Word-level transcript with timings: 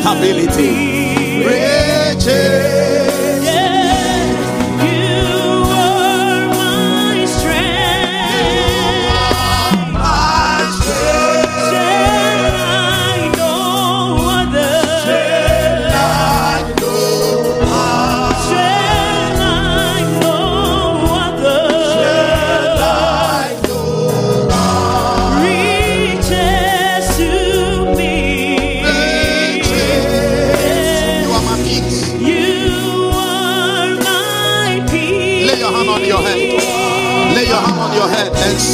stability. 0.00 1.44
Riches. 1.44 2.93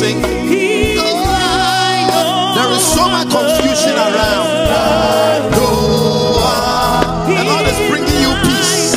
Sing. 0.01 0.23
There 2.57 2.73
is 2.73 2.85
so 2.97 3.05
much 3.15 3.29
confusion 3.29 3.95
around. 4.01 4.49
The 7.29 7.45
Lord 7.45 7.67
is 7.69 7.79
bringing 7.91 8.19
you 8.25 8.33
peace 8.49 8.97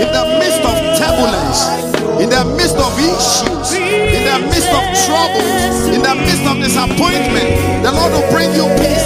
in 0.00 0.08
the 0.16 0.24
midst 0.40 0.64
of 0.64 0.76
turbulence, 0.96 1.60
in 2.22 2.28
the 2.32 2.42
midst 2.56 2.78
of 2.86 2.90
issues, 3.12 3.68
in 4.16 4.24
the 4.30 4.38
midst 4.48 4.72
of 4.72 4.84
troubles, 5.04 5.92
in 5.92 6.00
the 6.08 6.14
midst 6.24 6.44
of 6.48 6.56
disappointment. 6.64 7.48
The 7.84 7.92
Lord 7.92 8.12
will 8.16 8.28
bring 8.32 8.50
you 8.56 8.64
peace. 8.80 8.99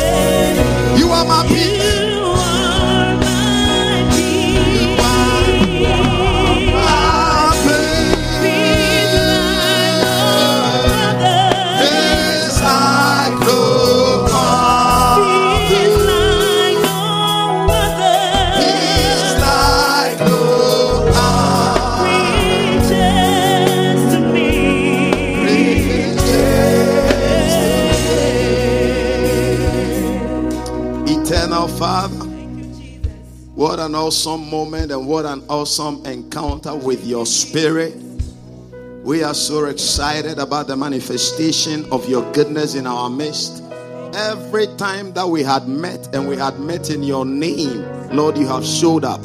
An 33.85 33.95
awesome 33.95 34.49
moment 34.49 34.91
and 34.91 35.07
what 35.07 35.27
an 35.27 35.45
awesome 35.51 36.05
encounter 36.07 36.75
with 36.75 37.05
your 37.05 37.27
spirit. 37.27 37.95
We 39.03 39.23
are 39.23 39.35
so 39.35 39.67
excited 39.67 40.39
about 40.39 40.69
the 40.69 40.77
manifestation 40.77 41.85
of 41.93 42.09
your 42.09 42.23
goodness 42.33 42.75
in 42.77 42.87
our 42.87 43.11
midst. 43.11 43.63
Every 44.15 44.69
time 44.79 45.13
that 45.13 45.29
we 45.29 45.43
had 45.43 45.69
met 45.69 46.15
and 46.15 46.27
we 46.27 46.37
had 46.39 46.59
met 46.59 46.89
in 46.89 47.03
your 47.03 47.27
name, 47.27 47.85
Lord, 48.11 48.39
you 48.39 48.47
have 48.47 48.65
showed 48.65 49.05
up. 49.05 49.21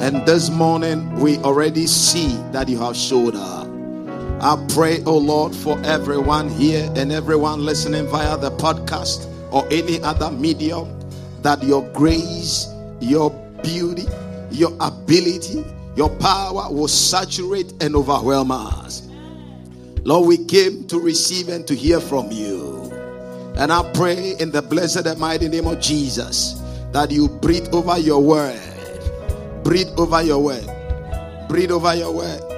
And 0.00 0.24
this 0.26 0.48
morning, 0.48 1.14
we 1.16 1.36
already 1.38 1.86
see 1.86 2.34
that 2.52 2.70
you 2.70 2.78
have 2.78 2.96
showed 2.96 3.36
up. 3.36 3.68
I 4.40 4.56
pray, 4.72 5.02
oh 5.04 5.18
Lord, 5.18 5.54
for 5.54 5.78
everyone 5.84 6.48
here 6.48 6.90
and 6.96 7.12
everyone 7.12 7.66
listening 7.66 8.06
via 8.06 8.38
the 8.38 8.52
podcast 8.52 9.28
or 9.52 9.66
any 9.70 10.00
other 10.02 10.30
medium, 10.30 10.88
that 11.42 11.62
your 11.62 11.86
grace, 11.92 12.68
your 13.00 13.41
beauty, 13.62 14.06
your 14.50 14.72
ability, 14.80 15.64
your 15.96 16.10
power 16.16 16.72
will 16.72 16.88
saturate 16.88 17.72
and 17.82 17.94
overwhelm 17.94 18.50
us. 18.50 19.08
Lord, 20.04 20.26
we 20.26 20.44
came 20.44 20.86
to 20.88 20.98
receive 20.98 21.48
and 21.48 21.66
to 21.66 21.74
hear 21.74 22.00
from 22.00 22.30
you. 22.30 22.90
And 23.56 23.72
I 23.72 23.88
pray 23.92 24.34
in 24.40 24.50
the 24.50 24.62
blessed 24.62 25.06
and 25.06 25.20
mighty 25.20 25.48
name 25.48 25.66
of 25.66 25.80
Jesus 25.80 26.60
that 26.92 27.10
you 27.10 27.28
breathe 27.28 27.68
over 27.72 27.98
your 27.98 28.22
word. 28.22 28.60
Breathe 29.62 29.88
over 29.96 30.22
your 30.22 30.42
word. 30.42 30.66
Breathe 31.48 31.70
over 31.70 31.94
your 31.94 32.12
word. 32.12 32.51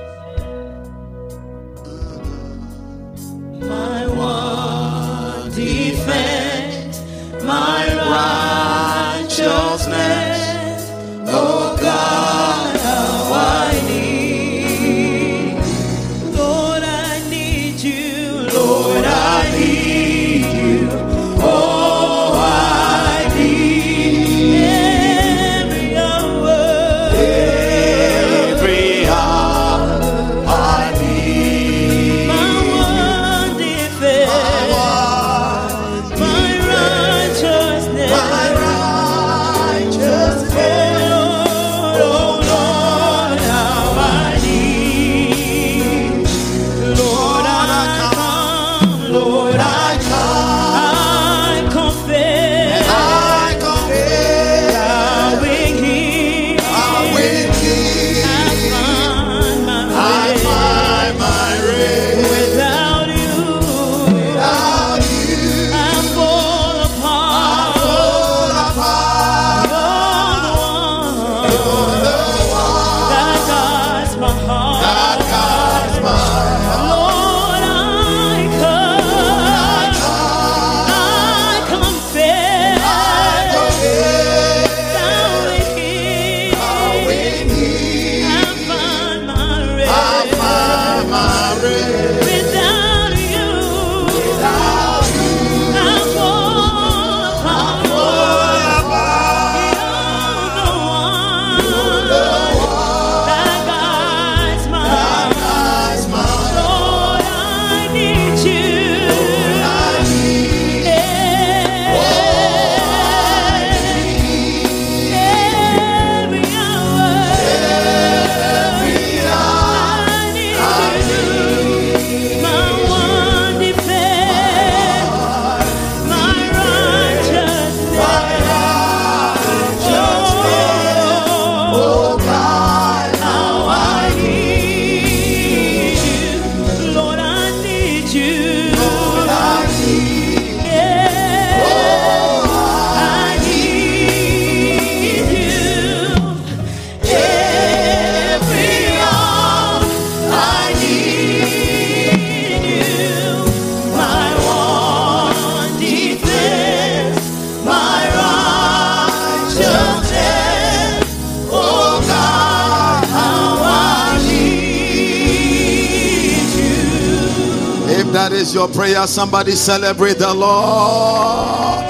Your 168.55 168.69
prayer, 168.69 169.07
somebody 169.07 169.53
celebrate 169.53 170.19
the 170.19 170.33
Lord. 170.33 171.85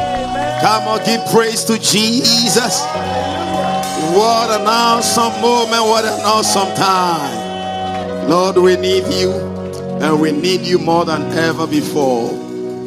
Come 0.61 0.89
on, 0.89 1.05
give 1.05 1.21
praise 1.31 1.63
to 1.65 1.79
Jesus. 1.79 2.81
What 4.15 4.51
an 4.51 4.67
awesome 4.67 5.41
moment, 5.43 5.83
what 5.83 6.05
an 6.05 6.21
awesome 6.25 6.75
time. 6.75 8.29
Lord, 8.29 8.57
we 8.57 8.77
need 8.77 9.05
you, 9.13 9.33
and 10.01 10.21
we 10.21 10.33
need 10.33 10.63
you 10.63 10.79
more 10.79 11.05
than 11.05 11.23
ever 11.33 11.67
before. 11.67 12.33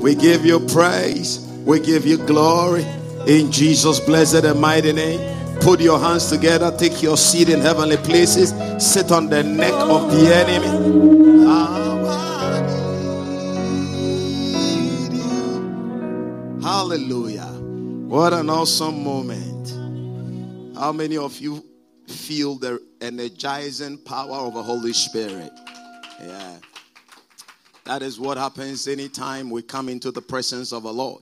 We 0.02 0.16
give 0.16 0.46
you 0.46 0.60
praise, 0.60 1.40
we 1.66 1.80
give 1.80 2.06
you 2.06 2.18
glory 2.18 2.86
in 3.28 3.52
Jesus' 3.52 4.00
blessed 4.00 4.46
and 4.46 4.60
mighty 4.60 4.94
name. 4.94 5.36
Put 5.62 5.82
your 5.82 6.00
hands 6.00 6.30
together, 6.30 6.76
take 6.78 7.02
your 7.04 7.18
seat 7.18 7.50
in 7.50 7.62
heavenly 7.62 7.98
places, 7.98 8.54
sit 8.84 9.12
on 9.12 9.30
the 9.30 9.44
neck 9.44 9.74
of 9.74 10.12
the 10.12 10.34
enemy. 10.34 11.17
Hallelujah. 16.98 17.46
What 18.10 18.34
an 18.34 18.50
awesome 18.50 19.04
moment. 19.04 20.76
How 20.76 20.92
many 20.92 21.16
of 21.16 21.38
you 21.38 21.64
feel 22.08 22.56
the 22.56 22.82
energizing 23.00 24.00
power 24.00 24.38
of 24.38 24.56
the 24.56 24.64
Holy 24.64 24.94
Spirit? 24.94 25.52
Yeah. 26.20 26.56
That 27.84 28.02
is 28.02 28.20
what 28.20 28.40
happens 28.40 28.88
anytime 28.88 29.52
we 29.52 29.62
come 29.62 29.90
into 29.90 30.10
the 30.10 30.24
presence 30.24 30.74
of 30.74 30.82
the 30.82 30.92
Lord. 30.92 31.22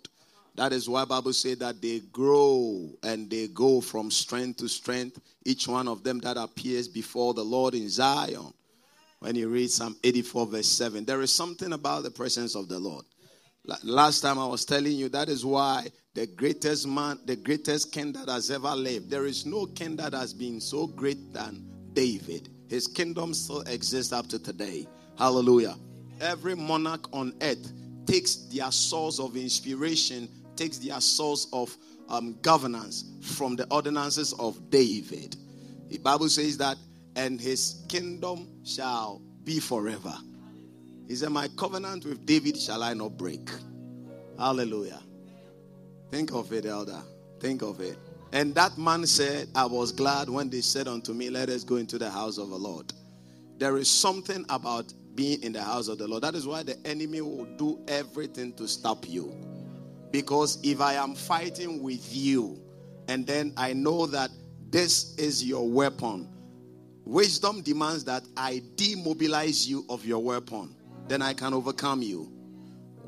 That 0.56 0.72
is 0.72 0.88
why 0.88 1.04
Bible 1.04 1.34
said 1.34 1.60
that 1.60 1.82
they 1.82 2.00
grow 2.00 2.92
and 3.04 3.30
they 3.30 3.50
go 3.50 3.82
from 3.82 4.10
strength 4.10 4.60
to 4.60 4.70
strength. 4.70 5.20
Each 5.44 5.68
one 5.68 5.90
of 5.90 6.06
them 6.06 6.20
that 6.20 6.38
appears 6.38 6.88
before 6.88 7.34
the 7.34 7.44
Lord 7.44 7.76
in 7.76 7.90
Zion. 7.90 8.54
When 9.20 9.36
you 9.36 9.50
read 9.50 9.70
Psalm 9.70 9.98
84, 10.06 10.48
verse 10.48 10.68
7, 10.68 11.04
there 11.04 11.22
is 11.22 11.34
something 11.34 11.74
about 11.74 12.04
the 12.04 12.12
presence 12.12 12.56
of 12.56 12.70
the 12.70 12.80
Lord. 12.80 13.04
Last 13.84 14.22
time 14.22 14.38
I 14.38 14.46
was 14.46 14.66
telling 14.66 14.94
you 14.94 15.10
that 15.10 15.30
is 15.30 15.46
why 15.46 15.88
the 16.14 16.28
greatest 16.28 16.88
man, 16.88 17.20
the 17.26 17.36
greatest 17.36 17.92
king 17.92 18.12
that 18.14 18.30
has 18.30 18.52
ever 18.52 18.76
lived, 18.76 19.10
there 19.10 19.26
is 19.26 19.46
no 19.46 19.66
king 19.66 19.96
that 19.98 20.14
has 20.14 20.34
been 20.34 20.62
so 20.62 20.88
great 20.88 21.34
than 21.34 21.66
David. 21.94 22.50
His 22.70 22.88
kingdom 22.88 23.34
still 23.34 23.62
exists 23.62 24.14
up 24.14 24.28
to 24.28 24.40
today. 24.40 24.88
Hallelujah. 25.18 25.76
Every 26.22 26.56
monarch 26.56 27.08
on 27.14 27.34
earth 27.42 27.72
takes 28.06 28.36
their 28.36 28.72
source 28.72 29.20
of 29.20 29.36
inspiration 29.36 30.30
takes 30.56 30.78
their 30.78 31.00
source 31.02 31.48
of 31.54 31.76
um, 32.10 32.38
governance 32.42 33.06
from 33.22 33.56
the 33.56 33.68
ordinances 33.72 34.34
of 34.34 34.70
David. 34.70 35.36
The 35.90 35.98
Bible 36.00 36.30
says 36.30 36.58
that, 36.58 36.78
and 37.16 37.40
his 37.40 37.86
kingdom 37.90 38.48
shall 38.64 39.22
be 39.44 39.60
forever. 39.60 40.14
He 41.08 41.16
said, 41.16 41.30
My 41.30 41.48
covenant 41.58 42.06
with 42.06 42.26
David 42.26 42.58
shall 42.58 42.84
I 42.84 42.94
not 42.94 43.18
break. 43.18 43.50
Hallelujah. 44.38 45.02
Think 46.12 46.34
of 46.34 46.52
it, 46.54 46.66
elder. 46.66 47.02
Think 47.40 47.62
of 47.62 47.80
it. 47.82 47.98
And 48.32 48.54
that 48.56 48.78
man 48.78 49.06
said, 49.06 49.48
I 49.56 49.66
was 49.66 49.92
glad 49.92 50.30
when 50.30 50.50
they 50.50 50.62
said 50.62 50.88
unto 50.88 51.14
me, 51.14 51.30
Let 51.30 51.50
us 51.50 51.64
go 51.64 51.78
into 51.78 51.98
the 51.98 52.10
house 52.10 52.38
of 52.38 52.50
the 52.50 52.58
Lord. 52.58 52.92
There 53.58 53.78
is 53.78 53.90
something 53.90 54.46
about 54.50 54.94
being 55.16 55.42
in 55.44 55.54
the 55.54 55.62
house 55.64 55.88
of 55.88 55.98
the 55.98 56.08
Lord. 56.08 56.24
That 56.24 56.36
is 56.36 56.46
why 56.46 56.64
the 56.64 56.78
enemy 56.86 57.22
will 57.22 57.46
do 57.58 57.80
everything 57.88 58.54
to 58.54 58.68
stop 58.68 59.08
you. 59.08 59.34
Because 60.12 60.60
if 60.64 60.82
I 60.82 60.94
am 60.96 61.16
fighting 61.16 61.82
with 61.82 62.14
you, 62.14 62.60
and 63.08 63.26
then 63.26 63.54
I 63.56 63.74
know 63.74 64.06
that 64.08 64.30
this 64.70 65.16
is 65.16 65.44
your 65.44 65.70
weapon, 65.70 66.28
wisdom 67.06 67.62
demands 67.62 68.04
that 68.06 68.24
I 68.36 68.62
demobilize 68.76 69.68
you 69.68 69.86
of 69.90 70.06
your 70.06 70.20
weapon. 70.20 70.76
Then 71.08 71.22
I 71.22 71.34
can 71.34 71.54
overcome 71.54 72.02
you. 72.02 72.32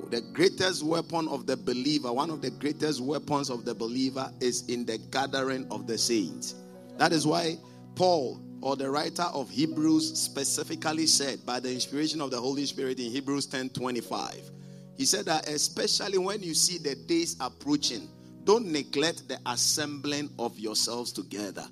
The 0.10 0.22
greatest 0.22 0.84
weapon 0.84 1.28
of 1.28 1.48
the 1.48 1.58
believer, 1.58 2.14
one 2.14 2.30
of 2.30 2.42
the 2.42 2.52
greatest 2.52 3.02
weapons 3.02 3.50
of 3.50 3.66
the 3.66 3.74
believer, 3.74 4.32
is 4.40 4.68
in 4.70 4.86
the 4.86 4.98
gathering 5.12 5.68
of 5.72 5.88
the 5.88 5.98
saints. 5.98 6.56
That 6.98 7.12
is 7.12 7.26
why 7.26 7.58
Paul, 7.96 8.40
or 8.62 8.76
the 8.76 8.90
writer 8.90 9.24
of 9.34 9.50
Hebrews, 9.50 10.18
specifically 10.20 11.08
said, 11.08 11.46
by 11.46 11.60
the 11.60 11.72
inspiration 11.72 12.22
of 12.22 12.32
the 12.32 12.40
Holy 12.40 12.66
Spirit 12.66 13.00
in 13.00 13.12
Hebrews 13.12 13.48
10 13.48 13.70
25, 13.70 14.52
he 14.98 15.06
said 15.06 15.26
that 15.26 15.48
especially 15.50 16.18
when 16.18 16.42
you 16.42 16.54
see 16.54 16.78
the 16.78 16.96
days 16.96 17.36
approaching, 17.40 18.08
don't 18.46 18.72
neglect 18.72 19.28
the 19.28 19.38
assembling 19.46 20.30
of 20.40 20.58
yourselves 20.58 21.12
together. 21.12 21.66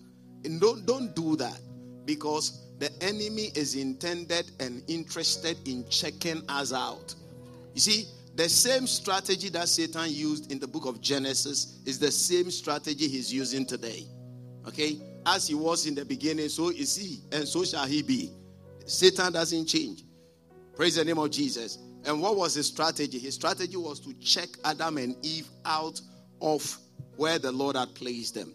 And 0.43 0.59
don't, 0.59 0.85
don't 0.85 1.15
do 1.15 1.35
that 1.37 1.59
because 2.05 2.64
the 2.79 2.91
enemy 3.01 3.51
is 3.55 3.75
intended 3.75 4.51
and 4.59 4.83
interested 4.87 5.57
in 5.67 5.87
checking 5.89 6.41
us 6.49 6.73
out. 6.73 7.15
You 7.73 7.81
see, 7.81 8.05
the 8.35 8.49
same 8.49 8.85
strategy 8.85 9.49
that 9.49 9.69
Satan 9.69 10.07
used 10.09 10.51
in 10.51 10.59
the 10.59 10.67
book 10.67 10.85
of 10.85 10.99
Genesis 10.99 11.79
is 11.85 11.99
the 11.99 12.11
same 12.11 12.51
strategy 12.51 13.07
he's 13.07 13.33
using 13.33 13.65
today. 13.65 14.03
Okay? 14.67 14.97
As 15.25 15.47
he 15.47 15.55
was 15.55 15.87
in 15.87 15.95
the 15.95 16.03
beginning, 16.03 16.49
so 16.49 16.69
is 16.69 16.95
he, 16.95 17.19
and 17.31 17.47
so 17.47 17.63
shall 17.63 17.85
he 17.85 18.01
be. 18.01 18.31
Satan 18.85 19.31
doesn't 19.31 19.67
change. 19.67 20.03
Praise 20.75 20.95
the 20.95 21.05
name 21.05 21.17
of 21.17 21.31
Jesus. 21.31 21.79
And 22.03 22.21
what 22.21 22.35
was 22.35 22.55
his 22.55 22.67
strategy? 22.67 23.17
His 23.17 23.35
strategy 23.35 23.77
was 23.77 23.99
to 24.01 24.13
check 24.15 24.49
Adam 24.65 24.97
and 24.97 25.15
Eve 25.25 25.49
out 25.63 25.99
of 26.41 26.77
where 27.15 27.39
the 27.39 27.51
Lord 27.51 27.77
had 27.77 27.95
placed 27.95 28.35
them. 28.35 28.53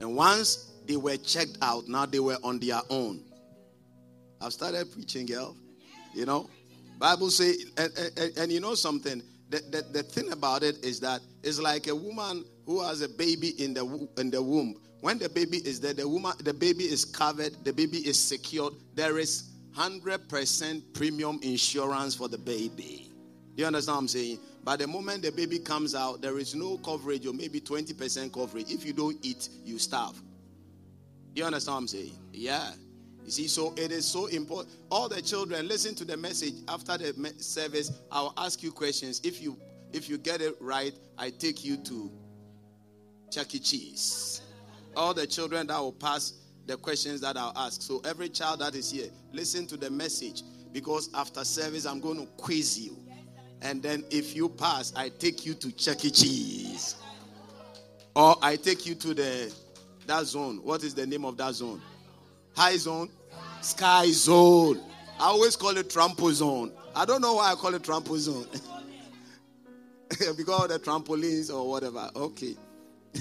And 0.00 0.16
once 0.16 0.71
they 0.86 0.96
were 0.96 1.16
checked 1.16 1.58
out, 1.62 1.88
now 1.88 2.06
they 2.06 2.20
were 2.20 2.38
on 2.42 2.58
their 2.58 2.80
own. 2.90 3.22
I've 4.40 4.52
started 4.52 4.92
preaching, 4.92 5.26
girl. 5.26 5.56
You 6.14 6.26
know, 6.26 6.50
Bible 6.98 7.30
say, 7.30 7.54
and, 7.76 7.92
and, 8.16 8.38
and 8.38 8.52
you 8.52 8.60
know 8.60 8.74
something. 8.74 9.22
The, 9.50 9.58
the, 9.70 9.82
the 9.92 10.02
thing 10.02 10.32
about 10.32 10.62
it 10.62 10.84
is 10.84 11.00
that 11.00 11.20
it's 11.42 11.58
like 11.60 11.86
a 11.86 11.94
woman 11.94 12.44
who 12.66 12.82
has 12.82 13.02
a 13.02 13.08
baby 13.08 13.50
in 13.62 13.74
the 13.74 14.08
in 14.18 14.30
the 14.30 14.42
womb. 14.42 14.76
When 15.00 15.18
the 15.18 15.28
baby 15.28 15.58
is 15.58 15.80
there, 15.80 15.94
the 15.94 16.08
woman, 16.08 16.32
the 16.44 16.54
baby 16.54 16.84
is 16.84 17.04
covered, 17.04 17.52
the 17.64 17.72
baby 17.72 17.98
is 17.98 18.18
secured. 18.18 18.74
There 18.94 19.18
is 19.18 19.50
100% 19.76 20.94
premium 20.94 21.40
insurance 21.42 22.14
for 22.14 22.28
the 22.28 22.38
baby. 22.38 23.10
Do 23.56 23.60
You 23.62 23.66
understand 23.66 23.96
what 23.96 24.00
I'm 24.02 24.08
saying? 24.08 24.38
By 24.64 24.76
the 24.76 24.86
moment 24.86 25.22
the 25.22 25.32
baby 25.32 25.58
comes 25.58 25.94
out, 25.94 26.22
there 26.22 26.38
is 26.38 26.54
no 26.54 26.78
coverage 26.78 27.26
or 27.26 27.32
maybe 27.32 27.60
20% 27.60 28.32
coverage. 28.32 28.70
If 28.70 28.84
you 28.84 28.92
don't 28.92 29.18
eat, 29.22 29.48
you 29.64 29.78
starve. 29.78 30.22
You 31.34 31.44
understand 31.44 31.74
what 31.74 31.80
I'm 31.80 31.88
saying? 31.88 32.18
Yeah. 32.32 32.72
You 33.24 33.30
see, 33.30 33.48
so 33.48 33.72
it 33.76 33.92
is 33.92 34.04
so 34.06 34.26
important. 34.26 34.74
All 34.90 35.08
the 35.08 35.22
children, 35.22 35.68
listen 35.68 35.94
to 35.96 36.04
the 36.04 36.16
message 36.16 36.54
after 36.68 36.98
the 36.98 37.34
service. 37.38 37.92
I'll 38.10 38.34
ask 38.36 38.62
you 38.62 38.72
questions. 38.72 39.20
If 39.24 39.40
you 39.40 39.56
if 39.92 40.08
you 40.08 40.18
get 40.18 40.40
it 40.40 40.56
right, 40.60 40.92
I 41.18 41.30
take 41.30 41.64
you 41.64 41.76
to 41.76 42.10
Chuck 43.30 43.54
E. 43.54 43.58
Cheese. 43.58 44.42
All 44.96 45.14
the 45.14 45.26
children 45.26 45.66
that 45.68 45.78
will 45.78 45.92
pass 45.92 46.34
the 46.66 46.76
questions 46.76 47.20
that 47.20 47.36
I'll 47.36 47.52
ask. 47.56 47.82
So 47.82 48.00
every 48.04 48.28
child 48.28 48.60
that 48.60 48.74
is 48.74 48.90
here, 48.90 49.10
listen 49.32 49.66
to 49.68 49.76
the 49.76 49.90
message 49.90 50.42
because 50.72 51.10
after 51.14 51.44
service 51.44 51.84
I'm 51.86 52.00
going 52.00 52.18
to 52.18 52.26
quiz 52.36 52.78
you. 52.78 52.96
And 53.60 53.82
then 53.82 54.04
if 54.10 54.34
you 54.34 54.48
pass, 54.48 54.92
I 54.96 55.08
take 55.08 55.46
you 55.46 55.54
to 55.54 55.72
Chuck 55.72 56.04
E. 56.04 56.10
Cheese. 56.10 56.96
Or 58.16 58.36
I 58.42 58.56
take 58.56 58.86
you 58.86 58.94
to 58.96 59.14
the 59.14 59.54
that 60.06 60.24
zone. 60.26 60.58
What 60.62 60.84
is 60.84 60.94
the 60.94 61.06
name 61.06 61.24
of 61.24 61.36
that 61.38 61.54
zone? 61.54 61.80
High 62.56 62.76
zone? 62.76 63.08
Sky 63.60 64.10
zone. 64.10 64.80
I 65.18 65.26
always 65.26 65.56
call 65.56 65.76
it 65.76 65.88
trampo 65.88 66.32
zone. 66.32 66.72
I 66.94 67.04
don't 67.04 67.20
know 67.20 67.34
why 67.34 67.52
I 67.52 67.54
call 67.54 67.74
it 67.74 67.82
trampo 67.82 68.16
zone. 68.16 68.46
because 70.36 70.68
the 70.68 70.78
trampolines 70.78 71.52
or 71.52 71.68
whatever. 71.68 72.10
Okay. 72.14 72.56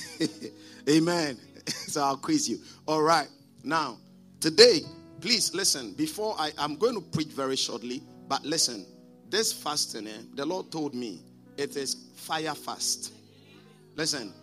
Amen. 0.89 1.37
so 1.67 2.01
I'll 2.03 2.17
quiz 2.17 2.49
you. 2.49 2.59
All 2.87 3.01
right. 3.01 3.27
Now, 3.63 3.97
today, 4.39 4.81
please 5.19 5.53
listen. 5.53 5.93
Before 5.93 6.35
I, 6.37 6.51
I'm 6.57 6.75
going 6.75 6.95
to 6.95 7.01
preach 7.01 7.29
very 7.29 7.55
shortly, 7.55 8.01
but 8.27 8.43
listen. 8.43 8.85
This 9.29 9.53
fasting, 9.53 10.07
eh, 10.07 10.21
the 10.33 10.45
Lord 10.45 10.71
told 10.71 10.93
me 10.93 11.21
it 11.55 11.77
is 11.77 12.09
fire 12.15 12.53
fast. 12.53 13.13
Listen. 13.95 14.33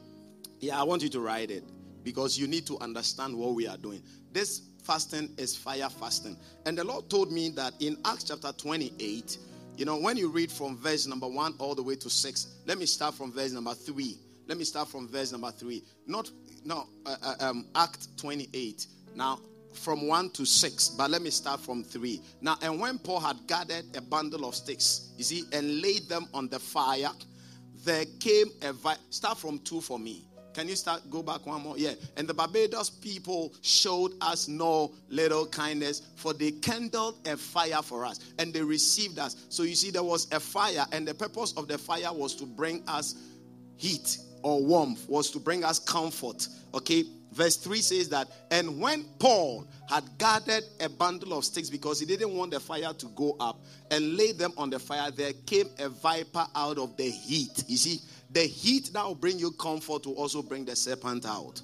Yeah, 0.60 0.80
I 0.80 0.82
want 0.82 1.02
you 1.02 1.08
to 1.10 1.20
write 1.20 1.50
it 1.50 1.62
because 2.08 2.38
you 2.38 2.46
need 2.46 2.66
to 2.66 2.78
understand 2.78 3.36
what 3.36 3.54
we 3.54 3.68
are 3.68 3.76
doing. 3.76 4.02
This 4.32 4.62
fasting 4.82 5.28
is 5.36 5.54
fire 5.54 5.90
fasting. 5.90 6.38
And 6.64 6.78
the 6.78 6.82
Lord 6.82 7.10
told 7.10 7.30
me 7.30 7.50
that 7.50 7.74
in 7.80 7.98
Acts 8.06 8.24
chapter 8.24 8.50
28, 8.50 9.36
you 9.76 9.84
know, 9.84 9.98
when 9.98 10.16
you 10.16 10.30
read 10.30 10.50
from 10.50 10.78
verse 10.78 11.06
number 11.06 11.28
1 11.28 11.56
all 11.58 11.74
the 11.74 11.82
way 11.82 11.96
to 11.96 12.08
6, 12.08 12.46
let 12.64 12.78
me 12.78 12.86
start 12.86 13.14
from 13.14 13.30
verse 13.30 13.52
number 13.52 13.74
3. 13.74 14.16
Let 14.46 14.56
me 14.56 14.64
start 14.64 14.88
from 14.88 15.06
verse 15.06 15.32
number 15.32 15.50
3. 15.50 15.84
Not 16.06 16.30
no, 16.64 16.86
uh, 17.04 17.16
uh, 17.22 17.34
um, 17.40 17.66
Act 17.74 18.16
28. 18.16 18.86
Now, 19.14 19.38
from 19.74 20.08
1 20.08 20.30
to 20.30 20.46
6, 20.46 20.88
but 20.96 21.10
let 21.10 21.20
me 21.20 21.28
start 21.28 21.60
from 21.60 21.84
3. 21.84 22.22
Now, 22.40 22.56
and 22.62 22.80
when 22.80 22.98
Paul 22.98 23.20
had 23.20 23.36
gathered 23.46 23.84
a 23.94 24.00
bundle 24.00 24.48
of 24.48 24.54
sticks, 24.54 25.10
you 25.18 25.24
see, 25.24 25.44
and 25.52 25.82
laid 25.82 26.08
them 26.08 26.26
on 26.32 26.48
the 26.48 26.58
fire, 26.58 27.10
there 27.84 28.06
came 28.18 28.46
a 28.62 28.72
vi- 28.72 28.96
start 29.10 29.36
from 29.36 29.58
2 29.58 29.82
for 29.82 29.98
me. 29.98 30.24
Can 30.58 30.68
you 30.68 30.74
start? 30.74 31.08
Go 31.08 31.22
back 31.22 31.46
one 31.46 31.62
more. 31.62 31.78
Yeah. 31.78 31.92
And 32.16 32.26
the 32.26 32.34
barbarous 32.34 32.90
people 32.90 33.54
showed 33.62 34.14
us 34.20 34.48
no 34.48 34.92
little 35.08 35.46
kindness, 35.46 36.02
for 36.16 36.32
they 36.32 36.50
kindled 36.50 37.24
a 37.28 37.36
fire 37.36 37.80
for 37.80 38.04
us 38.04 38.18
and 38.40 38.52
they 38.52 38.62
received 38.62 39.20
us. 39.20 39.46
So 39.50 39.62
you 39.62 39.76
see, 39.76 39.92
there 39.92 40.02
was 40.02 40.26
a 40.32 40.40
fire, 40.40 40.84
and 40.90 41.06
the 41.06 41.14
purpose 41.14 41.54
of 41.56 41.68
the 41.68 41.78
fire 41.78 42.12
was 42.12 42.34
to 42.34 42.44
bring 42.44 42.82
us 42.88 43.14
heat 43.76 44.18
or 44.42 44.60
warmth, 44.60 45.08
was 45.08 45.30
to 45.30 45.38
bring 45.38 45.62
us 45.62 45.78
comfort. 45.78 46.48
Okay. 46.74 47.04
Verse 47.30 47.56
3 47.56 47.78
says 47.78 48.08
that, 48.08 48.26
and 48.50 48.80
when 48.80 49.04
Paul 49.18 49.68
had 49.88 50.02
gathered 50.16 50.64
a 50.80 50.88
bundle 50.88 51.36
of 51.36 51.44
sticks 51.44 51.68
because 51.68 52.00
he 52.00 52.06
didn't 52.06 52.34
want 52.34 52.50
the 52.50 52.58
fire 52.58 52.92
to 52.94 53.06
go 53.14 53.36
up 53.38 53.60
and 53.90 54.16
laid 54.16 54.38
them 54.38 54.52
on 54.56 54.70
the 54.70 54.78
fire, 54.78 55.10
there 55.10 55.34
came 55.46 55.68
a 55.78 55.90
viper 55.90 56.46
out 56.56 56.78
of 56.78 56.96
the 56.96 57.08
heat. 57.08 57.64
You 57.68 57.76
see, 57.76 58.00
the 58.30 58.42
heat 58.42 58.90
that 58.92 59.04
will 59.04 59.14
bring 59.14 59.38
you 59.38 59.52
comfort 59.52 60.06
will 60.06 60.14
also 60.14 60.42
bring 60.42 60.64
the 60.64 60.76
serpent 60.76 61.26
out. 61.26 61.62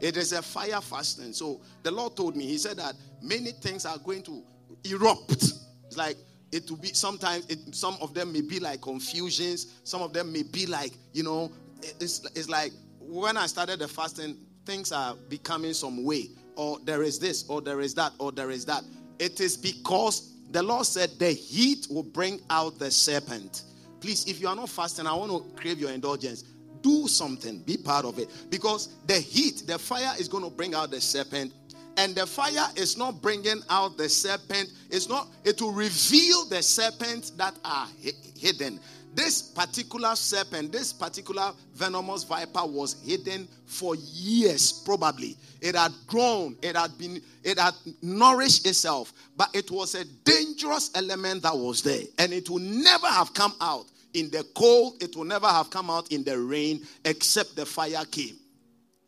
It 0.00 0.16
is 0.16 0.32
a 0.32 0.42
fire 0.42 0.80
fasting. 0.80 1.32
So 1.32 1.60
the 1.82 1.90
Lord 1.90 2.16
told 2.16 2.36
me, 2.36 2.46
He 2.46 2.58
said 2.58 2.76
that 2.76 2.94
many 3.22 3.52
things 3.52 3.84
are 3.86 3.98
going 3.98 4.22
to 4.24 4.42
erupt. 4.84 5.32
It's 5.32 5.96
like 5.96 6.16
it 6.52 6.70
will 6.70 6.78
be 6.78 6.88
sometimes, 6.88 7.46
it, 7.46 7.74
some 7.74 7.96
of 8.00 8.14
them 8.14 8.32
may 8.32 8.40
be 8.40 8.58
like 8.60 8.80
confusions, 8.80 9.80
some 9.84 10.02
of 10.02 10.12
them 10.12 10.32
may 10.32 10.42
be 10.42 10.66
like, 10.66 10.92
you 11.12 11.22
know, 11.22 11.52
it's, 12.00 12.24
it's 12.34 12.48
like 12.48 12.72
when 13.00 13.36
I 13.36 13.46
started 13.46 13.80
the 13.80 13.88
fasting, 13.88 14.36
things 14.64 14.92
are 14.92 15.14
becoming 15.28 15.72
some 15.72 16.04
way, 16.04 16.28
or 16.56 16.78
there 16.84 17.02
is 17.02 17.18
this, 17.18 17.48
or 17.48 17.60
there 17.60 17.80
is 17.80 17.94
that, 17.94 18.12
or 18.18 18.32
there 18.32 18.50
is 18.50 18.64
that. 18.66 18.82
It 19.18 19.40
is 19.40 19.56
because 19.56 20.34
the 20.50 20.62
Lord 20.62 20.86
said 20.86 21.10
the 21.18 21.30
heat 21.30 21.86
will 21.90 22.02
bring 22.02 22.40
out 22.50 22.78
the 22.78 22.90
serpent. 22.90 23.62
Please, 24.00 24.26
if 24.26 24.40
you 24.40 24.48
are 24.48 24.56
not 24.56 24.68
fasting, 24.68 25.06
I 25.06 25.14
want 25.14 25.30
to 25.30 25.60
crave 25.60 25.78
your 25.78 25.90
indulgence. 25.90 26.44
Do 26.82 27.08
something, 27.08 27.58
be 27.60 27.76
part 27.76 28.04
of 28.04 28.18
it. 28.18 28.28
Because 28.50 28.94
the 29.06 29.14
heat, 29.14 29.64
the 29.66 29.78
fire 29.78 30.12
is 30.18 30.28
going 30.28 30.44
to 30.44 30.50
bring 30.50 30.74
out 30.74 30.90
the 30.90 31.00
serpent. 31.00 31.52
And 31.96 32.14
the 32.14 32.26
fire 32.26 32.68
is 32.76 32.96
not 32.96 33.20
bringing 33.20 33.60
out 33.68 33.96
the 33.96 34.08
serpent, 34.08 34.70
it's 34.88 35.08
not, 35.08 35.26
it 35.44 35.60
will 35.60 35.72
reveal 35.72 36.44
the 36.44 36.62
serpents 36.62 37.30
that 37.30 37.54
are 37.64 37.88
hidden. 38.36 38.78
This 39.14 39.42
particular 39.42 40.14
serpent, 40.14 40.70
this 40.70 40.92
particular 40.92 41.52
venomous 41.74 42.24
viper 42.24 42.64
was 42.64 43.02
hidden 43.04 43.48
for 43.64 43.96
years, 43.96 44.72
probably. 44.84 45.36
It 45.60 45.74
had 45.74 45.92
grown, 46.06 46.56
it 46.62 46.76
had 46.76 46.96
been, 46.98 47.20
it 47.42 47.58
had 47.58 47.74
nourished 48.00 48.66
itself, 48.66 49.12
but 49.36 49.48
it 49.54 49.70
was 49.70 49.94
a 49.94 50.04
dangerous 50.24 50.90
element 50.94 51.42
that 51.42 51.56
was 51.56 51.82
there, 51.82 52.04
and 52.18 52.32
it 52.32 52.48
would 52.48 52.62
never 52.62 53.08
have 53.08 53.34
come 53.34 53.54
out 53.60 53.86
in 54.14 54.30
the 54.30 54.44
cold, 54.54 55.02
it 55.02 55.16
will 55.16 55.24
never 55.24 55.48
have 55.48 55.70
come 55.70 55.90
out 55.90 56.10
in 56.12 56.24
the 56.24 56.38
rain, 56.38 56.86
except 57.04 57.56
the 57.56 57.66
fire 57.66 58.04
came. 58.10 58.36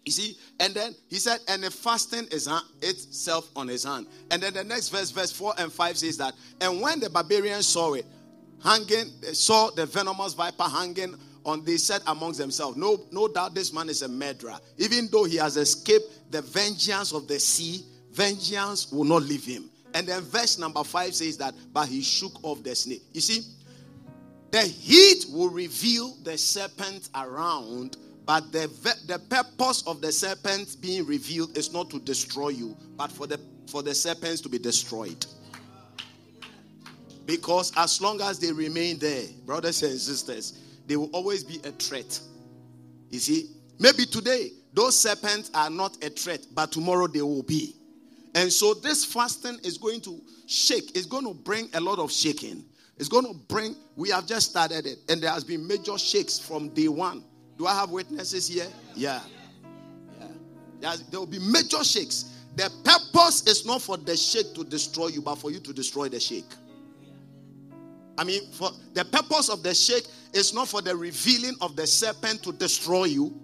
You 0.04 0.12
see, 0.12 0.37
and 0.59 0.75
then 0.75 0.95
he 1.09 1.16
said, 1.16 1.40
and 1.49 1.62
the 1.62 1.71
fasting 1.71 2.26
is 2.30 2.49
itself 2.80 3.50
on 3.54 3.69
his 3.69 3.85
hand. 3.85 4.07
And 4.30 4.42
then 4.42 4.54
the 4.54 4.64
next 4.64 4.88
verse, 4.88 5.11
verse 5.11 5.30
4 5.30 5.54
and 5.59 5.73
5 5.73 5.99
says 5.99 6.16
that, 6.16 6.35
and 6.61 6.80
when 6.80 7.00
the 7.00 7.11
barbarians 7.11 7.66
saw 7.66 7.95
it, 7.95 8.07
hanging, 8.62 9.12
they 9.21 9.33
saw 9.33 9.71
the 9.71 9.87
venomous 9.87 10.35
viper 10.35 10.64
hanging 10.64 11.14
on, 11.45 11.64
they 11.64 11.76
said 11.76 12.02
amongst 12.07 12.38
themselves, 12.38 12.76
no, 12.76 13.00
no 13.11 13.29
doubt 13.29 13.55
this 13.55 13.73
man 13.73 13.88
is 13.88 14.02
a 14.02 14.09
murderer. 14.09 14.59
Even 14.79 15.09
though 15.11 15.25
he 15.25 15.37
has 15.37 15.57
escaped 15.57 16.31
the 16.31 16.43
vengeance 16.43 17.12
of 17.12 17.26
the 17.26 17.40
sea, 17.40 17.85
vengeance 18.12 18.93
will 18.93 19.05
not 19.05 19.23
leave 19.23 19.45
him. 19.45 19.71
And 19.95 20.07
then 20.07 20.23
verse 20.23 20.59
number 20.59 20.85
five 20.85 21.14
says 21.14 21.37
that, 21.38 21.55
but 21.73 21.88
he 21.88 22.02
shook 22.02 22.33
off 22.45 22.62
the 22.62 22.75
snake. 22.75 23.02
You 23.12 23.21
see, 23.21 23.43
the 24.50 24.62
heat 24.62 25.26
will 25.33 25.49
reveal 25.49 26.17
the 26.23 26.37
serpent 26.37 27.09
around, 27.14 27.97
but 28.26 28.52
the, 28.52 28.69
the 29.07 29.19
purpose 29.19 29.83
of 29.87 30.00
the 30.00 30.12
serpent 30.12 30.76
being 30.81 31.07
revealed 31.07 31.57
is 31.57 31.73
not 31.73 31.90
to 31.90 31.99
destroy 32.00 32.50
you, 32.50 32.76
but 32.97 33.11
for 33.11 33.26
the 33.26 33.40
for 33.71 33.83
the 33.83 33.95
serpents 33.95 34.40
to 34.40 34.49
be 34.49 34.59
destroyed. 34.59 35.25
Because 37.30 37.72
as 37.76 38.00
long 38.00 38.20
as 38.22 38.40
they 38.40 38.50
remain 38.50 38.99
there, 38.99 39.22
brothers 39.46 39.84
and 39.84 39.96
sisters, 39.96 40.58
they 40.88 40.96
will 40.96 41.10
always 41.12 41.44
be 41.44 41.60
a 41.62 41.70
threat. 41.70 42.18
You 43.08 43.20
see, 43.20 43.50
maybe 43.78 44.04
today 44.04 44.50
those 44.75 44.99
serpents 44.99 45.49
are 45.54 45.70
not 45.70 46.04
a 46.04 46.10
threat, 46.10 46.44
but 46.52 46.72
tomorrow 46.72 47.06
they 47.06 47.22
will 47.22 47.44
be. 47.44 47.76
And 48.34 48.52
so 48.52 48.75
this 48.75 49.04
fasting 49.04 49.60
is 49.62 49.78
going 49.78 50.00
to 50.00 50.20
shake, 50.49 50.96
it's 50.96 51.06
going 51.06 51.25
to 51.25 51.32
bring 51.32 51.68
a 51.75 51.80
lot 51.80 52.00
of 52.00 52.10
shaking. 52.10 52.64
It's 52.99 53.08
going 53.08 53.26
to 53.26 53.34
bring, 53.46 53.76
we 53.94 54.10
have 54.10 54.26
just 54.26 54.50
started 54.50 54.84
it, 54.84 54.99
and 55.08 55.22
there 55.22 55.30
has 55.30 55.44
been 55.44 55.64
major 55.64 55.96
shakes 55.99 56.37
from 56.37 56.70
day 56.70 56.88
one. 56.88 57.22
Do 57.58 57.68
I 57.68 57.76
have 57.76 57.90
witnesses 57.90 58.49
here? 58.49 58.66
Yeah. 58.96 59.20
yeah. 60.80 60.96
There 61.12 61.20
will 61.20 61.26
be 61.28 61.38
major 61.38 61.84
shakes. 61.84 62.38
The 62.56 62.68
purpose 62.82 63.46
is 63.46 63.64
not 63.64 63.82
for 63.82 63.96
the 63.96 64.16
shake 64.16 64.52
to 64.56 64.64
destroy 64.64 65.06
you, 65.08 65.22
but 65.22 65.37
for 65.37 65.52
you 65.52 65.60
to 65.60 65.72
destroy 65.72 66.08
the 66.08 66.18
shake. 66.18 66.50
I 68.20 68.24
mean, 68.24 68.42
for 68.52 68.70
the 68.92 69.02
purpose 69.02 69.48
of 69.48 69.62
the 69.62 69.72
shake 69.72 70.04
is 70.34 70.52
not 70.52 70.68
for 70.68 70.82
the 70.82 70.94
revealing 70.94 71.54
of 71.62 71.74
the 71.74 71.86
serpent 71.86 72.42
to 72.42 72.52
destroy 72.52 73.04
you. 73.04 73.34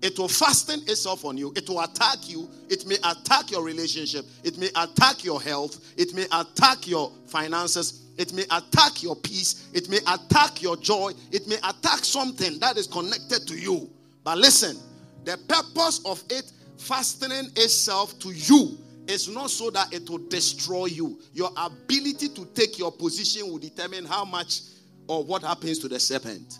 It 0.00 0.18
will 0.18 0.26
fasten 0.26 0.80
itself 0.88 1.26
on 1.26 1.36
you. 1.36 1.52
It 1.54 1.68
will 1.68 1.82
attack 1.82 2.30
you. 2.30 2.48
It 2.70 2.86
may 2.86 2.96
attack 3.04 3.50
your 3.50 3.62
relationship. 3.62 4.24
It 4.42 4.56
may 4.56 4.70
attack 4.74 5.22
your 5.22 5.40
health. 5.42 5.84
It 5.98 6.14
may 6.14 6.24
attack 6.32 6.88
your 6.88 7.12
finances. 7.26 8.04
It 8.16 8.32
may 8.32 8.44
attack 8.50 9.02
your 9.02 9.16
peace. 9.16 9.68
It 9.74 9.90
may 9.90 9.98
attack 10.08 10.62
your 10.62 10.78
joy. 10.78 11.12
It 11.30 11.46
may 11.46 11.56
attack 11.56 12.02
something 12.02 12.58
that 12.60 12.78
is 12.78 12.86
connected 12.86 13.46
to 13.48 13.54
you. 13.54 13.90
But 14.24 14.38
listen, 14.38 14.78
the 15.24 15.36
purpose 15.46 16.00
of 16.06 16.24
it 16.30 16.50
fastening 16.78 17.50
itself 17.56 18.18
to 18.20 18.30
you 18.30 18.78
it's 19.08 19.28
not 19.28 19.50
so 19.50 19.70
that 19.70 19.92
it 19.92 20.08
will 20.08 20.26
destroy 20.28 20.86
you. 20.86 21.18
Your 21.32 21.50
ability 21.56 22.28
to 22.30 22.44
take 22.54 22.78
your 22.78 22.92
position 22.92 23.46
will 23.50 23.58
determine 23.58 24.04
how 24.04 24.24
much 24.24 24.60
or 25.08 25.24
what 25.24 25.42
happens 25.42 25.78
to 25.80 25.88
the 25.88 25.98
serpent. 25.98 26.58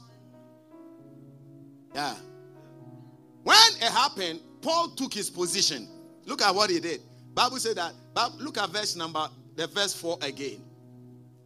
Yeah. 1.94 2.14
When 3.42 3.56
it 3.76 3.92
happened, 3.92 4.40
Paul 4.61 4.90
took 4.90 5.14
his 5.14 5.30
position. 5.30 5.88
Look 6.25 6.42
at 6.42 6.54
what 6.54 6.70
he 6.70 6.80
did. 6.80 7.00
Bible 7.34 7.58
said 7.58 7.76
that. 7.76 7.92
Look 8.38 8.58
at 8.58 8.70
verse 8.70 8.96
number, 8.96 9.28
the 9.56 9.66
verse 9.66 9.94
4 9.94 10.18
again. 10.22 10.62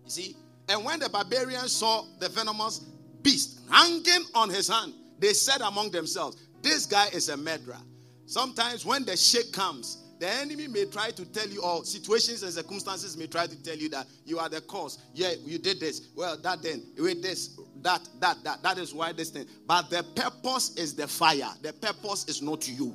You 0.05 0.11
see? 0.11 0.37
And 0.69 0.85
when 0.85 0.99
the 0.99 1.09
barbarians 1.09 1.73
saw 1.73 2.05
the 2.19 2.29
venomous 2.29 2.81
beast 3.23 3.61
hanging 3.71 4.25
on 4.35 4.51
his 4.51 4.69
hand, 4.69 4.93
they 5.19 5.33
said 5.33 5.61
among 5.61 5.91
themselves, 5.91 6.37
This 6.61 6.87
guy 6.87 7.09
is 7.13 7.29
a 7.29 7.37
murderer. 7.37 7.79
Sometimes 8.27 8.85
when 8.85 9.05
the 9.05 9.17
shake 9.17 9.53
comes, 9.53 10.03
the 10.19 10.29
enemy 10.29 10.69
may 10.69 10.87
try 10.87 11.11
to 11.11 11.25
tell 11.27 11.49
you, 11.49 11.63
or 11.63 11.85
situations 11.85 12.43
and 12.43 12.53
circumstances 12.53 13.17
may 13.17 13.27
try 13.27 13.47
to 13.47 13.63
tell 13.63 13.77
you 13.77 13.89
that 13.91 14.07
you 14.25 14.39
are 14.39 14.49
the 14.49 14.61
cause. 14.63 14.99
Yeah, 15.15 15.33
you 15.45 15.59
did 15.59 15.81
this. 15.81 16.09
Well, 16.15 16.37
that 16.39 16.63
then, 16.63 16.83
with 16.99 17.23
this, 17.23 17.59
that, 17.83 18.09
that, 18.21 18.43
that. 18.45 18.63
That 18.63 18.79
is 18.79 18.95
why 18.95 19.13
this 19.13 19.31
thing. 19.31 19.47
But 19.67 19.91
the 19.91 20.03
purpose 20.15 20.75
is 20.77 20.95
the 20.95 21.07
fire. 21.07 21.51
The 21.63 21.73
purpose 21.75 22.29
is 22.29 22.41
not 22.41 22.67
you. 22.67 22.95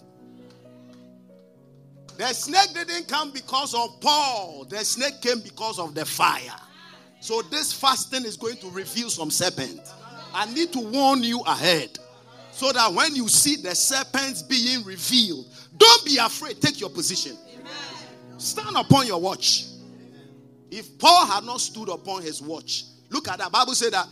The 2.18 2.28
snake 2.34 2.74
didn't 2.74 3.08
come 3.08 3.32
because 3.32 3.74
of 3.74 4.02
Paul. 4.02 4.66
The 4.70 4.80
snake 4.80 5.22
came 5.22 5.40
because 5.42 5.80
of 5.80 5.96
the 5.96 6.06
fire. 6.06 6.60
So 7.20 7.42
this 7.44 7.72
fasting 7.72 8.26
is 8.26 8.36
going 8.36 8.58
to 8.58 8.70
reveal 8.70 9.10
some 9.10 9.32
serpent. 9.32 9.82
I 10.34 10.52
need 10.54 10.74
to 10.74 10.80
warn 10.80 11.24
you 11.24 11.42
ahead. 11.42 11.98
So 12.52 12.72
that 12.72 12.94
when 12.94 13.16
you 13.16 13.28
see 13.28 13.56
the 13.56 13.74
serpents 13.74 14.42
being 14.42 14.84
revealed, 14.84 15.48
don't 15.82 16.06
be 16.06 16.18
afraid. 16.18 16.62
Take 16.62 16.80
your 16.80 16.92
position. 16.92 17.36
Amen. 17.54 18.40
Stand 18.40 18.78
upon 18.78 19.08
your 19.08 19.20
watch. 19.20 19.66
If 20.70 20.98
Paul 21.00 21.26
had 21.26 21.44
not 21.44 21.60
stood 21.60 21.90
upon 21.90 22.22
his 22.22 22.42
watch, 22.42 22.84
look 23.10 23.28
at 23.28 23.40
that. 23.40 23.52
Bible 23.52 23.74
said 23.74 23.94
that. 23.94 24.08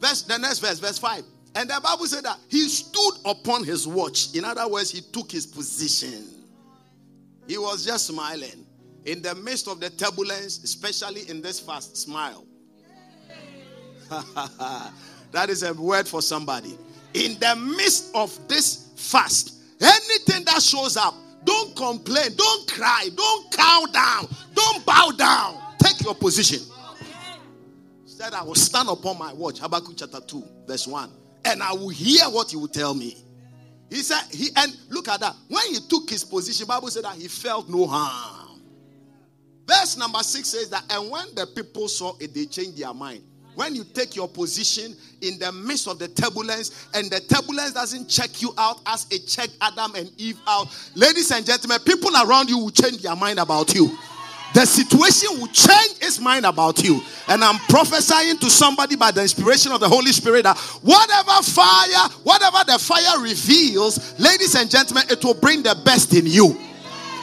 Verse, 0.00 0.22
the 0.22 0.38
next 0.38 0.58
verse, 0.60 0.78
verse 0.78 0.98
5. 0.98 1.24
And 1.54 1.70
the 1.70 1.80
Bible 1.82 2.06
said 2.06 2.24
that 2.24 2.38
he 2.48 2.68
stood 2.68 3.14
upon 3.24 3.64
his 3.64 3.88
watch. 3.88 4.34
In 4.34 4.44
other 4.44 4.68
words, 4.68 4.90
he 4.90 5.00
took 5.00 5.32
his 5.32 5.46
position. 5.46 6.24
He 7.46 7.56
was 7.56 7.84
just 7.84 8.06
smiling. 8.06 8.66
In 9.06 9.22
the 9.22 9.34
midst 9.34 9.66
of 9.66 9.80
the 9.80 9.88
turbulence, 9.88 10.62
especially 10.62 11.28
in 11.30 11.40
this 11.40 11.58
fast, 11.58 11.96
smile. 11.96 12.44
that 15.32 15.48
is 15.48 15.62
a 15.62 15.72
word 15.72 16.06
for 16.06 16.20
somebody. 16.20 16.78
In 17.14 17.38
the 17.40 17.56
midst 17.56 18.14
of 18.14 18.46
this 18.46 18.92
fast, 18.96 19.57
Anything 19.80 20.44
that 20.44 20.62
shows 20.62 20.96
up, 20.96 21.14
don't 21.44 21.74
complain, 21.76 22.34
don't 22.36 22.70
cry, 22.70 23.08
don't 23.14 23.52
cow 23.52 23.86
down, 23.92 24.28
don't 24.54 24.84
bow 24.84 25.10
down. 25.16 25.60
Take 25.78 26.02
your 26.02 26.14
position. 26.14 26.60
Said, 28.04 28.34
I 28.34 28.42
will 28.42 28.56
stand 28.56 28.88
upon 28.88 29.18
my 29.18 29.32
watch. 29.32 29.60
Habakkuk 29.60 29.94
chapter 29.96 30.20
2, 30.20 30.44
verse 30.66 30.86
1. 30.86 31.10
And 31.44 31.62
I 31.62 31.72
will 31.72 31.88
hear 31.88 32.24
what 32.24 32.52
you 32.52 32.58
will 32.58 32.68
tell 32.68 32.94
me. 32.94 33.16
He 33.90 33.96
said, 33.96 34.22
he 34.30 34.48
and 34.56 34.76
look 34.90 35.08
at 35.08 35.20
that. 35.20 35.34
When 35.48 35.66
he 35.68 35.78
took 35.88 36.10
his 36.10 36.24
position, 36.24 36.66
Bible 36.66 36.88
said 36.88 37.04
that 37.04 37.14
he 37.14 37.28
felt 37.28 37.68
no 37.70 37.86
harm. 37.86 38.60
Verse 39.66 39.96
number 39.96 40.18
six 40.20 40.48
says 40.48 40.70
that, 40.70 40.84
and 40.90 41.10
when 41.10 41.26
the 41.34 41.46
people 41.46 41.88
saw 41.88 42.16
it, 42.18 42.34
they 42.34 42.46
changed 42.46 42.78
their 42.78 42.92
mind. 42.94 43.22
When 43.54 43.74
you 43.74 43.84
take 43.84 44.14
your 44.14 44.28
position 44.28 44.94
in 45.20 45.38
the 45.38 45.50
midst 45.50 45.88
of 45.88 45.98
the 45.98 46.06
turbulence 46.08 46.88
and 46.94 47.10
the 47.10 47.20
turbulence 47.20 47.72
doesn't 47.72 48.08
check 48.08 48.40
you 48.40 48.54
out 48.56 48.80
as 48.86 49.06
it 49.10 49.26
checked 49.26 49.56
Adam 49.60 49.94
and 49.96 50.10
Eve 50.16 50.38
out, 50.46 50.68
ladies 50.94 51.32
and 51.32 51.44
gentlemen, 51.44 51.78
people 51.84 52.10
around 52.16 52.48
you 52.48 52.58
will 52.58 52.70
change 52.70 53.02
their 53.02 53.16
mind 53.16 53.40
about 53.40 53.74
you. 53.74 53.98
The 54.54 54.64
situation 54.64 55.38
will 55.38 55.48
change 55.48 55.98
its 56.00 56.20
mind 56.20 56.46
about 56.46 56.82
you. 56.82 57.00
And 57.28 57.44
I'm 57.44 57.58
prophesying 57.68 58.38
to 58.38 58.48
somebody 58.48 58.96
by 58.96 59.10
the 59.10 59.22
inspiration 59.22 59.72
of 59.72 59.80
the 59.80 59.88
Holy 59.88 60.12
Spirit 60.12 60.44
that 60.44 60.56
whatever 60.82 61.42
fire, 61.42 62.08
whatever 62.22 62.58
the 62.66 62.78
fire 62.78 63.20
reveals, 63.20 64.18
ladies 64.18 64.54
and 64.54 64.70
gentlemen, 64.70 65.04
it 65.10 65.22
will 65.22 65.34
bring 65.34 65.62
the 65.62 65.78
best 65.84 66.14
in 66.14 66.26
you. 66.26 66.56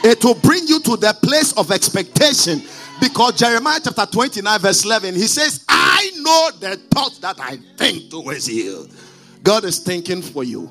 It 0.04 0.22
will 0.24 0.34
bring 0.34 0.68
you 0.68 0.78
to 0.80 0.96
the 0.96 1.16
place 1.20 1.52
of 1.54 1.72
expectation. 1.72 2.62
Because 3.00 3.38
Jeremiah 3.38 3.80
chapter 3.82 4.06
29, 4.06 4.60
verse 4.60 4.84
11, 4.84 5.14
he 5.14 5.26
says, 5.26 5.64
I 5.68 6.10
know 6.16 6.50
the 6.58 6.76
thoughts 6.90 7.18
that 7.18 7.38
I 7.38 7.58
think 7.76 8.10
towards 8.10 8.48
you. 8.48 8.88
God 9.42 9.64
is 9.64 9.78
thinking 9.78 10.22
for 10.22 10.44
you. 10.44 10.70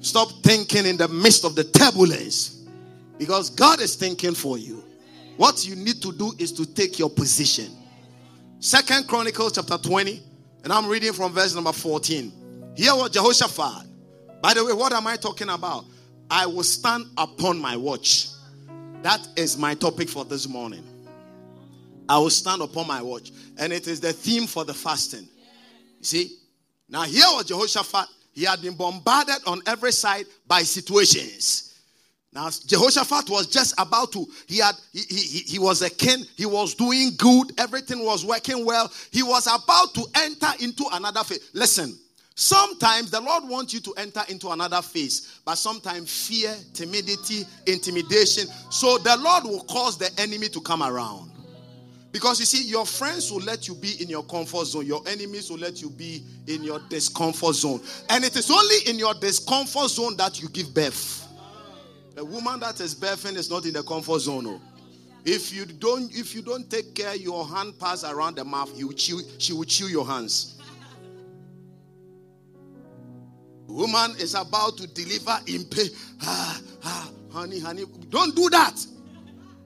Stop 0.00 0.30
thinking 0.42 0.86
in 0.86 0.96
the 0.96 1.08
midst 1.08 1.44
of 1.44 1.54
the 1.54 1.64
turbulence. 1.64 2.66
Because 3.18 3.50
God 3.50 3.80
is 3.80 3.96
thinking 3.96 4.34
for 4.34 4.58
you. 4.58 4.84
What 5.36 5.66
you 5.66 5.76
need 5.76 6.02
to 6.02 6.12
do 6.12 6.32
is 6.38 6.52
to 6.52 6.66
take 6.66 6.98
your 6.98 7.10
position. 7.10 7.72
Second 8.60 9.06
Chronicles 9.06 9.52
chapter 9.52 9.78
20, 9.78 10.20
and 10.64 10.72
I'm 10.72 10.88
reading 10.88 11.12
from 11.12 11.32
verse 11.32 11.54
number 11.54 11.72
14. 11.72 12.72
Hear 12.76 12.94
what 12.94 13.12
Jehoshaphat. 13.12 13.86
By 14.42 14.54
the 14.54 14.64
way, 14.64 14.72
what 14.72 14.92
am 14.92 15.06
I 15.06 15.16
talking 15.16 15.48
about? 15.48 15.84
I 16.30 16.46
will 16.46 16.64
stand 16.64 17.06
upon 17.16 17.58
my 17.58 17.76
watch. 17.76 18.28
That 19.02 19.26
is 19.36 19.56
my 19.56 19.74
topic 19.74 20.08
for 20.08 20.24
this 20.24 20.48
morning. 20.48 20.84
I 22.08 22.18
will 22.18 22.30
stand 22.30 22.62
upon 22.62 22.86
my 22.86 23.02
watch. 23.02 23.32
And 23.58 23.72
it 23.72 23.86
is 23.86 24.00
the 24.00 24.12
theme 24.12 24.46
for 24.46 24.64
the 24.64 24.74
fasting. 24.74 25.28
You 25.98 26.04
see? 26.04 26.36
Now, 26.88 27.02
here 27.02 27.24
was 27.26 27.44
Jehoshaphat. 27.46 28.08
He 28.32 28.44
had 28.44 28.62
been 28.62 28.74
bombarded 28.74 29.42
on 29.46 29.60
every 29.66 29.92
side 29.92 30.26
by 30.46 30.62
situations. 30.62 31.68
Now 32.32 32.50
Jehoshaphat 32.50 33.30
was 33.30 33.46
just 33.46 33.74
about 33.78 34.12
to, 34.12 34.26
he 34.46 34.58
had 34.58 34.74
he, 34.92 35.00
he, 35.08 35.38
he 35.38 35.58
was 35.58 35.82
a 35.82 35.90
king, 35.90 36.24
he 36.36 36.46
was 36.46 36.74
doing 36.74 37.12
good, 37.16 37.52
everything 37.58 38.04
was 38.04 38.24
working 38.24 38.64
well. 38.64 38.92
He 39.10 39.22
was 39.22 39.46
about 39.46 39.94
to 39.94 40.04
enter 40.14 40.52
into 40.60 40.84
another 40.92 41.24
phase. 41.24 41.50
Listen, 41.54 41.98
sometimes 42.34 43.10
the 43.10 43.20
Lord 43.20 43.44
wants 43.48 43.72
you 43.72 43.80
to 43.80 43.94
enter 43.94 44.22
into 44.28 44.50
another 44.50 44.82
phase, 44.82 45.40
but 45.44 45.56
sometimes 45.56 46.28
fear, 46.28 46.54
timidity, 46.74 47.44
intimidation. 47.66 48.46
So 48.70 48.98
the 48.98 49.16
Lord 49.16 49.44
will 49.44 49.64
cause 49.64 49.96
the 49.96 50.10
enemy 50.20 50.48
to 50.50 50.60
come 50.60 50.82
around. 50.82 51.27
Because 52.10 52.40
you 52.40 52.46
see, 52.46 52.64
your 52.68 52.86
friends 52.86 53.30
will 53.30 53.40
let 53.40 53.68
you 53.68 53.74
be 53.74 54.02
in 54.02 54.08
your 54.08 54.22
comfort 54.24 54.64
zone. 54.66 54.86
Your 54.86 55.02
enemies 55.06 55.50
will 55.50 55.58
let 55.58 55.82
you 55.82 55.90
be 55.90 56.24
in 56.46 56.62
your 56.62 56.80
discomfort 56.88 57.54
zone. 57.54 57.80
And 58.08 58.24
it 58.24 58.34
is 58.34 58.50
only 58.50 58.76
in 58.86 58.98
your 58.98 59.14
discomfort 59.14 59.90
zone 59.90 60.16
that 60.16 60.40
you 60.40 60.48
give 60.48 60.72
birth. 60.72 61.26
A 62.16 62.24
woman 62.24 62.60
that 62.60 62.80
is 62.80 62.94
birthing 62.94 63.36
is 63.36 63.50
not 63.50 63.66
in 63.66 63.74
the 63.74 63.82
comfort 63.82 64.20
zone. 64.20 64.44
No. 64.44 64.60
If 65.24 65.52
you 65.52 65.66
don't, 65.66 66.12
if 66.16 66.34
you 66.34 66.40
don't 66.40 66.70
take 66.70 66.94
care, 66.94 67.14
your 67.14 67.46
hand 67.46 67.78
pass 67.78 68.04
around 68.04 68.36
the 68.36 68.44
mouth, 68.44 68.76
you 68.76 68.92
chew, 68.94 69.20
she 69.36 69.52
will 69.52 69.64
chew 69.64 69.88
your 69.88 70.06
hands. 70.06 70.58
Woman 73.66 74.12
is 74.18 74.34
about 74.34 74.78
to 74.78 74.86
deliver 74.86 75.38
in 75.46 75.64
pain. 75.66 75.90
Ah, 76.22 76.60
ah, 76.84 77.10
honey, 77.30 77.60
honey, 77.60 77.84
don't 78.08 78.34
do 78.34 78.48
that. 78.48 78.74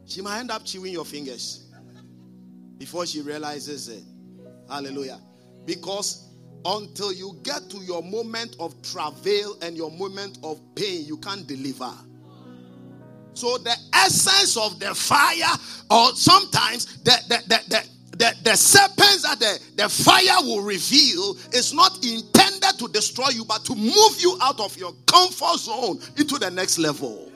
She 0.06 0.20
might 0.20 0.40
end 0.40 0.50
up 0.50 0.64
chewing 0.64 0.92
your 0.92 1.04
fingers 1.04 1.61
before 2.78 3.06
she 3.06 3.20
realizes 3.20 3.88
it. 3.88 4.02
Hallelujah. 4.68 5.20
Because 5.64 6.28
until 6.64 7.12
you 7.12 7.38
get 7.42 7.68
to 7.70 7.78
your 7.78 8.02
moment 8.02 8.56
of 8.60 8.80
travail 8.82 9.56
and 9.62 9.76
your 9.76 9.90
moment 9.90 10.38
of 10.42 10.60
pain, 10.74 11.04
you 11.04 11.16
can't 11.18 11.46
deliver. 11.46 11.92
So 13.34 13.58
the 13.58 13.74
essence 13.94 14.56
of 14.56 14.78
the 14.78 14.94
fire, 14.94 15.56
or 15.90 16.14
sometimes 16.14 17.02
the 17.02 17.16
the 17.28 17.42
the, 17.48 17.60
the 17.68 17.88
the, 18.18 18.36
the 18.44 18.56
serpents 18.56 19.22
that 19.22 19.40
the, 19.40 19.58
the 19.82 19.88
fire 19.88 20.42
will 20.42 20.62
reveal 20.62 21.34
is 21.52 21.72
not 21.72 21.96
intended 22.04 22.78
to 22.78 22.86
destroy 22.88 23.28
you, 23.30 23.44
but 23.44 23.64
to 23.64 23.74
move 23.74 24.20
you 24.20 24.36
out 24.42 24.60
of 24.60 24.76
your 24.76 24.92
comfort 25.06 25.58
zone 25.58 25.98
into 26.18 26.38
the 26.38 26.50
next 26.50 26.78
level. 26.78 27.32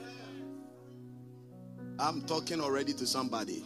I'm 1.99 2.21
talking 2.21 2.61
already 2.61 2.93
to 2.93 3.07
somebody. 3.07 3.65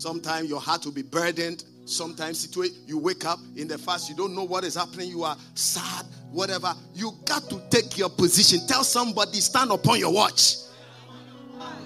Sometimes 0.00 0.48
your 0.48 0.60
heart 0.60 0.86
will 0.86 0.92
be 0.92 1.02
burdened. 1.02 1.62
Sometimes 1.84 2.56
you 2.86 2.96
wake 2.96 3.26
up 3.26 3.38
in 3.54 3.68
the 3.68 3.76
fast, 3.76 4.08
you 4.08 4.16
don't 4.16 4.34
know 4.34 4.44
what 4.44 4.64
is 4.64 4.74
happening. 4.74 5.10
You 5.10 5.24
are 5.24 5.36
sad, 5.54 6.06
whatever, 6.30 6.72
you 6.94 7.12
got 7.26 7.50
to 7.50 7.60
take 7.68 7.98
your 7.98 8.08
position. 8.08 8.66
Tell 8.66 8.82
somebody, 8.82 9.40
stand 9.40 9.70
upon 9.70 9.98
your 9.98 10.10
watch. 10.10 10.54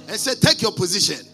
And 0.06 0.16
say, 0.16 0.36
take 0.36 0.62
your 0.62 0.70
position. 0.70 1.26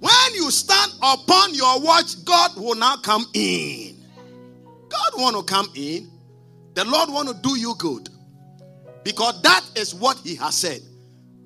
When 0.00 0.34
you 0.34 0.50
stand 0.50 0.92
upon 1.02 1.54
your 1.54 1.82
watch, 1.82 2.24
God 2.24 2.56
will 2.56 2.76
now 2.76 2.96
come 2.96 3.26
in. 3.34 3.96
God 4.88 5.12
want 5.16 5.36
to 5.36 5.42
come 5.42 5.68
in. 5.74 6.10
The 6.72 6.86
Lord 6.86 7.10
want 7.10 7.28
to 7.28 7.34
do 7.34 7.58
you 7.58 7.74
good. 7.76 8.08
Because 9.04 9.42
that 9.42 9.62
is 9.76 9.94
what 9.94 10.18
he 10.24 10.34
has 10.36 10.54
said. 10.54 10.80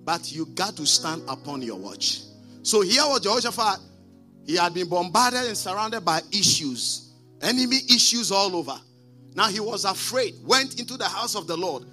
But 0.05 0.31
you 0.31 0.47
got 0.47 0.77
to 0.77 0.87
stand 0.87 1.23
upon 1.27 1.63
your 1.63 1.77
watch. 1.77 2.21
So 2.63 2.83
here 2.83 3.03
was 3.07 3.21
Jehoshaphat. 3.21 3.81
He 4.47 4.57
had 4.57 4.75
been 4.75 4.89
bombarded 4.89 5.45
and 5.45 5.57
surrounded 5.57 6.05
by 6.05 6.21
issues, 6.33 7.13
enemy 7.43 7.79
issues 7.89 8.31
all 8.31 8.55
over. 8.55 8.79
Now 9.35 9.49
he 9.49 9.61
was 9.61 9.85
afraid, 9.85 10.35
went 10.45 10.81
into 10.81 10.97
the 10.97 11.05
house 11.05 11.35
of 11.35 11.47
the 11.47 11.57
Lord, 11.57 11.85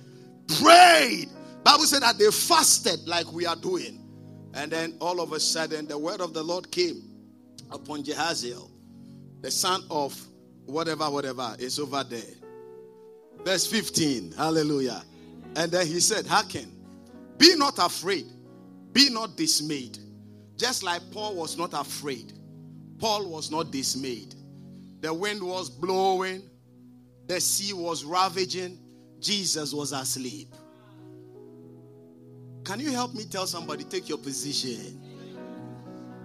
prayed. 0.60 1.30
Bible 1.64 1.86
said 1.86 2.04
that 2.04 2.18
they 2.18 2.30
fasted 2.30 3.08
like 3.08 3.32
we 3.32 3.46
are 3.46 3.56
doing. 3.56 4.00
And 4.54 4.72
then 4.72 4.96
all 5.02 5.20
of 5.20 5.34
a 5.34 5.40
sudden 5.40 5.88
the 5.88 5.98
word 5.98 6.22
of 6.22 6.34
the 6.34 6.44
Lord 6.44 6.72
came 6.72 7.04
upon 7.72 8.04
Jehaziel, 8.04 8.70
the 9.42 9.50
son 9.50 9.84
of 9.90 10.16
whatever, 10.66 11.10
whatever 11.10 11.56
is 11.60 11.80
over 11.80 12.04
there. 12.04 12.22
Verse 13.44 13.66
15. 13.66 14.34
Hallelujah. 14.38 15.04
And 15.56 15.72
then 15.72 15.86
he 15.88 16.00
said, 16.00 16.26
Hearken, 16.26 16.72
be 17.38 17.56
not 17.56 17.78
afraid, 17.80 18.26
be 18.92 19.10
not 19.10 19.36
dismayed. 19.36 19.98
Just 20.56 20.84
like 20.84 21.02
Paul 21.12 21.36
was 21.36 21.58
not 21.58 21.74
afraid, 21.74 22.34
Paul 23.04 23.26
was 23.26 23.52
not 23.52 23.70
dismayed. 23.70 24.34
The 25.02 25.14
wind 25.14 25.44
was 25.44 25.70
blowing, 25.70 26.42
the 27.28 27.42
sea 27.42 27.74
was 27.74 28.06
ravaging. 28.06 28.80
Jesus 29.20 29.74
was 29.74 29.92
asleep. 29.92 30.56
Can 32.64 32.80
you 32.80 32.94
help 32.94 33.14
me 33.14 33.26
tell 33.26 33.46
somebody, 33.46 33.84
take 33.84 34.08
your 34.08 34.20
position? 34.20 35.02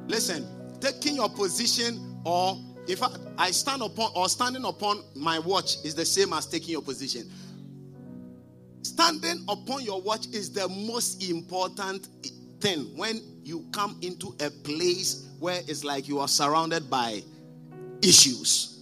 Listen, 0.07 0.47
taking 0.81 1.17
your 1.17 1.29
position, 1.29 2.21
or 2.25 2.57
if 2.87 3.03
I, 3.03 3.09
I 3.37 3.51
stand 3.51 3.83
upon, 3.83 4.13
or 4.15 4.29
standing 4.29 4.65
upon 4.65 5.03
my 5.17 5.41
watch 5.41 5.85
is 5.85 5.97
the 5.97 6.05
same 6.05 6.33
as 6.33 6.47
taking 6.47 6.71
your 6.71 6.83
position. 6.83 7.29
Standing 8.83 9.45
upon 9.49 9.83
your 9.83 10.01
watch 10.01 10.29
is 10.29 10.53
the 10.53 10.69
most 10.69 11.29
important 11.29 12.09
thing 12.61 12.97
when 12.97 13.21
you 13.43 13.65
come 13.73 13.99
into 14.03 14.35
a 14.41 14.51
place 14.51 15.29
where 15.39 15.61
it's 15.67 15.85
like 15.85 16.09
you 16.09 16.19
are 16.19 16.29
surrounded 16.29 16.91
by 16.91 17.23
issues. 18.03 18.81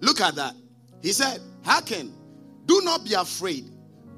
Look 0.00 0.20
at 0.20 0.34
that. 0.36 0.54
He 1.02 1.12
said, 1.12 1.40
Hearken, 1.64 2.12
do 2.66 2.80
not 2.82 3.04
be 3.04 3.14
afraid, 3.14 3.70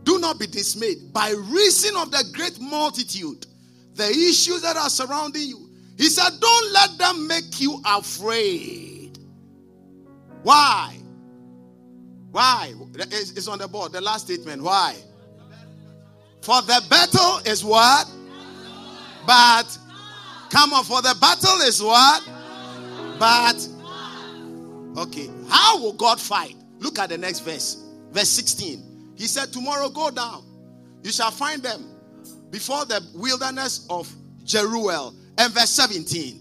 do 0.03 0.18
not 0.18 0.38
be 0.38 0.47
dismayed 0.47 1.12
by 1.12 1.31
reason 1.31 1.97
of 1.97 2.11
the 2.11 2.25
great 2.33 2.61
multitude, 2.61 3.47
the 3.94 4.09
issues 4.09 4.62
that 4.62 4.77
are 4.77 4.90
surrounding 4.90 5.42
you. 5.42 5.70
He 5.97 6.09
said, 6.09 6.31
Don't 6.40 6.73
let 6.73 6.99
them 6.99 7.27
make 7.27 7.61
you 7.61 7.81
afraid. 7.87 9.18
Why? 10.42 10.99
Why? 12.31 12.75
It's 12.97 13.49
on 13.49 13.59
the 13.59 13.68
board. 13.68 13.92
The 13.92 14.01
last 14.01 14.27
statement. 14.27 14.62
Why? 14.62 14.97
For 16.42 16.61
the 16.62 16.85
battle 16.90 17.38
is 17.51 17.64
what? 17.64 18.11
But 19.26 19.78
come 20.50 20.72
on, 20.72 20.84
for 20.84 21.02
the 21.02 21.16
battle 21.20 21.60
is 21.62 21.82
what? 21.82 22.22
But 23.18 23.68
okay, 25.06 25.30
how 25.48 25.80
will 25.80 25.92
God 25.92 26.20
fight? 26.20 26.56
Look 26.78 26.98
at 26.98 27.08
the 27.08 27.18
next 27.18 27.40
verse. 27.40 27.82
Verse 28.10 28.28
16. 28.28 29.14
He 29.16 29.26
said, 29.26 29.52
Tomorrow 29.52 29.88
go 29.90 30.10
down. 30.10 30.44
You 31.02 31.10
shall 31.10 31.30
find 31.30 31.62
them 31.62 31.84
before 32.50 32.84
the 32.84 33.04
wilderness 33.14 33.87
of 33.90 34.12
Jeruel. 34.44 35.14
And 35.38 35.52
verse 35.52 35.70
17. 35.70 36.40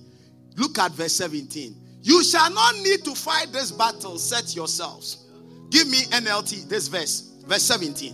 Look 0.58 0.78
at 0.78 0.92
verse 0.92 1.14
17. 1.14 1.76
You 2.02 2.24
shall 2.24 2.52
not 2.52 2.76
need 2.78 3.04
to 3.06 3.16
fight 3.16 3.52
this 3.52 3.72
battle. 3.72 4.18
Set 4.18 4.56
yourselves. 4.56 5.26
Give 5.70 5.88
me 5.88 6.04
NLT, 6.04 6.68
this 6.68 6.88
verse. 6.88 7.34
Verse 7.48 7.64
17. 7.64 8.14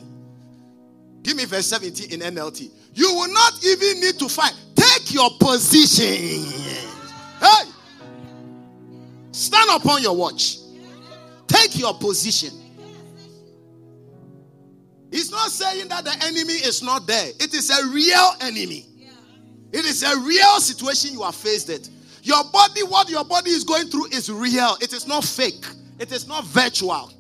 Give 1.24 1.36
me 1.36 1.46
verse 1.46 1.66
17 1.68 2.12
in 2.12 2.20
NLT. 2.36 2.72
You 2.94 3.14
will 3.14 3.32
not 3.32 3.64
even 3.64 4.02
need 4.02 4.20
to 4.20 4.30
fight. 4.30 4.54
Take 4.76 5.14
your 5.14 5.30
position. 5.40 6.46
Hey! 7.40 7.70
Stand 9.32 9.70
upon 9.82 10.02
your 10.02 10.16
watch. 10.16 10.58
Take 11.48 11.78
your 11.78 11.94
position. 11.94 12.52
He's 15.12 15.32
not 15.32 15.50
saying 15.50 15.88
that 15.88 16.06
the 16.06 16.14
enemy 16.26 16.54
is 16.54 16.84
not 16.84 17.08
there. 17.08 17.30
It 17.40 17.54
is 17.54 17.70
a 17.70 17.88
real 17.90 18.34
enemy. 18.42 18.86
It 19.72 19.86
is 19.86 20.04
a 20.04 20.20
real 20.20 20.60
situation 20.60 21.14
you 21.14 21.24
are 21.24 21.32
faced 21.32 21.68
with. 21.68 21.90
Your 22.24 22.44
body, 22.52 22.84
what 22.84 23.10
your 23.10 23.24
body 23.24 23.52
is 23.52 23.64
going 23.64 23.88
through, 23.88 24.08
is 24.08 24.30
real. 24.30 24.78
It 24.82 24.94
is 24.94 25.08
not 25.08 25.24
fake. 25.24 25.66
It 26.00 26.12
is 26.12 26.28
not 26.28 26.46
virtual. 26.46 27.12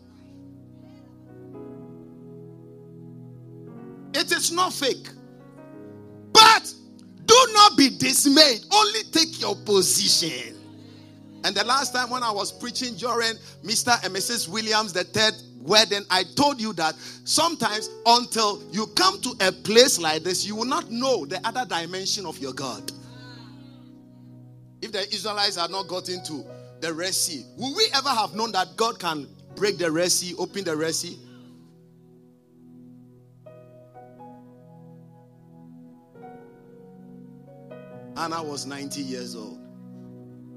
It 4.13 4.31
is 4.31 4.51
not 4.51 4.73
fake. 4.73 5.07
Do 7.29 7.47
not 7.53 7.77
be 7.77 7.91
dismayed. 7.91 8.65
Only 8.71 9.03
take 9.11 9.39
your 9.39 9.55
position. 9.55 10.55
And 11.43 11.55
the 11.55 11.63
last 11.63 11.93
time 11.93 12.09
when 12.09 12.23
I 12.23 12.31
was 12.31 12.51
preaching 12.51 12.95
during 12.95 13.33
Mr. 13.63 14.03
and 14.03 14.15
Mrs. 14.15 14.49
Williams, 14.49 14.93
the 14.93 15.03
third 15.03 15.35
wedding, 15.61 16.01
I 16.09 16.23
told 16.35 16.59
you 16.59 16.73
that 16.73 16.95
sometimes 17.25 17.91
until 18.07 18.63
you 18.71 18.87
come 18.95 19.21
to 19.21 19.35
a 19.41 19.51
place 19.51 19.99
like 19.99 20.23
this, 20.23 20.43
you 20.43 20.55
will 20.55 20.65
not 20.65 20.89
know 20.89 21.27
the 21.27 21.39
other 21.47 21.65
dimension 21.65 22.25
of 22.25 22.39
your 22.39 22.53
God. 22.53 22.91
If 24.81 24.91
the 24.91 25.07
Israelites 25.13 25.55
had 25.55 25.69
not 25.69 25.87
got 25.87 26.09
into 26.09 26.43
the 26.81 26.91
Red 26.91 27.13
Sea, 27.13 27.45
will 27.57 27.75
we 27.75 27.85
ever 27.93 28.09
have 28.09 28.33
known 28.33 28.51
that 28.53 28.75
God 28.75 28.99
can 28.99 29.27
break 29.55 29.77
the 29.77 29.91
Red 29.91 30.11
Sea, 30.11 30.33
open 30.39 30.63
the 30.63 30.75
Red 30.75 30.95
Sea? 30.95 31.19
Hannah 38.19 38.43
was 38.43 38.65
90 38.65 39.01
years 39.01 39.33
old. 39.33 39.57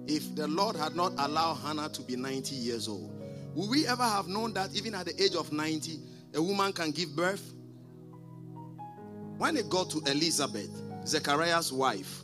If 0.09 0.35
the 0.35 0.49
Lord 0.49 0.75
had 0.75 0.97
not 0.97 1.13
allowed 1.17 1.59
Hannah 1.59 1.89
to 1.91 2.03
be 2.03 2.17
90 2.17 2.57
years 2.57 2.89
old, 2.89 3.13
would 3.55 3.71
we 3.71 3.87
ever 3.87 4.03
have 4.03 4.27
known 4.27 4.53
that 4.55 4.75
even 4.75 4.97
at 4.97 5.07
the 5.07 5.23
age 5.23 5.37
of 5.37 5.53
90, 5.53 6.01
a 6.35 6.43
woman 6.43 6.73
can 6.73 6.91
give 6.91 7.15
birth? 7.15 7.55
When 9.39 9.57
it 9.57 9.69
got 9.69 9.91
to 9.91 9.99
Elizabeth, 10.11 10.71
Zechariah's 11.07 11.73
wife, 11.73 12.23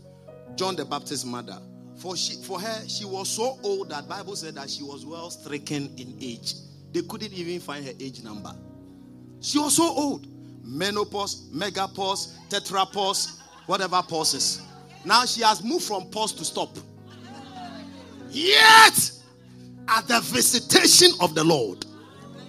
John 0.57 0.74
the 0.74 0.85
Baptist's 0.85 1.24
mother, 1.24 1.62
for 1.94 2.16
she 2.16 2.42
for 2.42 2.61
her, 2.61 2.88
she 2.88 3.05
was 3.05 3.29
so 3.29 3.61
old 3.62 3.90
that 3.90 4.09
Bible 4.09 4.35
said 4.35 4.57
that 4.57 4.68
she 4.68 4.83
was 4.83 5.07
well 5.07 5.31
stricken 5.31 5.94
in 5.98 6.16
age. 6.20 6.55
They 6.92 7.03
couldn't 7.03 7.33
even 7.33 7.61
find 7.61 7.85
her 7.85 7.92
age 8.01 8.24
number. 8.24 8.57
She 9.40 9.61
was 9.61 9.77
so 9.77 9.85
old. 9.85 10.27
Menopause, 10.64 11.48
megapause, 11.55 12.35
tetrapause, 12.48 13.38
whatever 13.66 14.03
pauses. 14.03 14.62
Now 15.04 15.24
she 15.24 15.42
has 15.42 15.62
moved 15.62 15.84
from 15.84 16.11
pause 16.11 16.32
to 16.34 16.44
stop. 16.44 16.76
Yet, 18.30 19.11
at 19.88 20.06
the 20.06 20.20
visitation 20.22 21.12
of 21.20 21.34
the 21.34 21.44
Lord, 21.44 21.87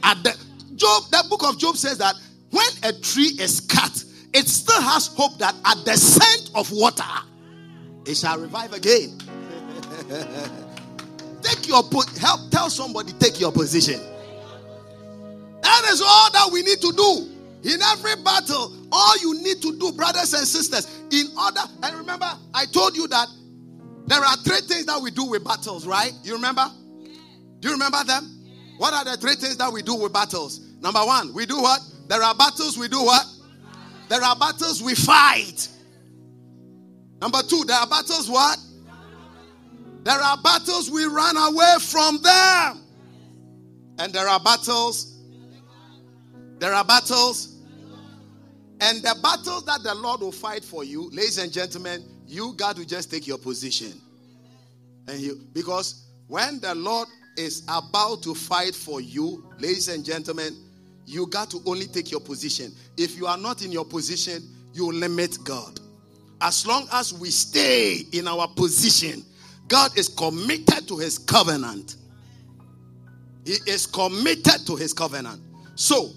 at 0.03 0.21
the 0.23 0.37
Job, 0.75 1.03
that 1.11 1.29
book 1.29 1.43
of 1.43 1.57
Job 1.57 1.77
says 1.77 1.97
that 1.97 2.15
when 2.51 2.67
a 2.83 2.93
tree 2.93 3.35
is 3.39 3.61
cut, 3.61 4.03
it 4.33 4.47
still 4.47 4.81
has 4.81 5.07
hope 5.07 5.37
that 5.39 5.55
at 5.65 5.83
the 5.85 5.95
scent 5.95 6.51
of 6.55 6.71
water, 6.71 7.03
it 8.05 8.15
shall 8.15 8.37
revive 8.37 8.73
again. 8.73 9.17
take 11.41 11.67
your 11.67 11.83
help. 12.19 12.49
Tell 12.51 12.69
somebody 12.69 13.13
take 13.13 13.39
your 13.39 13.51
position. 13.51 13.99
That 15.61 15.85
is 15.91 16.01
all 16.01 16.31
that 16.31 16.49
we 16.51 16.61
need 16.63 16.81
to 16.81 16.91
do. 16.93 17.29
In 17.63 17.81
every 17.81 18.15
battle, 18.23 18.73
all 18.91 19.17
you 19.19 19.41
need 19.43 19.61
to 19.61 19.77
do, 19.77 19.91
brothers 19.91 20.33
and 20.33 20.47
sisters, 20.47 20.87
in 21.11 21.27
order, 21.37 21.61
and 21.83 21.97
remember, 21.97 22.29
I 22.53 22.65
told 22.65 22.95
you 22.95 23.07
that 23.07 23.27
there 24.07 24.19
are 24.19 24.37
three 24.37 24.61
things 24.61 24.85
that 24.85 24.99
we 25.01 25.11
do 25.11 25.25
with 25.25 25.43
battles, 25.43 25.85
right? 25.85 26.11
You 26.23 26.33
remember? 26.33 26.65
Do 27.59 27.67
you 27.67 27.73
remember 27.73 28.03
them? 28.03 28.23
What 28.77 28.93
are 28.93 29.03
the 29.03 29.17
three 29.17 29.35
things 29.35 29.57
that 29.57 29.71
we 29.71 29.81
do 29.81 29.95
with 29.95 30.13
battles? 30.13 30.61
Number 30.81 31.01
one, 31.05 31.33
we 31.33 31.45
do 31.45 31.61
what? 31.61 31.81
There 32.07 32.21
are 32.21 32.33
battles 32.33 32.77
we 32.77 32.87
do 32.87 33.03
what? 33.03 33.25
There 34.07 34.21
are 34.21 34.35
battles 34.35 34.81
we 34.81 34.95
fight. 34.95 35.67
Number 37.21 37.43
two, 37.43 37.63
there 37.65 37.77
are 37.77 37.87
battles 37.87 38.29
what? 38.29 38.57
There 40.03 40.17
are 40.17 40.37
battles 40.41 40.89
we 40.89 41.03
run 41.03 41.35
away 41.37 41.75
from 41.81 42.21
them. 42.21 42.81
And 43.99 44.13
there 44.13 44.27
are 44.27 44.39
battles. 44.39 45.19
There 46.57 46.73
are 46.73 46.85
battles. 46.85 47.48
And 48.81 49.01
the 49.01 49.17
battles 49.21 49.65
that 49.65 49.83
the 49.83 49.93
Lord 49.95 50.21
will 50.21 50.31
fight 50.31 50.63
for 50.63 50.83
you, 50.83 51.09
ladies 51.11 51.37
and 51.37 51.51
gentlemen, 51.51 52.03
you 52.25 52.53
got 52.53 52.75
to 52.77 52.85
just 52.85 53.11
take 53.11 53.27
your 53.27 53.37
position. 53.37 53.93
And 55.07 55.19
you 55.19 55.41
because 55.53 56.05
when 56.27 56.59
the 56.59 56.75
Lord 56.75 57.07
is 57.35 57.63
about 57.67 58.23
to 58.23 58.35
fight 58.35 58.75
for 58.75 59.01
you, 59.01 59.43
ladies 59.57 59.89
and 59.89 60.05
gentlemen, 60.05 60.55
you 61.05 61.25
got 61.27 61.49
to 61.51 61.61
only 61.65 61.87
take 61.87 62.11
your 62.11 62.19
position. 62.19 62.71
If 62.95 63.17
you 63.17 63.25
are 63.25 63.37
not 63.37 63.63
in 63.63 63.71
your 63.71 63.85
position, 63.85 64.43
you 64.73 64.91
limit 64.91 65.39
God. 65.43 65.79
As 66.41 66.65
long 66.65 66.87
as 66.93 67.13
we 67.13 67.31
stay 67.31 68.03
in 68.13 68.27
our 68.27 68.47
position, 68.47 69.25
God 69.67 69.97
is 69.97 70.07
committed 70.07 70.87
to 70.87 70.97
his 70.97 71.17
covenant. 71.17 71.95
He 73.43 73.57
is 73.65 73.87
committed 73.87 74.65
to 74.67 74.75
his 74.75 74.93
covenant. 74.93 75.41
So, 75.75 76.11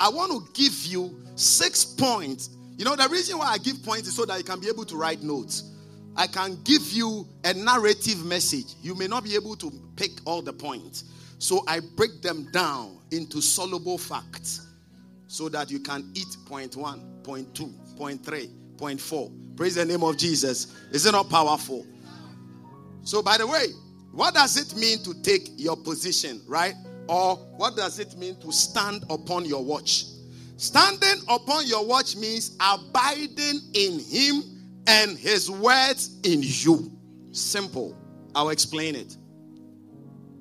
I 0.00 0.08
want 0.08 0.32
to 0.32 0.52
give 0.52 0.86
you 0.86 1.14
six 1.38 1.84
points. 1.84 2.50
You 2.76 2.84
know, 2.84 2.96
the 2.96 3.08
reason 3.08 3.38
why 3.38 3.46
I 3.46 3.58
give 3.58 3.82
points 3.82 4.08
is 4.08 4.14
so 4.14 4.24
that 4.24 4.38
you 4.38 4.44
can 4.44 4.60
be 4.60 4.68
able 4.68 4.84
to 4.86 4.96
write 4.96 5.22
notes. 5.22 5.74
I 6.16 6.26
can 6.26 6.58
give 6.64 6.90
you 6.90 7.26
a 7.44 7.54
narrative 7.54 8.24
message. 8.24 8.74
You 8.82 8.94
may 8.94 9.06
not 9.06 9.24
be 9.24 9.34
able 9.34 9.56
to 9.56 9.72
pick 9.96 10.10
all 10.24 10.42
the 10.42 10.52
points. 10.52 11.04
So 11.38 11.62
I 11.68 11.80
break 11.96 12.22
them 12.22 12.48
down 12.52 12.98
into 13.12 13.40
soluble 13.40 13.98
facts 13.98 14.66
so 15.28 15.48
that 15.50 15.70
you 15.70 15.78
can 15.78 16.10
eat 16.14 16.36
point 16.46 16.74
one, 16.74 17.00
point 17.22 17.54
two, 17.54 17.72
point 17.96 18.24
three, 18.24 18.50
point 18.76 19.00
four. 19.00 19.30
Praise 19.56 19.76
the 19.76 19.84
name 19.84 20.02
of 20.02 20.16
Jesus. 20.16 20.74
Is 20.90 21.06
it 21.06 21.12
not 21.12 21.30
powerful? 21.30 21.86
So, 23.04 23.22
by 23.22 23.38
the 23.38 23.46
way, 23.46 23.66
what 24.12 24.34
does 24.34 24.56
it 24.56 24.76
mean 24.76 25.02
to 25.04 25.14
take 25.22 25.50
your 25.56 25.76
position, 25.76 26.40
right? 26.48 26.74
Or 27.08 27.36
what 27.56 27.76
does 27.76 27.98
it 27.98 28.16
mean 28.16 28.38
to 28.40 28.52
stand 28.52 29.04
upon 29.08 29.44
your 29.44 29.64
watch? 29.64 30.04
Standing 30.58 31.22
upon 31.28 31.68
your 31.68 31.86
watch 31.86 32.16
means 32.16 32.56
abiding 32.58 33.60
in 33.74 34.00
Him 34.00 34.42
and 34.88 35.16
His 35.16 35.48
words 35.48 36.18
in 36.24 36.40
you. 36.42 36.90
Simple. 37.30 37.96
I'll 38.34 38.50
explain 38.50 38.96
it. 38.96 39.16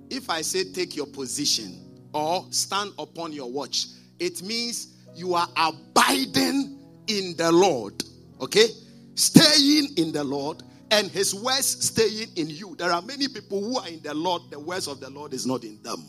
If 0.09 0.31
I 0.31 0.41
say 0.41 0.71
take 0.73 0.95
your 0.95 1.05
position 1.05 2.07
or 2.13 2.47
stand 2.49 2.93
upon 2.97 3.31
your 3.31 3.51
watch, 3.51 3.85
it 4.17 4.41
means 4.41 4.95
you 5.13 5.35
are 5.35 5.47
abiding 5.55 6.79
in 7.05 7.35
the 7.37 7.51
Lord. 7.51 8.03
Okay? 8.41 8.69
Staying 9.13 9.89
in 9.97 10.11
the 10.11 10.23
Lord 10.23 10.63
and 10.89 11.11
his 11.11 11.35
words 11.35 11.85
staying 11.85 12.29
in 12.37 12.49
you. 12.49 12.75
There 12.75 12.91
are 12.91 13.03
many 13.03 13.27
people 13.27 13.61
who 13.61 13.77
are 13.77 13.87
in 13.87 14.01
the 14.01 14.15
Lord, 14.15 14.41
the 14.49 14.59
words 14.59 14.87
of 14.87 14.99
the 14.99 15.11
Lord 15.11 15.33
is 15.33 15.45
not 15.45 15.63
in 15.63 15.79
them. 15.83 16.03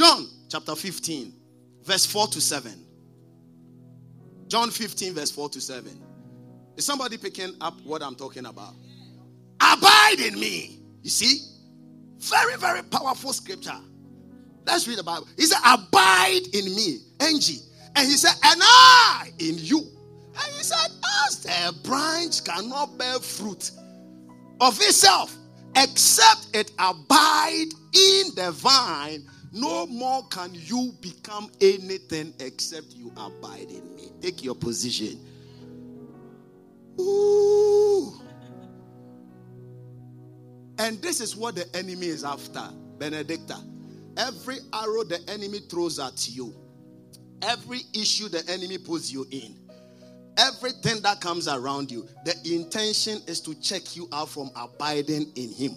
John 0.00 0.26
chapter 0.48 0.74
15, 0.74 1.30
verse 1.84 2.06
4 2.06 2.28
to 2.28 2.40
7. 2.40 2.72
John 4.48 4.70
15, 4.70 5.12
verse 5.12 5.30
4 5.30 5.50
to 5.50 5.60
7. 5.60 6.02
Is 6.78 6.86
somebody 6.86 7.18
picking 7.18 7.52
up 7.60 7.78
what 7.82 8.02
I'm 8.02 8.14
talking 8.14 8.46
about? 8.46 8.72
Abide 9.60 10.20
in 10.20 10.40
me. 10.40 10.80
You 11.02 11.10
see? 11.10 11.40
Very, 12.16 12.56
very 12.56 12.82
powerful 12.82 13.34
scripture. 13.34 13.76
Let's 14.64 14.88
read 14.88 14.96
the 14.96 15.02
Bible. 15.02 15.28
He 15.36 15.42
said, 15.44 15.60
Abide 15.66 16.46
in 16.54 16.64
me, 16.74 17.00
Angie. 17.20 17.58
And 17.94 18.08
he 18.08 18.14
said, 18.14 18.32
And 18.42 18.58
I 18.64 19.30
in 19.38 19.58
you. 19.58 19.80
And 19.80 20.52
he 20.56 20.62
said, 20.62 20.92
As 21.26 21.42
the 21.42 21.76
branch 21.86 22.42
cannot 22.42 22.96
bear 22.96 23.18
fruit 23.18 23.70
of 24.62 24.78
itself, 24.78 25.36
except 25.76 26.48
it 26.54 26.72
abide 26.78 27.68
in 27.92 28.34
the 28.34 28.50
vine, 28.52 29.26
no 29.52 29.86
more 29.86 30.26
can 30.28 30.50
you 30.54 30.92
become 31.00 31.50
anything 31.60 32.32
except 32.38 32.94
you 32.94 33.12
abide 33.16 33.70
in 33.70 33.94
me. 33.96 34.12
Take 34.20 34.44
your 34.44 34.54
position. 34.54 35.18
Ooh. 37.00 38.12
And 40.78 41.00
this 41.02 41.20
is 41.20 41.36
what 41.36 41.56
the 41.56 41.66
enemy 41.76 42.06
is 42.06 42.24
after, 42.24 42.62
Benedicta. 42.98 43.58
Every 44.16 44.56
arrow 44.72 45.04
the 45.04 45.20
enemy 45.28 45.58
throws 45.58 45.98
at 45.98 46.28
you, 46.28 46.54
every 47.42 47.80
issue 47.94 48.28
the 48.28 48.42
enemy 48.48 48.78
puts 48.78 49.12
you 49.12 49.26
in, 49.30 49.56
everything 50.36 51.02
that 51.02 51.20
comes 51.20 51.48
around 51.48 51.90
you, 51.90 52.08
the 52.24 52.34
intention 52.54 53.20
is 53.26 53.40
to 53.40 53.54
check 53.60 53.96
you 53.96 54.08
out 54.12 54.28
from 54.28 54.50
abiding 54.56 55.32
in 55.36 55.52
Him. 55.52 55.76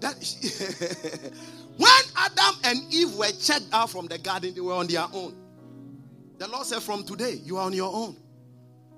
That 0.00 0.16
when 1.76 1.90
Adam 2.16 2.54
and 2.64 2.94
Eve 2.94 3.14
were 3.14 3.30
checked 3.40 3.66
out 3.72 3.90
from 3.90 4.06
the 4.06 4.18
garden, 4.18 4.54
they 4.54 4.60
were 4.60 4.74
on 4.74 4.86
their 4.86 5.06
own. 5.12 5.34
The 6.38 6.48
Lord 6.48 6.66
said, 6.66 6.82
From 6.82 7.04
today, 7.04 7.40
you 7.44 7.58
are 7.58 7.66
on 7.66 7.72
your 7.72 7.92
own. 7.94 8.16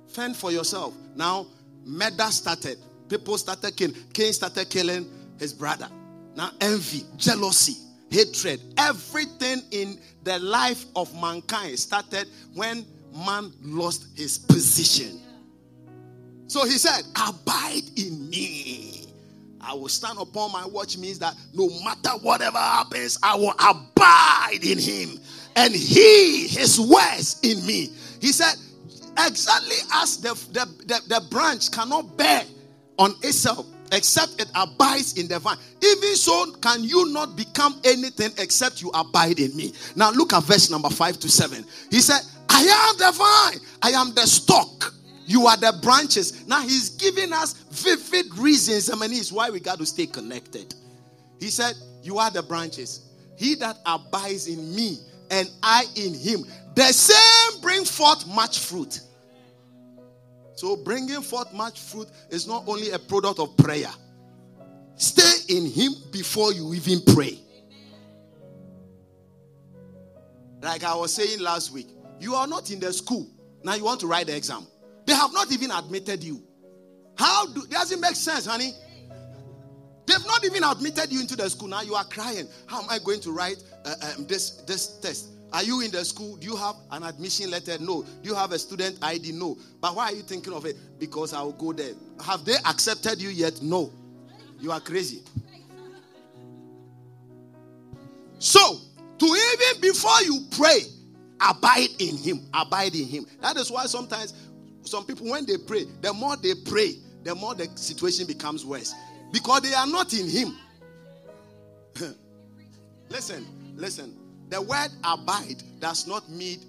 Fend 0.08 0.36
for 0.36 0.52
yourself. 0.52 0.94
Now, 1.16 1.46
murder 1.84 2.30
started. 2.30 2.78
People 3.08 3.36
started 3.38 3.76
killing. 3.76 3.96
Cain 4.12 4.32
started 4.32 4.70
killing 4.70 5.10
his 5.38 5.52
brother. 5.52 5.88
Now, 6.36 6.50
envy, 6.60 7.02
jealousy, 7.16 7.76
hatred, 8.10 8.60
everything 8.78 9.62
in 9.70 9.98
the 10.22 10.38
life 10.38 10.84
of 10.94 11.12
mankind 11.20 11.78
started 11.78 12.28
when 12.54 12.86
man 13.26 13.52
lost 13.62 14.06
his 14.16 14.38
position. 14.38 15.20
So 16.46 16.64
he 16.64 16.72
said, 16.78 17.02
Abide 17.16 17.82
in 17.96 18.30
me. 18.30 19.01
I 19.62 19.74
will 19.74 19.88
stand 19.88 20.18
upon 20.18 20.52
my 20.52 20.66
watch 20.66 20.98
means 20.98 21.18
that 21.20 21.34
no 21.54 21.68
matter 21.84 22.10
whatever 22.22 22.58
happens, 22.58 23.18
I 23.22 23.36
will 23.36 23.54
abide 23.58 24.60
in 24.62 24.78
him. 24.78 25.20
And 25.54 25.74
he, 25.74 26.48
his 26.48 26.80
words 26.80 27.38
in 27.42 27.64
me. 27.66 27.90
He 28.20 28.32
said, 28.32 28.54
exactly 29.18 29.76
as 29.94 30.18
the, 30.18 30.34
the, 30.52 30.66
the, 30.86 31.00
the 31.08 31.26
branch 31.30 31.70
cannot 31.70 32.16
bear 32.16 32.44
on 32.98 33.14
itself 33.22 33.66
except 33.92 34.40
it 34.40 34.50
abides 34.54 35.18
in 35.18 35.28
the 35.28 35.38
vine. 35.38 35.58
Even 35.82 36.16
so, 36.16 36.50
can 36.62 36.82
you 36.82 37.12
not 37.12 37.36
become 37.36 37.78
anything 37.84 38.30
except 38.38 38.80
you 38.80 38.90
abide 38.94 39.38
in 39.38 39.54
me? 39.54 39.72
Now, 39.94 40.10
look 40.10 40.32
at 40.32 40.42
verse 40.44 40.70
number 40.70 40.88
five 40.88 41.18
to 41.20 41.28
seven. 41.28 41.64
He 41.90 42.00
said, 42.00 42.20
I 42.48 42.62
am 42.62 42.96
the 42.96 43.12
vine, 43.12 43.66
I 43.82 43.90
am 44.00 44.14
the 44.14 44.26
stock. 44.26 44.94
You 45.26 45.46
are 45.46 45.56
the 45.56 45.78
branches. 45.82 46.46
Now 46.46 46.62
he's 46.62 46.90
giving 46.90 47.32
us 47.32 47.54
vivid 47.70 48.36
reasons. 48.36 48.90
I 48.90 48.96
mean, 48.96 49.12
it's 49.12 49.32
why 49.32 49.50
we 49.50 49.60
got 49.60 49.78
to 49.78 49.86
stay 49.86 50.06
connected. 50.06 50.74
He 51.38 51.48
said, 51.48 51.74
You 52.02 52.18
are 52.18 52.30
the 52.30 52.42
branches. 52.42 53.08
He 53.36 53.54
that 53.56 53.78
abides 53.86 54.48
in 54.48 54.74
me 54.74 54.98
and 55.30 55.50
I 55.62 55.84
in 55.96 56.14
him, 56.14 56.44
the 56.74 56.92
same 56.92 57.60
bring 57.60 57.84
forth 57.84 58.26
much 58.26 58.58
fruit. 58.58 59.00
So, 60.54 60.76
bringing 60.76 61.22
forth 61.22 61.52
much 61.52 61.80
fruit 61.80 62.08
is 62.30 62.46
not 62.46 62.64
only 62.68 62.90
a 62.90 62.98
product 62.98 63.40
of 63.40 63.56
prayer. 63.56 63.90
Stay 64.94 65.56
in 65.56 65.66
Him 65.66 65.92
before 66.12 66.52
you 66.52 66.74
even 66.74 67.00
pray. 67.14 67.38
Like 70.60 70.84
I 70.84 70.94
was 70.94 71.12
saying 71.12 71.40
last 71.40 71.72
week, 71.72 71.88
you 72.20 72.34
are 72.36 72.46
not 72.46 72.70
in 72.70 72.78
the 72.78 72.92
school. 72.92 73.28
Now 73.64 73.74
you 73.74 73.82
want 73.82 73.98
to 74.00 74.06
write 74.06 74.28
the 74.28 74.36
exam. 74.36 74.66
They 75.06 75.14
have 75.14 75.32
not 75.32 75.52
even 75.52 75.70
admitted 75.70 76.22
you. 76.22 76.42
How 77.16 77.46
do 77.46 77.66
does 77.66 77.92
it 77.92 78.00
make 78.00 78.16
sense, 78.16 78.46
honey? 78.46 78.72
They've 80.06 80.26
not 80.26 80.44
even 80.44 80.64
admitted 80.64 81.12
you 81.12 81.20
into 81.20 81.36
the 81.36 81.48
school. 81.48 81.68
Now 81.68 81.82
you 81.82 81.94
are 81.94 82.04
crying. 82.04 82.48
How 82.66 82.82
am 82.82 82.90
I 82.90 82.98
going 82.98 83.20
to 83.20 83.30
write 83.30 83.62
uh, 83.84 83.94
um, 84.16 84.26
this 84.26 84.62
this 84.66 84.98
test? 84.98 85.28
Are 85.52 85.62
you 85.62 85.82
in 85.82 85.90
the 85.90 86.04
school? 86.04 86.36
Do 86.36 86.46
you 86.46 86.56
have 86.56 86.76
an 86.90 87.02
admission 87.02 87.50
letter? 87.50 87.76
No. 87.78 88.02
Do 88.02 88.28
you 88.28 88.34
have 88.34 88.52
a 88.52 88.58
student 88.58 88.98
ID? 89.02 89.32
No. 89.32 89.58
But 89.80 89.94
why 89.94 90.06
are 90.06 90.14
you 90.14 90.22
thinking 90.22 90.52
of 90.52 90.64
it? 90.64 90.76
Because 90.98 91.34
I 91.34 91.42
will 91.42 91.52
go 91.52 91.72
there. 91.72 91.92
Have 92.24 92.44
they 92.44 92.56
accepted 92.64 93.20
you 93.20 93.28
yet? 93.28 93.60
No. 93.60 93.92
You 94.60 94.72
are 94.72 94.80
crazy. 94.80 95.22
So, 98.38 98.78
to 99.18 99.26
even 99.26 99.80
before 99.80 100.22
you 100.22 100.40
pray, 100.50 100.80
abide 101.40 101.90
in 101.98 102.16
Him. 102.16 102.40
Abide 102.54 102.94
in 102.94 103.06
Him. 103.06 103.26
That 103.40 103.56
is 103.56 103.70
why 103.70 103.84
sometimes 103.86 104.32
some 104.84 105.04
people, 105.04 105.30
when 105.30 105.46
they 105.46 105.56
pray, 105.56 105.84
the 106.00 106.12
more 106.12 106.36
they 106.36 106.54
pray, 106.66 106.94
the 107.24 107.34
more 107.34 107.54
the 107.54 107.68
situation 107.76 108.26
becomes 108.26 108.64
worse. 108.64 108.94
Because 109.32 109.62
they 109.62 109.74
are 109.74 109.86
not 109.86 110.12
in 110.12 110.28
Him. 110.28 110.56
listen, 113.08 113.46
listen. 113.76 114.16
The 114.48 114.60
word 114.60 114.88
abide 115.04 115.62
does 115.80 116.06
not 116.06 116.28
mean 116.28 116.60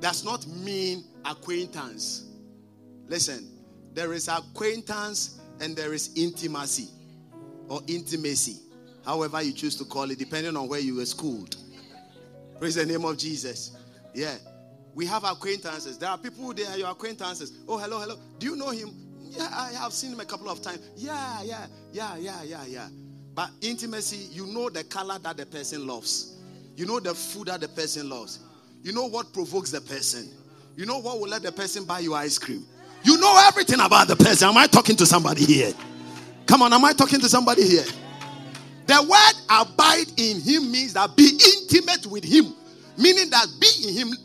does 0.00 0.24
not 0.24 0.46
mean 0.46 1.04
acquaintance. 1.24 2.24
Listen, 3.08 3.46
there 3.94 4.12
is 4.12 4.28
acquaintance 4.28 5.40
and 5.60 5.74
there 5.74 5.92
is 5.94 6.10
intimacy 6.16 6.88
or 7.68 7.80
intimacy, 7.86 8.58
however 9.04 9.42
you 9.42 9.52
choose 9.52 9.76
to 9.76 9.84
call 9.84 10.10
it, 10.10 10.18
depending 10.18 10.56
on 10.56 10.68
where 10.68 10.80
you 10.80 10.96
were 10.96 11.06
schooled. 11.06 11.56
Praise 12.58 12.74
the 12.74 12.86
name 12.86 13.04
of 13.04 13.16
Jesus. 13.16 13.72
Yeah. 14.14 14.36
We 14.96 15.04
have 15.04 15.24
acquaintances. 15.24 15.98
There 15.98 16.08
are 16.08 16.16
people 16.16 16.54
there, 16.54 16.74
your 16.78 16.88
acquaintances. 16.88 17.52
Oh, 17.68 17.76
hello, 17.76 18.00
hello. 18.00 18.16
Do 18.38 18.46
you 18.46 18.56
know 18.56 18.70
him? 18.70 18.88
Yeah, 19.20 19.46
I 19.52 19.72
have 19.72 19.92
seen 19.92 20.10
him 20.10 20.20
a 20.20 20.24
couple 20.24 20.48
of 20.48 20.62
times. 20.62 20.80
Yeah, 20.96 21.42
yeah, 21.42 21.66
yeah, 21.92 22.16
yeah, 22.16 22.42
yeah, 22.42 22.64
yeah. 22.66 22.88
But 23.34 23.50
intimacy, 23.60 24.28
you 24.32 24.46
know 24.46 24.70
the 24.70 24.84
color 24.84 25.18
that 25.18 25.36
the 25.36 25.44
person 25.44 25.86
loves. 25.86 26.38
You 26.76 26.86
know 26.86 26.98
the 26.98 27.14
food 27.14 27.48
that 27.48 27.60
the 27.60 27.68
person 27.68 28.08
loves. 28.08 28.40
You 28.82 28.94
know 28.94 29.04
what 29.06 29.34
provokes 29.34 29.70
the 29.70 29.82
person. 29.82 30.30
You 30.76 30.86
know 30.86 30.98
what 30.98 31.20
will 31.20 31.28
let 31.28 31.42
the 31.42 31.52
person 31.52 31.84
buy 31.84 31.98
you 31.98 32.14
ice 32.14 32.38
cream. 32.38 32.64
You 33.02 33.20
know 33.20 33.44
everything 33.46 33.80
about 33.80 34.08
the 34.08 34.16
person. 34.16 34.48
Am 34.48 34.56
I 34.56 34.66
talking 34.66 34.96
to 34.96 35.04
somebody 35.04 35.44
here? 35.44 35.74
Come 36.46 36.62
on, 36.62 36.72
am 36.72 36.86
I 36.86 36.94
talking 36.94 37.20
to 37.20 37.28
somebody 37.28 37.68
here? 37.68 37.84
The 38.86 39.02
word 39.02 39.60
abide 39.60 40.06
in 40.16 40.40
him 40.40 40.72
means 40.72 40.94
that 40.94 41.14
be 41.14 41.28
intimate 41.28 42.06
with 42.06 42.24
him, 42.24 42.54
meaning 42.96 43.28
that 43.28 43.46
be 43.60 43.88
in 43.88 43.94
him. 43.94 44.16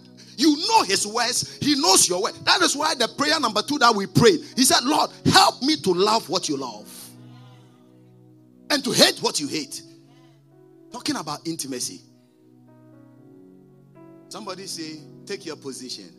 You 0.41 0.57
know 0.57 0.81
his 0.81 1.05
words, 1.05 1.59
he 1.61 1.79
knows 1.79 2.09
your 2.09 2.23
word. 2.23 2.33
That 2.45 2.63
is 2.63 2.75
why 2.75 2.95
the 2.95 3.07
prayer 3.15 3.39
number 3.39 3.61
two 3.61 3.77
that 3.77 3.93
we 3.93 4.07
prayed, 4.07 4.39
he 4.55 4.63
said, 4.63 4.83
Lord, 4.83 5.11
help 5.25 5.61
me 5.61 5.75
to 5.77 5.91
love 5.93 6.27
what 6.29 6.49
you 6.49 6.57
love 6.57 6.91
and 8.71 8.83
to 8.83 8.91
hate 8.91 9.19
what 9.19 9.39
you 9.39 9.47
hate. 9.47 9.83
Talking 10.91 11.17
about 11.17 11.47
intimacy. 11.47 12.01
Somebody 14.29 14.65
say, 14.65 15.01
take 15.27 15.45
your 15.45 15.57
position. 15.57 16.09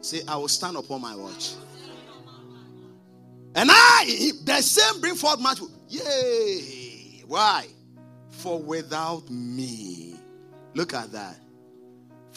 Say, 0.00 0.22
I 0.26 0.34
will 0.36 0.48
stand 0.48 0.76
upon 0.76 1.00
my 1.00 1.14
watch. 1.14 1.52
And 3.54 3.70
I, 3.70 4.32
the 4.44 4.62
same 4.62 5.00
bring 5.00 5.14
forth 5.14 5.38
much. 5.38 5.60
Yay! 5.88 7.22
Why? 7.24 7.68
For 8.30 8.60
without 8.60 9.30
me, 9.30 10.16
look 10.74 10.92
at 10.92 11.12
that. 11.12 11.36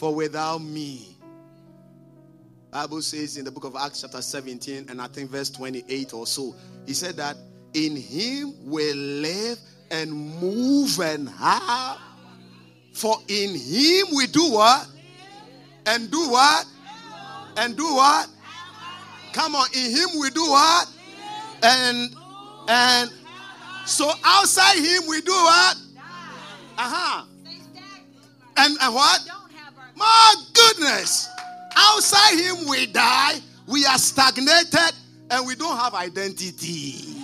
For 0.04 0.14
without 0.14 0.58
me, 0.58 1.16
Bible 2.70 3.00
says 3.00 3.38
in 3.38 3.46
the 3.46 3.50
book 3.50 3.64
of 3.64 3.74
Acts 3.74 4.02
chapter 4.02 4.20
17 4.20 4.90
and 4.90 5.00
I 5.00 5.06
think 5.06 5.30
verse 5.30 5.48
28 5.48 6.12
or 6.12 6.26
so, 6.26 6.54
he 6.84 6.92
said 6.92 7.16
that 7.16 7.38
in 7.72 7.96
him 7.96 8.52
we 8.66 8.92
live 8.92 9.58
and 9.90 10.12
move 10.12 11.00
and 11.00 11.26
have 11.30 11.96
for 12.92 13.16
in 13.28 13.54
him 13.58 14.14
we 14.14 14.26
do 14.26 14.52
what? 14.52 14.86
And 15.86 16.10
do 16.10 16.28
what? 16.28 16.66
And 17.56 17.74
do 17.74 17.94
what? 17.94 18.28
Come 19.32 19.54
on, 19.54 19.68
in 19.72 19.90
him 19.90 20.20
we 20.20 20.28
do 20.28 20.42
what? 20.42 20.86
And 21.62 22.14
and 22.68 23.10
so 23.86 24.12
outside 24.22 24.76
him 24.76 25.08
we 25.08 25.22
do 25.22 25.32
what? 25.32 25.76
Uh-huh. 26.76 27.24
And, 28.58 28.76
and 28.82 28.94
what? 28.94 29.43
My 29.96 30.34
goodness. 30.52 31.28
Outside 31.76 32.38
him 32.38 32.68
we 32.68 32.86
die, 32.86 33.40
we 33.66 33.84
are 33.86 33.98
stagnated, 33.98 34.94
and 35.30 35.46
we 35.46 35.54
don't 35.54 35.76
have 35.76 35.94
identity. 35.94 37.14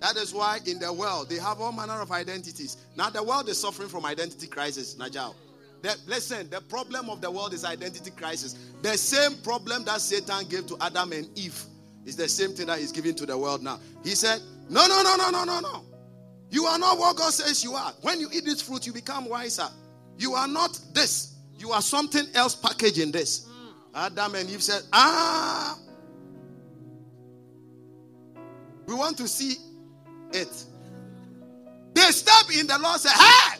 That 0.00 0.16
is 0.16 0.32
why 0.32 0.60
in 0.66 0.78
the 0.78 0.92
world 0.92 1.28
they 1.28 1.36
have 1.36 1.60
all 1.60 1.72
manner 1.72 2.00
of 2.00 2.12
identities. 2.12 2.76
Now 2.96 3.10
the 3.10 3.22
world 3.22 3.48
is 3.48 3.58
suffering 3.58 3.88
from 3.88 4.04
identity 4.04 4.46
crisis, 4.46 4.94
Najal. 4.94 5.34
The, 5.82 5.96
listen, 6.06 6.48
the 6.50 6.60
problem 6.60 7.10
of 7.10 7.20
the 7.20 7.30
world 7.30 7.52
is 7.52 7.64
identity 7.64 8.10
crisis. 8.10 8.54
The 8.82 8.96
same 8.96 9.38
problem 9.42 9.84
that 9.84 10.00
Satan 10.00 10.46
gave 10.48 10.66
to 10.68 10.76
Adam 10.80 11.12
and 11.12 11.26
Eve 11.38 11.60
is 12.04 12.16
the 12.16 12.28
same 12.28 12.50
thing 12.52 12.66
that 12.66 12.78
he's 12.78 12.92
giving 12.92 13.14
to 13.16 13.26
the 13.26 13.36
world 13.36 13.62
now. 13.62 13.80
He 14.04 14.10
said, 14.10 14.40
No, 14.68 14.86
no, 14.86 15.02
no, 15.02 15.16
no, 15.16 15.30
no, 15.30 15.44
no, 15.44 15.60
no. 15.60 15.84
You 16.50 16.64
are 16.66 16.78
not 16.78 16.98
what 16.98 17.16
God 17.16 17.32
says 17.32 17.64
you 17.64 17.74
are. 17.74 17.92
When 18.02 18.20
you 18.20 18.28
eat 18.32 18.44
this 18.44 18.62
fruit, 18.62 18.86
you 18.86 18.92
become 18.92 19.28
wiser. 19.28 19.68
You 20.18 20.34
are 20.34 20.48
not 20.48 20.78
this. 20.92 21.34
You 21.58 21.72
are 21.72 21.82
something 21.82 22.24
else 22.34 22.54
packaged 22.54 22.98
in 22.98 23.10
this. 23.10 23.48
Adam 23.94 24.34
and 24.34 24.48
Eve 24.50 24.62
said, 24.62 24.82
Ah, 24.92 25.78
we 28.86 28.94
want 28.94 29.16
to 29.18 29.26
see 29.26 29.56
it. 30.32 30.64
They 31.94 32.02
step 32.02 32.54
in 32.58 32.66
the 32.66 32.78
Lord 32.78 33.00
said, 33.00 33.12
Hey, 33.12 33.58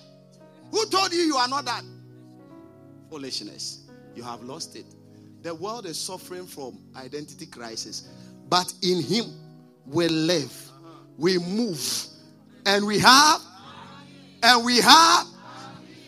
who 0.71 0.85
told 0.87 1.13
you 1.13 1.21
you 1.21 1.37
are 1.37 1.49
not 1.49 1.65
that? 1.65 1.83
Foolishness. 3.11 3.85
You 4.15 4.23
have 4.23 4.43
lost 4.43 4.77
it. 4.77 4.87
The 5.43 5.55
world 5.55 5.87
is 5.87 5.99
suffering 5.99 6.47
from 6.47 6.79
identity 6.97 7.47
crisis, 7.47 8.09
but 8.49 8.73
in 8.83 9.03
Him 9.03 9.27
we 9.87 10.09
live, 10.09 10.53
we 11.17 11.39
move, 11.39 11.81
and 12.67 12.87
we 12.87 12.99
have, 12.99 13.41
and 14.43 14.65
we 14.65 14.79
have. 14.79 15.27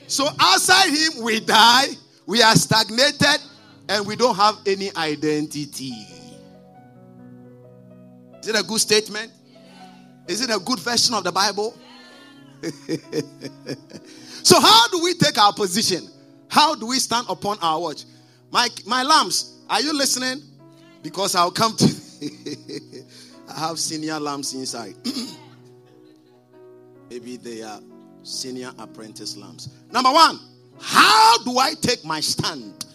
So 0.08 0.26
outside 0.40 0.88
Him 0.88 1.22
we 1.22 1.38
die, 1.38 1.88
we 2.26 2.42
are 2.42 2.54
stagnated, 2.54 3.40
and 3.90 4.06
we 4.06 4.16
don't 4.16 4.34
have 4.34 4.56
any 4.66 4.90
identity. 4.96 5.92
Is 8.40 8.48
it 8.48 8.58
a 8.58 8.62
good 8.62 8.80
statement? 8.80 9.30
Is 10.26 10.40
it 10.40 10.50
a 10.50 10.58
good 10.58 10.80
version 10.80 11.14
of 11.14 11.24
the 11.24 11.32
Bible? 11.32 11.76
so, 14.42 14.60
how 14.60 14.88
do 14.88 15.02
we 15.02 15.14
take 15.14 15.38
our 15.38 15.52
position? 15.52 16.08
How 16.48 16.74
do 16.74 16.86
we 16.86 16.98
stand 16.98 17.26
upon 17.28 17.58
our 17.60 17.78
watch? 17.78 18.04
My, 18.50 18.68
my 18.86 19.02
lambs, 19.02 19.58
are 19.68 19.82
you 19.82 19.92
listening? 19.92 20.42
Because 21.02 21.34
I'll 21.34 21.50
come 21.50 21.76
to. 21.76 21.86
I 23.54 23.60
have 23.60 23.78
senior 23.78 24.18
lambs 24.18 24.54
inside. 24.54 24.94
Maybe 27.10 27.36
they 27.36 27.62
are 27.62 27.80
senior 28.28 28.72
apprentice 28.78 29.36
lamps. 29.36 29.68
Number 29.90 30.12
one, 30.12 30.38
how 30.80 31.38
do 31.44 31.58
I 31.58 31.74
take 31.74 32.04
my 32.04 32.20
stand? 32.20 32.86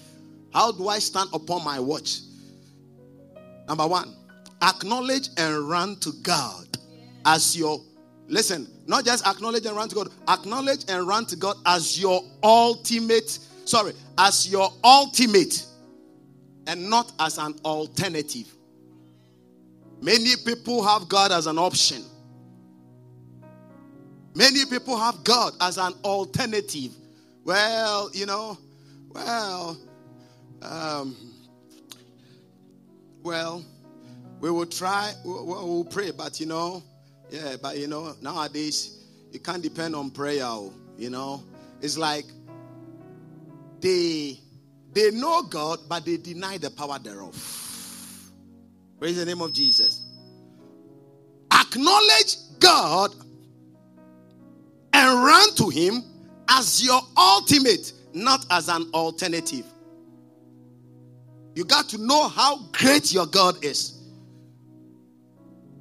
How 0.53 0.71
do 0.71 0.87
I 0.87 0.99
stand 0.99 1.29
upon 1.33 1.63
my 1.63 1.79
watch? 1.79 2.19
Number 3.67 3.87
one, 3.87 4.13
acknowledge 4.61 5.29
and 5.37 5.67
run 5.67 5.95
to 5.97 6.11
God 6.21 6.67
as 7.25 7.57
your, 7.57 7.81
listen, 8.27 8.67
not 8.85 9.05
just 9.05 9.25
acknowledge 9.25 9.65
and 9.65 9.75
run 9.75 9.89
to 9.89 9.95
God, 9.95 10.09
acknowledge 10.29 10.85
and 10.87 11.07
run 11.07 11.25
to 11.27 11.35
God 11.35 11.57
as 11.65 11.99
your 11.99 12.21
ultimate, 12.43 13.39
sorry, 13.65 13.93
as 14.17 14.49
your 14.51 14.69
ultimate 14.83 15.65
and 16.67 16.89
not 16.89 17.11
as 17.19 17.37
an 17.37 17.55
alternative. 17.65 18.53
Many 20.01 20.35
people 20.45 20.83
have 20.83 21.07
God 21.07 21.31
as 21.31 21.47
an 21.47 21.57
option. 21.57 22.03
Many 24.35 24.65
people 24.65 24.97
have 24.97 25.23
God 25.23 25.53
as 25.61 25.77
an 25.77 25.93
alternative. 26.03 26.91
Well, 27.43 28.09
you 28.13 28.25
know, 28.25 28.57
well, 29.09 29.77
um, 30.61 31.15
well, 33.21 33.63
we 34.39 34.49
will 34.49 34.65
try, 34.65 35.13
we'll, 35.23 35.45
we'll 35.45 35.85
pray, 35.85 36.11
but 36.11 36.39
you 36.39 36.45
know, 36.45 36.83
yeah, 37.29 37.55
but 37.61 37.77
you 37.77 37.87
know, 37.87 38.15
nowadays 38.21 39.03
you 39.31 39.39
can't 39.39 39.61
depend 39.61 39.95
on 39.95 40.09
prayer. 40.09 40.43
Oh, 40.45 40.73
you 40.97 41.09
know, 41.09 41.43
it's 41.81 41.97
like 41.97 42.25
they 43.81 44.39
they 44.93 45.11
know 45.11 45.43
God, 45.43 45.79
but 45.87 46.05
they 46.05 46.17
deny 46.17 46.57
the 46.57 46.69
power 46.71 46.97
thereof. 46.99 48.31
Praise 48.99 49.17
the 49.17 49.25
name 49.25 49.41
of 49.41 49.53
Jesus. 49.53 50.03
Acknowledge 51.51 52.35
God 52.59 53.13
and 55.03 55.23
run 55.23 55.53
to 55.55 55.69
Him 55.69 56.03
as 56.47 56.83
your 56.83 57.01
ultimate, 57.17 57.91
not 58.13 58.45
as 58.49 58.69
an 58.69 58.89
alternative. 58.93 59.65
You 61.55 61.65
got 61.65 61.89
to 61.89 61.97
know 61.97 62.29
how 62.29 62.63
great 62.71 63.13
your 63.13 63.25
God 63.27 63.63
is. 63.63 63.99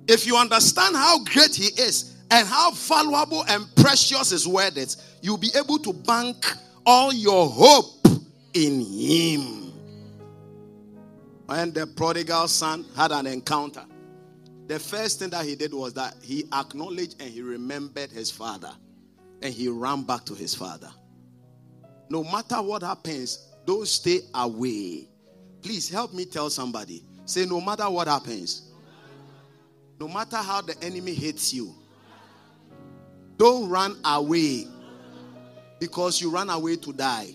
If 0.09 0.27
you 0.27 0.37
understand 0.37 0.97
how 0.97 1.23
great 1.23 1.55
He 1.55 1.67
is 1.81 2.17
and 2.31 2.47
how 2.47 2.73
valuable 2.73 3.45
and 3.49 3.65
precious 3.77 4.31
His 4.31 4.47
word 4.47 4.77
is, 4.77 4.97
you'll 5.23 5.39
be 5.39 5.53
able 5.55 5.79
to 5.79 5.93
bank 5.93 6.45
all 6.85 7.13
your 7.13 7.49
hope 7.49 8.07
in 8.55 8.81
Him. 8.81 9.73
When 11.47 11.73
the 11.73 11.87
prodigal 11.87 12.49
son 12.49 12.85
had 12.97 13.13
an 13.13 13.27
encounter, 13.27 13.85
the 14.67 14.79
first 14.79 15.19
thing 15.19 15.31
that 15.31 15.45
he 15.45 15.55
did 15.55 15.75
was 15.75 15.93
that 15.95 16.15
he 16.23 16.45
acknowledged 16.53 17.21
and 17.21 17.29
he 17.29 17.43
remembered 17.43 18.11
his 18.11 18.31
father 18.31 18.71
and 19.43 19.53
he 19.53 19.69
ran 19.69 20.03
back 20.03 20.25
to 20.27 20.35
his 20.35 20.55
father. 20.55 20.91
No 22.09 22.23
matter 22.23 22.63
what 22.63 22.83
happens, 22.83 23.49
don't 23.67 23.87
stay 23.87 24.21
away. 24.35 25.09
Please 25.63 25.89
help 25.89 26.13
me 26.13 26.25
tell 26.25 26.51
somebody. 26.51 27.03
Say, 27.25 27.47
no 27.47 27.61
matter 27.61 27.89
what 27.89 28.09
happens, 28.09 28.71
no 29.99 30.09
matter 30.09 30.37
how 30.37 30.61
the 30.61 30.77
enemy 30.83 31.15
hates 31.15 31.53
you, 31.53 31.75
don't 33.37 33.69
run 33.69 33.97
away 34.05 34.67
because 35.79 36.21
you 36.21 36.31
run 36.31 36.51
away 36.51 36.77
to 36.77 36.93
die. 36.93 37.31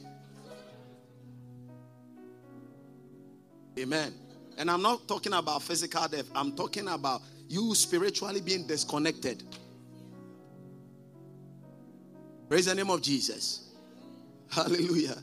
Amen. 3.77 4.13
And 4.57 4.71
I'm 4.71 4.81
not 4.81 5.07
talking 5.07 5.33
about 5.33 5.62
physical 5.62 6.08
death, 6.08 6.29
I'm 6.33 6.55
talking 6.55 6.87
about 6.87 7.21
you 7.47 7.75
spiritually 7.75 8.41
being 8.41 8.65
disconnected. 8.65 9.43
Praise 12.50 12.65
the 12.65 12.75
name 12.75 12.89
of 12.89 13.02
Jesus. 13.02 13.69
Hallelujah. 14.50 15.17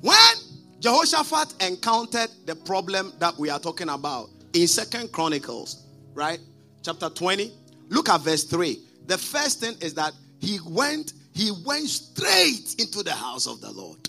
When 0.00 0.34
Jehoshaphat 0.80 1.62
encountered 1.62 2.30
the 2.44 2.56
problem 2.56 3.12
that 3.18 3.36
we 3.38 3.48
are 3.50 3.60
talking 3.60 3.88
about 3.88 4.30
in 4.52 4.66
Second 4.66 5.12
Chronicles, 5.12 5.84
right? 6.14 6.40
Chapter 6.82 7.08
20. 7.08 7.52
Look 7.88 8.08
at 8.08 8.20
verse 8.22 8.44
3. 8.44 8.78
The 9.06 9.16
first 9.16 9.60
thing 9.60 9.74
is 9.80 9.94
that 9.94 10.12
he 10.40 10.58
went 10.66 11.12
he 11.32 11.52
went 11.66 11.86
straight 11.88 12.76
into 12.78 13.02
the 13.02 13.12
house 13.12 13.46
of 13.46 13.60
the 13.60 13.70
Lord. 13.70 14.08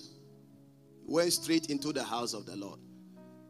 Went 1.05 1.33
straight 1.33 1.69
into 1.69 1.91
the 1.91 2.03
house 2.03 2.33
of 2.33 2.45
the 2.45 2.55
Lord. 2.55 2.79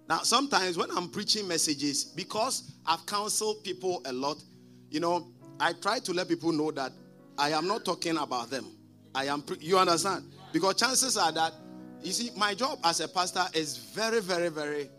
Now, 0.09 0.19
sometimes 0.19 0.77
when 0.77 0.89
I'm 0.91 1.09
preaching 1.09 1.47
messages, 1.47 2.03
because 2.03 2.71
I've 2.87 3.05
counseled 3.05 3.63
people 3.63 4.01
a 4.05 4.13
lot, 4.13 4.41
you 4.89 4.99
know, 4.99 5.27
I 5.59 5.73
try 5.73 5.99
to 5.99 6.13
let 6.13 6.27
people 6.27 6.51
know 6.51 6.71
that 6.71 6.91
I 7.37 7.51
am 7.51 7.67
not 7.67 7.85
talking 7.85 8.17
about 8.17 8.49
them. 8.49 8.65
I 9.13 9.25
am, 9.25 9.41
pre- 9.41 9.57
you 9.59 9.77
understand? 9.77 10.25
Because 10.51 10.75
chances 10.75 11.17
are 11.17 11.31
that, 11.31 11.53
you 12.01 12.11
see, 12.11 12.31
my 12.35 12.53
job 12.53 12.79
as 12.83 12.99
a 12.99 13.07
pastor 13.07 13.45
is 13.53 13.77
very, 13.77 14.21
very, 14.21 14.49
very, 14.49 14.89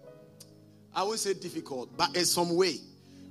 I 0.94 1.02
won't 1.02 1.18
say 1.18 1.34
difficult, 1.34 1.96
but 1.96 2.16
in 2.16 2.24
some 2.24 2.56
way. 2.56 2.76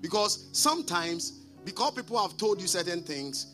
Because 0.01 0.47
sometimes, 0.51 1.31
because 1.65 1.91
people 1.93 2.21
have 2.21 2.37
told 2.37 2.61
you 2.61 2.67
certain 2.67 3.01
things, 3.01 3.53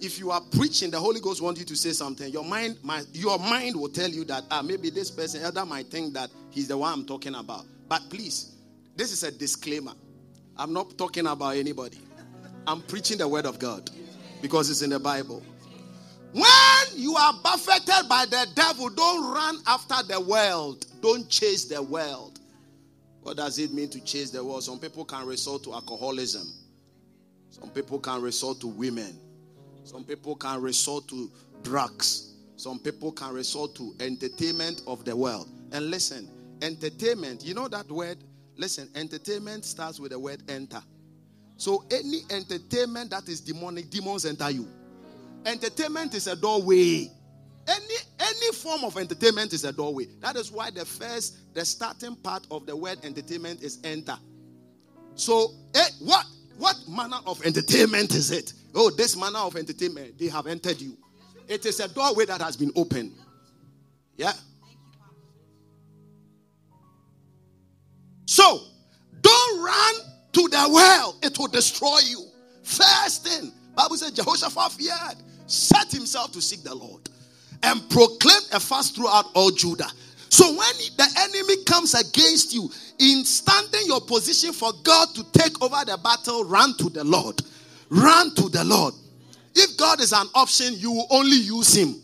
if 0.00 0.18
you 0.18 0.30
are 0.30 0.40
preaching, 0.40 0.90
the 0.90 0.98
Holy 0.98 1.20
Ghost 1.20 1.40
wants 1.40 1.60
you 1.60 1.66
to 1.66 1.76
say 1.76 1.92
something. 1.92 2.32
Your 2.32 2.44
mind, 2.44 2.78
my, 2.82 3.02
your 3.12 3.38
mind 3.38 3.76
will 3.76 3.88
tell 3.88 4.10
you 4.10 4.24
that 4.24 4.44
ah, 4.50 4.62
maybe 4.62 4.90
this 4.90 5.10
person, 5.10 5.42
elder, 5.42 5.64
might 5.64 5.86
think 5.86 6.14
that 6.14 6.30
he's 6.50 6.68
the 6.68 6.76
one 6.76 6.92
I'm 6.92 7.06
talking 7.06 7.34
about. 7.34 7.64
But 7.88 8.02
please, 8.10 8.54
this 8.96 9.12
is 9.12 9.22
a 9.22 9.30
disclaimer. 9.30 9.92
I'm 10.56 10.72
not 10.72 10.98
talking 10.98 11.26
about 11.26 11.56
anybody. 11.56 11.98
I'm 12.66 12.82
preaching 12.82 13.18
the 13.18 13.28
word 13.28 13.46
of 13.46 13.58
God 13.58 13.88
because 14.44 14.68
it's 14.68 14.82
in 14.82 14.90
the 14.90 15.00
Bible. 15.00 15.42
When 16.32 16.44
you 16.96 17.16
are 17.16 17.32
buffeted 17.42 18.10
by 18.10 18.26
the 18.26 18.46
devil, 18.54 18.90
don't 18.90 19.32
run 19.32 19.56
after 19.66 20.06
the 20.06 20.20
world. 20.20 20.84
Don't 21.00 21.26
chase 21.30 21.64
the 21.64 21.82
world. 21.82 22.40
What 23.22 23.38
does 23.38 23.58
it 23.58 23.72
mean 23.72 23.88
to 23.88 24.04
chase 24.04 24.28
the 24.28 24.44
world? 24.44 24.62
Some 24.62 24.78
people 24.78 25.06
can 25.06 25.26
resort 25.26 25.62
to 25.62 25.72
alcoholism. 25.72 26.46
Some 27.48 27.70
people 27.70 27.98
can 27.98 28.20
resort 28.20 28.60
to 28.60 28.66
women. 28.66 29.18
Some 29.84 30.04
people 30.04 30.36
can 30.36 30.60
resort 30.60 31.08
to 31.08 31.30
drugs. 31.62 32.34
Some 32.56 32.80
people 32.80 33.12
can 33.12 33.32
resort 33.32 33.74
to 33.76 33.94
entertainment 33.98 34.82
of 34.86 35.06
the 35.06 35.16
world. 35.16 35.48
And 35.72 35.90
listen, 35.90 36.28
entertainment, 36.60 37.42
you 37.42 37.54
know 37.54 37.68
that 37.68 37.90
word? 37.90 38.18
Listen, 38.58 38.90
entertainment 38.94 39.64
starts 39.64 39.98
with 39.98 40.10
the 40.10 40.18
word 40.18 40.42
enter. 40.50 40.82
So 41.64 41.82
any 41.90 42.20
entertainment 42.28 43.08
that 43.12 43.26
is 43.26 43.40
demonic, 43.40 43.88
demons 43.88 44.26
enter 44.26 44.50
you. 44.50 44.68
Entertainment 45.46 46.12
is 46.12 46.26
a 46.26 46.36
doorway. 46.36 47.10
Any 47.66 47.94
any 48.20 48.52
form 48.52 48.84
of 48.84 48.98
entertainment 48.98 49.54
is 49.54 49.64
a 49.64 49.72
doorway. 49.72 50.08
That 50.20 50.36
is 50.36 50.52
why 50.52 50.68
the 50.68 50.84
first, 50.84 51.54
the 51.54 51.64
starting 51.64 52.16
part 52.16 52.46
of 52.50 52.66
the 52.66 52.76
word 52.76 52.98
entertainment 53.02 53.62
is 53.62 53.78
enter. 53.82 54.18
So, 55.14 55.52
eh, 55.74 55.88
what 56.00 56.26
what 56.58 56.76
manner 56.86 57.20
of 57.26 57.42
entertainment 57.46 58.14
is 58.14 58.30
it? 58.30 58.52
Oh, 58.74 58.90
this 58.90 59.16
manner 59.16 59.38
of 59.38 59.56
entertainment, 59.56 60.18
they 60.18 60.28
have 60.28 60.46
entered 60.46 60.82
you. 60.82 60.98
It 61.48 61.64
is 61.64 61.80
a 61.80 61.88
doorway 61.88 62.26
that 62.26 62.42
has 62.42 62.58
been 62.58 62.72
opened. 62.76 63.12
Yeah. 64.18 64.34
So, 68.26 68.60
don't 69.22 69.64
run 69.64 70.13
to 70.34 70.48
the 70.48 70.68
well, 70.70 71.16
it 71.22 71.38
will 71.38 71.48
destroy 71.48 71.98
you. 72.06 72.24
First 72.62 73.26
thing, 73.26 73.52
Bible 73.74 73.96
says 73.96 74.12
Jehoshaphat 74.12 74.72
feared, 74.72 75.16
set 75.46 75.90
himself 75.90 76.32
to 76.32 76.42
seek 76.42 76.62
the 76.62 76.74
Lord, 76.74 77.02
and 77.62 77.88
proclaimed 77.90 78.48
a 78.52 78.60
fast 78.60 78.96
throughout 78.96 79.26
all 79.34 79.50
Judah. 79.50 79.88
So 80.28 80.48
when 80.48 80.74
the 80.96 81.06
enemy 81.18 81.64
comes 81.64 81.94
against 81.94 82.52
you, 82.52 82.68
in 82.98 83.24
standing 83.24 83.82
your 83.86 84.00
position 84.00 84.52
for 84.52 84.72
God 84.82 85.08
to 85.14 85.24
take 85.32 85.62
over 85.62 85.84
the 85.84 85.98
battle, 86.02 86.44
run 86.44 86.76
to 86.78 86.88
the 86.90 87.04
Lord. 87.04 87.40
Run 87.90 88.34
to 88.36 88.48
the 88.48 88.64
Lord. 88.64 88.94
If 89.54 89.76
God 89.76 90.00
is 90.00 90.12
an 90.12 90.26
option, 90.34 90.74
you 90.76 90.90
will 90.90 91.06
only 91.10 91.36
use 91.36 91.74
him. 91.74 91.94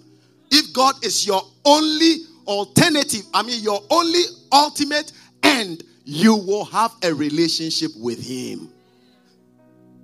If 0.51 0.72
God 0.72 1.05
is 1.05 1.26
your 1.26 1.43
only 1.64 2.18
alternative, 2.47 3.22
I 3.35 3.43
mean 3.43 3.62
your 3.62 3.81
only 3.91 4.22
ultimate 4.53 5.12
end, 5.43 5.85
you 6.11 6.35
will 6.35 6.65
have 6.65 6.93
a 7.05 7.15
relationship 7.15 7.93
with 7.97 8.21
him. 8.21 8.69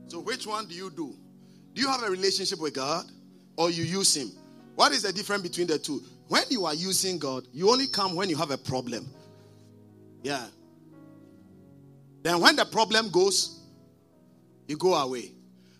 So 0.06 0.20
which 0.20 0.46
one 0.46 0.68
do 0.68 0.74
you 0.76 0.88
do? 0.88 1.12
Do 1.74 1.82
you 1.82 1.88
have 1.88 2.04
a 2.04 2.08
relationship 2.08 2.60
with 2.60 2.74
God 2.74 3.06
or 3.56 3.70
you 3.72 3.82
use 3.82 4.16
him? 4.16 4.30
What 4.76 4.92
is 4.92 5.02
the 5.02 5.12
difference 5.12 5.42
between 5.42 5.66
the 5.66 5.80
two? 5.80 6.00
When 6.28 6.44
you 6.48 6.64
are 6.64 6.74
using 6.74 7.18
God, 7.18 7.48
you 7.52 7.68
only 7.68 7.88
come 7.88 8.14
when 8.14 8.30
you 8.30 8.36
have 8.36 8.52
a 8.52 8.56
problem. 8.56 9.04
Yeah. 10.22 10.46
Then 12.22 12.40
when 12.40 12.54
the 12.54 12.66
problem 12.66 13.10
goes, 13.10 13.62
you 14.68 14.76
go 14.76 14.94
away. 14.94 15.32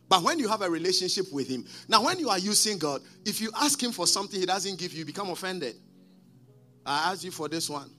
But 0.08 0.24
when 0.24 0.40
you 0.40 0.48
have 0.48 0.62
a 0.62 0.68
relationship 0.68 1.26
with 1.32 1.48
Him, 1.48 1.64
now 1.86 2.04
when 2.04 2.18
you 2.18 2.30
are 2.30 2.38
using 2.40 2.78
God, 2.78 3.00
if 3.24 3.40
you 3.40 3.52
ask 3.54 3.80
Him 3.80 3.92
for 3.92 4.08
something 4.08 4.40
He 4.40 4.46
doesn't 4.46 4.76
give 4.76 4.92
you, 4.92 5.00
you 5.00 5.04
become 5.04 5.30
offended. 5.30 5.76
I 6.84 7.12
asked 7.12 7.22
you 7.22 7.30
for 7.30 7.48
this 7.48 7.70
one. 7.70 7.95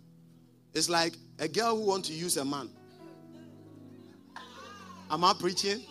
It's 0.73 0.89
like 0.89 1.13
a 1.39 1.47
girl 1.47 1.75
who 1.75 1.85
wants 1.85 2.09
to 2.09 2.13
use 2.13 2.37
a 2.37 2.45
man. 2.45 2.69
Am 5.09 5.23
I 5.23 5.33
preaching? 5.39 5.81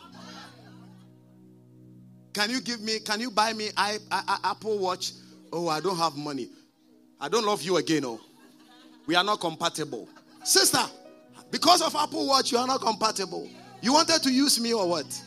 Can 2.32 2.50
you 2.50 2.60
give 2.60 2.80
me, 2.80 2.98
can 3.00 3.20
you 3.20 3.30
buy 3.30 3.54
me 3.54 3.70
I, 3.76 3.98
I, 4.10 4.22
I, 4.28 4.50
Apple 4.50 4.78
Watch? 4.78 5.12
Oh, 5.52 5.68
I 5.68 5.80
don't 5.80 5.96
have 5.96 6.16
money. 6.16 6.50
I 7.18 7.28
don't 7.28 7.46
love 7.46 7.62
you 7.62 7.78
again. 7.78 8.04
Oh, 8.04 8.20
we 9.06 9.14
are 9.14 9.24
not 9.24 9.40
compatible. 9.40 10.08
Sister, 10.44 10.84
because 11.50 11.80
of 11.80 11.96
Apple 11.96 12.26
Watch, 12.26 12.52
you 12.52 12.58
are 12.58 12.66
not 12.66 12.82
compatible. 12.82 13.48
You 13.80 13.94
wanted 13.94 14.22
to 14.22 14.30
use 14.30 14.60
me 14.60 14.74
or 14.74 14.86
what? 14.86 15.22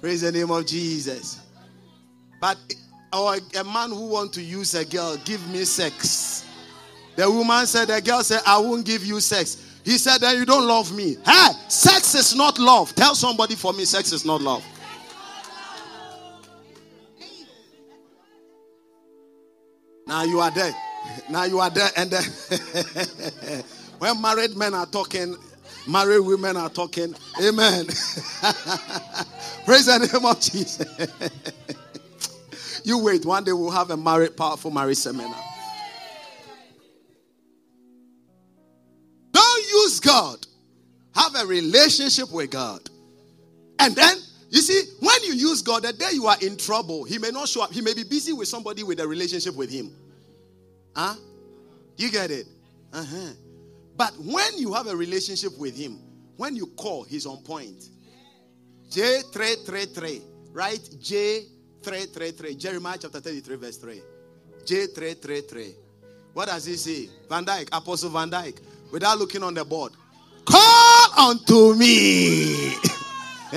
Praise 0.00 0.22
the 0.22 0.32
name 0.32 0.50
of 0.50 0.66
Jesus. 0.66 1.40
But 2.40 2.56
or 3.12 3.36
a 3.58 3.64
man 3.64 3.90
who 3.90 4.06
want 4.06 4.32
to 4.32 4.42
use 4.42 4.74
a 4.74 4.84
girl, 4.84 5.16
give 5.24 5.46
me 5.50 5.64
sex. 5.64 6.46
The 7.16 7.30
woman 7.30 7.66
said, 7.66 7.88
the 7.88 8.00
girl 8.00 8.22
said, 8.22 8.40
I 8.46 8.58
won't 8.58 8.86
give 8.86 9.04
you 9.04 9.20
sex. 9.20 9.80
He 9.84 9.98
said, 9.98 10.18
then 10.18 10.38
you 10.38 10.46
don't 10.46 10.66
love 10.66 10.94
me. 10.94 11.16
Hey, 11.24 11.48
sex 11.68 12.14
is 12.14 12.34
not 12.34 12.58
love. 12.58 12.94
Tell 12.94 13.14
somebody 13.14 13.54
for 13.54 13.72
me, 13.72 13.84
sex 13.84 14.12
is 14.12 14.24
not 14.24 14.40
love. 14.40 14.64
Now 20.06 20.24
you 20.24 20.40
are 20.40 20.50
there. 20.50 20.74
Now 21.30 21.44
you 21.44 21.58
are 21.60 21.70
there. 21.70 21.88
And 21.96 22.10
then 22.10 22.22
when 23.98 24.20
married 24.20 24.56
men 24.56 24.74
are 24.74 24.86
talking, 24.86 25.36
married 25.88 26.20
women 26.20 26.56
are 26.56 26.68
talking. 26.70 27.14
Amen. 27.42 27.86
Praise 29.64 29.86
the 29.86 30.08
name 30.12 30.26
of 30.26 30.40
Jesus. 30.40 30.84
you 32.84 32.98
wait. 32.98 33.24
One 33.24 33.44
day 33.44 33.52
we'll 33.52 33.70
have 33.70 33.90
a 33.90 33.96
married, 33.96 34.36
powerful 34.36 34.70
marriage 34.70 34.98
seminar. 34.98 35.51
Use 39.72 40.00
God. 40.00 40.46
Have 41.14 41.34
a 41.36 41.46
relationship 41.46 42.32
with 42.32 42.50
God. 42.50 42.88
And 43.78 43.94
then, 43.94 44.16
you 44.50 44.60
see, 44.60 44.82
when 45.00 45.22
you 45.24 45.34
use 45.34 45.62
God, 45.62 45.82
the 45.82 45.92
day 45.92 46.10
you 46.12 46.26
are 46.26 46.36
in 46.40 46.56
trouble, 46.56 47.04
He 47.04 47.18
may 47.18 47.30
not 47.30 47.48
show 47.48 47.62
up. 47.62 47.72
He 47.72 47.80
may 47.80 47.94
be 47.94 48.04
busy 48.04 48.32
with 48.32 48.48
somebody 48.48 48.82
with 48.82 49.00
a 49.00 49.06
relationship 49.06 49.56
with 49.56 49.70
Him. 49.70 49.90
Huh? 50.94 51.14
You 51.96 52.10
get 52.10 52.30
it? 52.30 52.46
Uh-huh. 52.92 53.32
But 53.96 54.12
when 54.18 54.58
you 54.58 54.72
have 54.74 54.86
a 54.86 54.96
relationship 54.96 55.56
with 55.58 55.76
him, 55.76 55.98
when 56.36 56.56
you 56.56 56.66
call, 56.66 57.04
he's 57.04 57.26
on 57.26 57.42
point. 57.42 57.88
J333, 58.90 60.22
right? 60.52 60.80
J333. 60.80 62.58
Jeremiah 62.58 62.98
chapter 63.00 63.20
33, 63.20 63.56
verse 63.56 63.76
3. 63.76 64.02
J333. 64.64 65.74
What 66.32 66.48
does 66.48 66.64
he 66.64 66.76
say? 66.76 67.10
Van 67.28 67.44
Dyke, 67.44 67.68
Apostle 67.72 68.10
Van 68.10 68.30
Dyke, 68.30 68.60
without 68.92 69.18
looking 69.18 69.42
on 69.42 69.54
the 69.54 69.64
board. 69.64 69.92
Call 70.44 71.18
unto 71.18 71.74
me. 71.74 72.74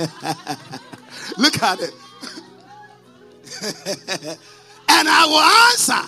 Look 1.38 1.62
at 1.62 1.80
it. 1.80 1.94
and 4.88 5.08
I 5.08 5.26
will 5.26 5.40
answer. 5.70 6.02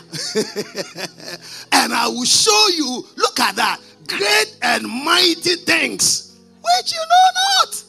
and 1.73 1.93
I 1.93 2.09
will 2.09 2.25
show 2.25 2.69
you, 2.77 3.05
look 3.17 3.41
at 3.41 3.57
that, 3.57 3.81
great 4.07 4.57
and 4.63 4.87
mighty 4.87 5.57
things 5.57 6.37
which 6.77 6.93
you 6.93 6.99
know 6.99 7.65
not. 7.65 7.85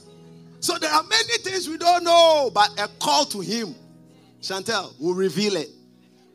So 0.62 0.78
there 0.78 0.92
are 0.92 1.04
many 1.04 1.38
things 1.40 1.68
we 1.68 1.78
don't 1.78 2.04
know, 2.04 2.52
but 2.54 2.70
a 2.80 2.88
call 3.00 3.26
to 3.26 3.40
Him, 3.40 3.76
Chantel, 4.42 4.98
will 5.00 5.14
reveal 5.14 5.56
it. 5.56 5.70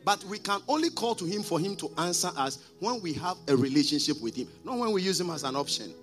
But 0.05 0.23
we 0.25 0.37
can 0.37 0.61
only 0.67 0.91
call 0.91 1.15
to 1.15 1.25
Him 1.25 1.41
for 1.41 1.59
Him 1.59 1.75
to 1.77 1.89
answer 1.97 2.29
us 2.37 2.59
when 2.79 3.01
we 3.01 3.11
have 3.13 3.37
a 3.47 3.57
relationship 3.57 4.21
with 4.21 4.35
Him, 4.35 4.47
not 4.63 4.77
when 4.77 4.91
we 4.91 5.01
use 5.01 5.19
Him 5.19 5.31
as 5.31 5.43
an 5.43 5.55
option. 5.55 5.93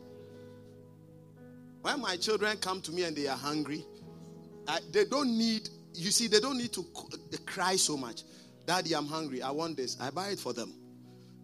When 1.82 2.00
my 2.00 2.16
children 2.16 2.56
come 2.58 2.80
to 2.82 2.92
me 2.92 3.04
and 3.04 3.16
they 3.16 3.28
are 3.28 3.36
hungry, 3.36 3.84
I, 4.66 4.80
they 4.90 5.04
don't 5.04 5.38
need, 5.38 5.68
you 5.94 6.10
see, 6.10 6.26
they 6.26 6.40
don't 6.40 6.58
need 6.58 6.72
to 6.72 6.84
cry 7.46 7.76
so 7.76 7.96
much. 7.96 8.22
Daddy, 8.66 8.92
I'm 8.94 9.06
hungry. 9.06 9.40
I 9.40 9.50
want 9.52 9.76
this. 9.76 9.96
I 10.00 10.10
buy 10.10 10.28
it 10.28 10.38
for 10.38 10.52
them. 10.52 10.72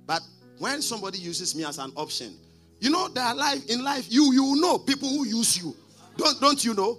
But 0.07 0.23
when 0.59 0.83
somebody 0.83 1.19
uses 1.19 1.55
me 1.55 1.65
as 1.65 1.79
an 1.79 1.93
option, 1.97 2.37
you 2.81 2.91
know 2.91 3.09
that 3.09 3.37
life 3.37 3.69
in 3.69 3.83
life, 3.83 4.07
you 4.09 4.33
you 4.33 4.61
know 4.61 4.79
people 4.79 5.09
who 5.09 5.27
use 5.27 5.61
you. 5.61 5.75
Don't 6.17 6.41
don't 6.41 6.65
you 6.65 6.75
know? 6.75 6.99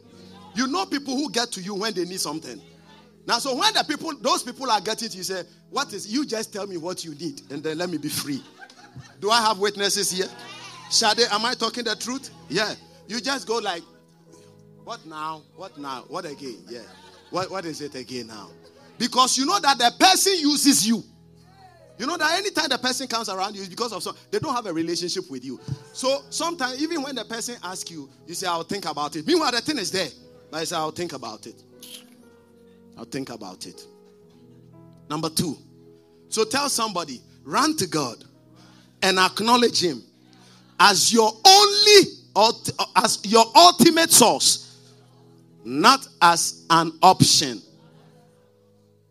You 0.55 0.67
know 0.67 0.85
people 0.85 1.15
who 1.15 1.31
get 1.31 1.51
to 1.53 1.61
you 1.61 1.75
when 1.75 1.93
they 1.93 2.03
need 2.05 2.19
something. 2.19 2.61
Now, 3.29 3.37
so 3.37 3.55
when 3.55 3.71
the 3.75 3.83
people, 3.83 4.11
those 4.21 4.41
people 4.41 4.71
are 4.71 4.81
getting 4.81 5.07
to 5.07 5.17
you, 5.17 5.21
say, 5.21 5.43
What 5.69 5.93
is 5.93 6.11
you 6.11 6.25
just 6.25 6.51
tell 6.51 6.65
me 6.65 6.77
what 6.77 7.05
you 7.05 7.13
need 7.13 7.43
and 7.51 7.61
then 7.61 7.77
let 7.77 7.87
me 7.87 7.99
be 7.99 8.09
free. 8.09 8.41
Do 9.21 9.29
I 9.29 9.39
have 9.39 9.59
witnesses 9.59 10.09
here? 10.09 10.25
Shade, 10.89 11.27
am 11.31 11.45
I 11.45 11.53
talking 11.53 11.83
the 11.83 11.95
truth? 11.95 12.31
Yeah. 12.49 12.73
You 13.07 13.21
just 13.21 13.47
go 13.47 13.59
like, 13.59 13.83
What 14.83 15.05
now? 15.05 15.43
What 15.55 15.77
now? 15.77 16.05
What 16.07 16.25
again? 16.25 16.57
Yeah. 16.67 16.79
What, 17.29 17.51
what 17.51 17.65
is 17.65 17.81
it 17.81 17.93
again 17.93 18.25
now? 18.25 18.49
Because 18.97 19.37
you 19.37 19.45
know 19.45 19.59
that 19.59 19.77
the 19.77 19.93
person 19.99 20.33
uses 20.39 20.87
you. 20.87 21.03
You 21.99 22.07
know 22.07 22.17
that 22.17 22.35
anytime 22.39 22.69
the 22.69 22.79
person 22.79 23.05
comes 23.05 23.29
around 23.29 23.55
you, 23.55 23.63
because 23.69 23.93
of 23.93 24.01
some 24.01 24.15
they 24.31 24.39
don't 24.39 24.55
have 24.55 24.65
a 24.65 24.73
relationship 24.73 25.29
with 25.29 25.45
you. 25.45 25.59
So 25.93 26.23
sometimes, 26.31 26.81
even 26.81 27.03
when 27.03 27.13
the 27.13 27.25
person 27.25 27.57
asks 27.63 27.91
you, 27.91 28.09
you 28.25 28.33
say, 28.33 28.47
I'll 28.47 28.63
think 28.63 28.89
about 28.89 29.15
it. 29.15 29.27
Meanwhile, 29.27 29.51
the 29.51 29.61
thing 29.61 29.77
is 29.77 29.91
there. 29.91 30.07
But 30.49 30.61
I 30.61 30.63
say, 30.63 30.77
I'll 30.77 30.89
think 30.89 31.13
about 31.13 31.45
it. 31.45 31.61
Think 33.05 33.29
about 33.29 33.65
it. 33.65 33.85
Number 35.09 35.29
two. 35.29 35.57
So 36.29 36.43
tell 36.43 36.69
somebody, 36.69 37.21
run 37.43 37.75
to 37.77 37.87
God 37.87 38.23
and 39.01 39.17
acknowledge 39.17 39.81
Him 39.81 40.03
as 40.79 41.11
your 41.11 41.31
only, 41.45 42.01
as 42.95 43.19
your 43.23 43.45
ultimate 43.55 44.11
source, 44.11 44.77
not 45.65 46.07
as 46.21 46.65
an 46.69 46.91
option. 47.01 47.61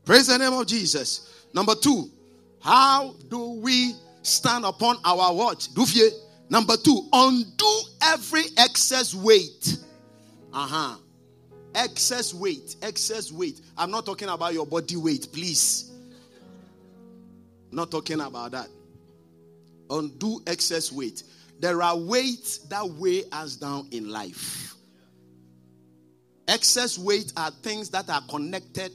Praise 0.04 0.28
the 0.28 0.38
name 0.38 0.52
of 0.52 0.66
Jesus. 0.66 1.44
Number 1.52 1.74
two, 1.74 2.10
how 2.60 3.14
do 3.28 3.60
we 3.60 3.94
stand 4.22 4.64
upon 4.64 4.96
our 5.04 5.34
watch? 5.34 5.68
Number 6.48 6.76
two, 6.76 7.08
undo 7.12 7.80
every 8.02 8.44
excess 8.56 9.14
weight. 9.14 9.76
Uh 10.52 10.66
huh. 10.66 10.96
Excess 11.78 12.34
weight, 12.34 12.74
excess 12.82 13.30
weight. 13.30 13.60
I'm 13.76 13.92
not 13.92 14.04
talking 14.04 14.28
about 14.28 14.52
your 14.52 14.66
body 14.66 14.96
weight, 14.96 15.28
please. 15.32 15.92
Not 17.70 17.92
talking 17.92 18.20
about 18.20 18.50
that. 18.50 18.66
Undo 19.88 20.42
excess 20.48 20.90
weight. 20.90 21.22
There 21.60 21.80
are 21.80 21.96
weights 21.96 22.58
that 22.66 22.84
weigh 22.84 23.22
us 23.30 23.54
down 23.54 23.86
in 23.92 24.10
life. 24.10 24.74
Excess 26.48 26.98
weight 26.98 27.32
are 27.36 27.52
things 27.62 27.90
that 27.90 28.10
are 28.10 28.22
connected 28.28 28.90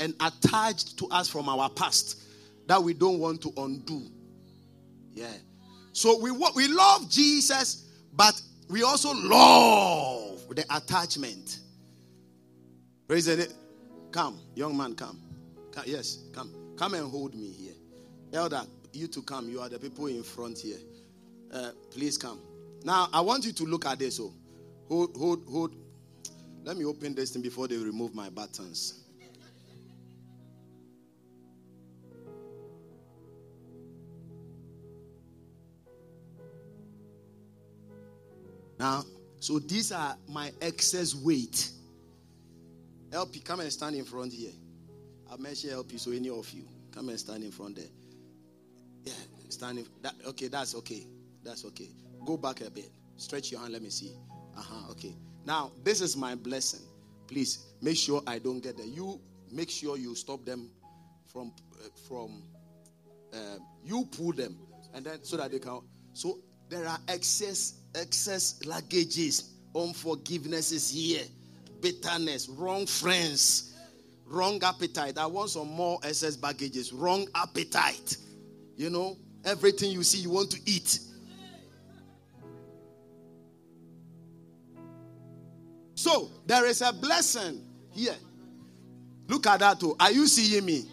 and 0.00 0.12
attached 0.20 0.98
to 0.98 1.06
us 1.10 1.28
from 1.28 1.48
our 1.48 1.70
past 1.70 2.22
that 2.66 2.82
we 2.82 2.92
don't 2.92 3.20
want 3.20 3.40
to 3.42 3.52
undo. 3.56 4.02
Yeah. 5.14 5.32
So 5.92 6.18
we 6.18 6.32
we 6.32 6.66
love 6.66 7.08
Jesus, 7.08 7.88
but 8.12 8.40
we 8.68 8.82
also 8.82 9.14
love 9.14 10.42
the 10.56 10.64
attachment. 10.74 11.60
Praise 13.08 13.28
it. 13.28 13.54
Come, 14.10 14.40
young 14.54 14.76
man, 14.76 14.94
come. 14.94 15.20
come. 15.72 15.84
Yes, 15.86 16.24
come. 16.32 16.52
Come 16.76 16.94
and 16.94 17.08
hold 17.10 17.34
me 17.34 17.50
here. 17.50 17.74
Elder, 18.32 18.62
you 18.92 19.06
to 19.08 19.22
come. 19.22 19.48
You 19.48 19.60
are 19.60 19.68
the 19.68 19.78
people 19.78 20.06
in 20.06 20.22
front 20.22 20.58
here. 20.58 20.78
Uh, 21.52 21.70
please 21.90 22.18
come. 22.18 22.40
Now, 22.82 23.08
I 23.12 23.20
want 23.20 23.46
you 23.46 23.52
to 23.52 23.64
look 23.64 23.86
at 23.86 23.98
this. 23.98 24.18
Oh. 24.20 24.32
hold, 24.88 25.16
hold, 25.16 25.44
hold. 25.48 25.76
Let 26.64 26.76
me 26.76 26.84
open 26.84 27.14
this 27.14 27.30
thing 27.30 27.42
before 27.42 27.68
they 27.68 27.76
remove 27.76 28.14
my 28.14 28.28
buttons. 28.28 29.04
Now, 38.78 39.04
so 39.38 39.58
these 39.58 39.92
are 39.92 40.16
my 40.28 40.52
excess 40.60 41.14
weight. 41.14 41.70
LP, 43.16 43.40
come 43.40 43.60
and 43.60 43.72
stand 43.72 43.96
in 43.96 44.04
front 44.04 44.32
here. 44.32 44.52
I'll 45.30 45.38
mention 45.38 45.70
LP, 45.70 45.96
so 45.96 46.10
any 46.12 46.28
of 46.28 46.50
you, 46.50 46.64
come 46.92 47.08
and 47.08 47.18
stand 47.18 47.42
in 47.42 47.50
front 47.50 47.76
there. 47.76 47.86
Yeah, 49.04 49.14
standing. 49.48 49.86
That, 50.02 50.14
okay, 50.26 50.48
that's 50.48 50.74
okay. 50.74 51.06
That's 51.42 51.64
okay. 51.64 51.88
Go 52.26 52.36
back 52.36 52.60
a 52.60 52.70
bit. 52.70 52.90
Stretch 53.16 53.50
your 53.50 53.60
hand. 53.60 53.72
Let 53.72 53.82
me 53.82 53.88
see. 53.88 54.12
Uh 54.56 54.60
huh. 54.60 54.90
Okay. 54.90 55.14
Now, 55.46 55.70
this 55.82 56.00
is 56.02 56.16
my 56.16 56.34
blessing. 56.34 56.80
Please 57.26 57.66
make 57.80 57.96
sure 57.96 58.22
I 58.26 58.38
don't 58.38 58.60
get 58.60 58.76
there. 58.76 58.86
You 58.86 59.18
make 59.50 59.70
sure 59.70 59.96
you 59.96 60.14
stop 60.14 60.44
them 60.44 60.70
from 61.24 61.52
uh, 61.72 61.88
from. 62.06 62.42
Uh, 63.32 63.58
you 63.84 64.06
pull 64.16 64.32
them, 64.32 64.58
and 64.94 65.04
then 65.06 65.22
so 65.22 65.36
that 65.36 65.50
they 65.50 65.58
can. 65.58 65.80
So 66.12 66.38
there 66.68 66.86
are 66.86 66.98
excess 67.08 67.80
excess 67.94 68.58
luggages, 68.64 69.52
unforgiveness 69.74 70.90
here, 70.90 71.24
bitterness, 71.80 72.48
wrong 72.48 72.86
friends, 72.86 73.74
wrong 74.26 74.62
appetite. 74.62 75.18
I 75.18 75.26
want 75.26 75.50
some 75.50 75.68
more 75.68 75.98
excess 76.02 76.36
baggages, 76.36 76.92
wrong 76.92 77.26
appetite. 77.34 78.16
You 78.76 78.90
know, 78.90 79.16
everything 79.44 79.90
you 79.90 80.02
see, 80.02 80.18
you 80.18 80.30
want 80.30 80.50
to 80.50 80.60
eat. 80.66 80.98
So 85.94 86.30
there 86.46 86.66
is 86.66 86.82
a 86.82 86.92
blessing 86.92 87.62
here. 87.90 88.14
Look 89.28 89.46
at 89.46 89.60
that 89.60 89.80
too. 89.80 89.96
Are 89.98 90.12
you 90.12 90.26
seeing 90.26 90.64
me? 90.64 90.84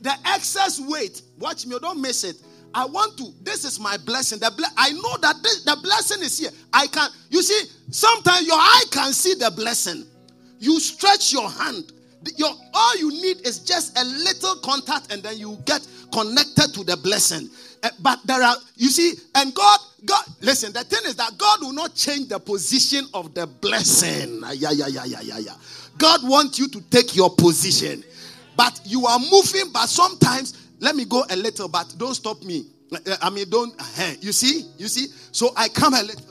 The 0.00 0.14
excess 0.26 0.80
weight. 0.80 1.22
Watch 1.38 1.66
me. 1.66 1.76
Don't 1.80 2.00
miss 2.00 2.24
it. 2.24 2.36
I 2.72 2.84
want 2.84 3.18
to. 3.18 3.32
This 3.42 3.64
is 3.64 3.80
my 3.80 3.96
blessing. 3.96 4.38
The 4.38 4.52
ble- 4.56 4.64
I 4.76 4.92
know 4.92 5.16
that 5.22 5.42
this, 5.42 5.64
the 5.64 5.76
blessing 5.82 6.22
is 6.22 6.38
here. 6.38 6.50
I 6.72 6.86
can. 6.86 7.10
You 7.30 7.42
see, 7.42 7.68
sometimes 7.90 8.46
your 8.46 8.56
eye 8.56 8.84
can 8.90 9.12
see 9.12 9.34
the 9.34 9.50
blessing, 9.50 10.04
you 10.58 10.80
stretch 10.80 11.32
your 11.32 11.48
hand. 11.50 11.92
Your 12.36 12.50
all 12.74 12.96
you 12.98 13.10
need 13.10 13.46
is 13.46 13.60
just 13.60 13.98
a 13.98 14.04
little 14.04 14.56
contact, 14.56 15.12
and 15.12 15.22
then 15.22 15.38
you 15.38 15.56
get 15.64 15.86
connected 16.12 16.74
to 16.74 16.84
the 16.84 16.96
blessing. 16.96 17.48
Uh, 17.82 17.90
but 18.00 18.18
there 18.24 18.42
are, 18.42 18.56
you 18.76 18.88
see, 18.88 19.14
and 19.36 19.54
God, 19.54 19.78
God, 20.04 20.24
listen. 20.40 20.72
The 20.72 20.82
thing 20.82 21.00
is 21.06 21.14
that 21.16 21.38
God 21.38 21.60
will 21.60 21.72
not 21.72 21.94
change 21.94 22.28
the 22.28 22.40
position 22.40 23.04
of 23.14 23.34
the 23.34 23.46
blessing. 23.46 24.42
Yeah, 24.54 24.70
yeah, 24.72 24.88
yeah, 24.88 25.04
yeah, 25.04 25.20
yeah, 25.20 25.38
yeah. 25.38 25.54
God 25.96 26.20
wants 26.28 26.58
you 26.58 26.68
to 26.68 26.80
take 26.90 27.14
your 27.14 27.30
position, 27.34 28.02
but 28.56 28.80
you 28.84 29.06
are 29.06 29.18
moving. 29.18 29.70
But 29.72 29.86
sometimes 29.88 30.68
let 30.80 30.96
me 30.96 31.04
go 31.04 31.24
a 31.30 31.36
little, 31.36 31.68
but 31.68 31.94
don't 31.98 32.14
stop 32.14 32.42
me. 32.42 32.66
Uh, 32.92 33.16
I 33.22 33.30
mean, 33.30 33.48
don't. 33.48 33.74
You 34.20 34.32
see, 34.32 34.66
you 34.76 34.88
see. 34.88 35.06
So 35.30 35.52
I 35.56 35.68
come 35.68 35.94
a 35.94 36.02
little. 36.02 36.22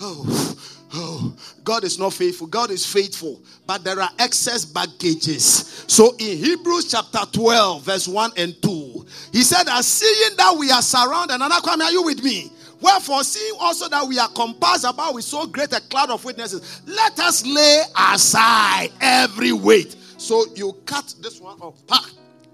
Oh, 0.00 0.56
oh, 0.94 1.34
God 1.64 1.84
is 1.84 1.98
not 1.98 2.12
faithful. 2.12 2.46
God 2.46 2.70
is 2.70 2.86
faithful, 2.86 3.42
but 3.66 3.84
there 3.84 4.00
are 4.00 4.10
excess 4.18 4.64
baggages. 4.64 5.84
So 5.86 6.14
in 6.18 6.38
Hebrews 6.38 6.90
chapter 6.90 7.20
12, 7.32 7.82
verse 7.82 8.08
1 8.08 8.32
and 8.36 8.62
2, 8.62 9.06
he 9.32 9.42
said, 9.42 9.68
As 9.68 9.86
seeing 9.86 10.36
that 10.36 10.56
we 10.58 10.70
are 10.70 10.82
surrounded, 10.82 11.34
and 11.34 11.52
Kwame, 11.52 11.82
are 11.82 11.92
you 11.92 12.02
with 12.02 12.22
me? 12.22 12.50
Wherefore, 12.80 13.24
seeing 13.24 13.54
also 13.60 13.88
that 13.88 14.06
we 14.06 14.18
are 14.18 14.28
compassed 14.28 14.84
about 14.84 15.14
with 15.14 15.24
so 15.24 15.46
great 15.46 15.72
a 15.72 15.80
cloud 15.80 16.10
of 16.10 16.24
witnesses, 16.24 16.82
let 16.86 17.18
us 17.18 17.46
lay 17.46 17.82
aside 17.96 18.90
every 19.00 19.52
weight. 19.52 19.96
So 20.18 20.44
you 20.54 20.72
cut 20.84 21.14
this 21.20 21.40
one 21.40 21.58
off. 21.60 21.76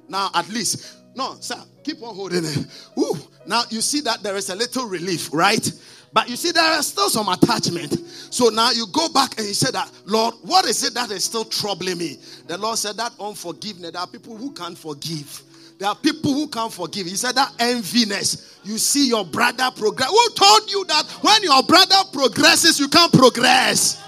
Now, 0.08 0.30
at 0.34 0.48
least 0.48 1.00
no, 1.14 1.36
sir, 1.40 1.56
keep 1.82 2.02
on 2.02 2.14
holding 2.14 2.44
it. 2.44 2.66
Ooh, 2.98 3.16
now 3.46 3.62
you 3.70 3.80
see 3.80 4.00
that 4.02 4.22
there 4.22 4.36
is 4.36 4.50
a 4.50 4.54
little 4.54 4.86
relief, 4.86 5.30
right? 5.32 5.72
But 6.12 6.28
you 6.28 6.36
see, 6.36 6.50
there 6.50 6.78
is 6.78 6.88
still 6.88 7.08
some 7.08 7.28
attachment. 7.28 7.92
So 8.30 8.48
now 8.48 8.72
you 8.72 8.86
go 8.92 9.08
back 9.10 9.38
and 9.38 9.46
you 9.46 9.54
say 9.54 9.70
that, 9.70 9.90
Lord, 10.06 10.34
what 10.42 10.64
is 10.64 10.82
it 10.82 10.94
that 10.94 11.10
is 11.10 11.24
still 11.24 11.44
troubling 11.44 11.98
me? 11.98 12.18
The 12.46 12.58
Lord 12.58 12.78
said 12.78 12.96
that 12.96 13.12
unforgiveness. 13.20 13.92
There 13.92 14.00
are 14.00 14.06
people 14.06 14.36
who 14.36 14.52
can't 14.52 14.76
forgive. 14.76 15.42
There 15.78 15.88
are 15.88 15.94
people 15.94 16.34
who 16.34 16.48
can't 16.48 16.72
forgive. 16.72 17.06
He 17.06 17.14
said 17.16 17.36
that 17.36 17.52
enviness. 17.58 18.58
You 18.64 18.76
see 18.76 19.08
your 19.08 19.24
brother 19.24 19.70
progress. 19.76 20.10
Who 20.10 20.28
told 20.34 20.70
you 20.70 20.84
that 20.86 21.06
when 21.22 21.42
your 21.42 21.62
brother 21.62 21.96
progresses, 22.12 22.78
you 22.80 22.88
can't 22.88 23.12
progress? 23.12 24.02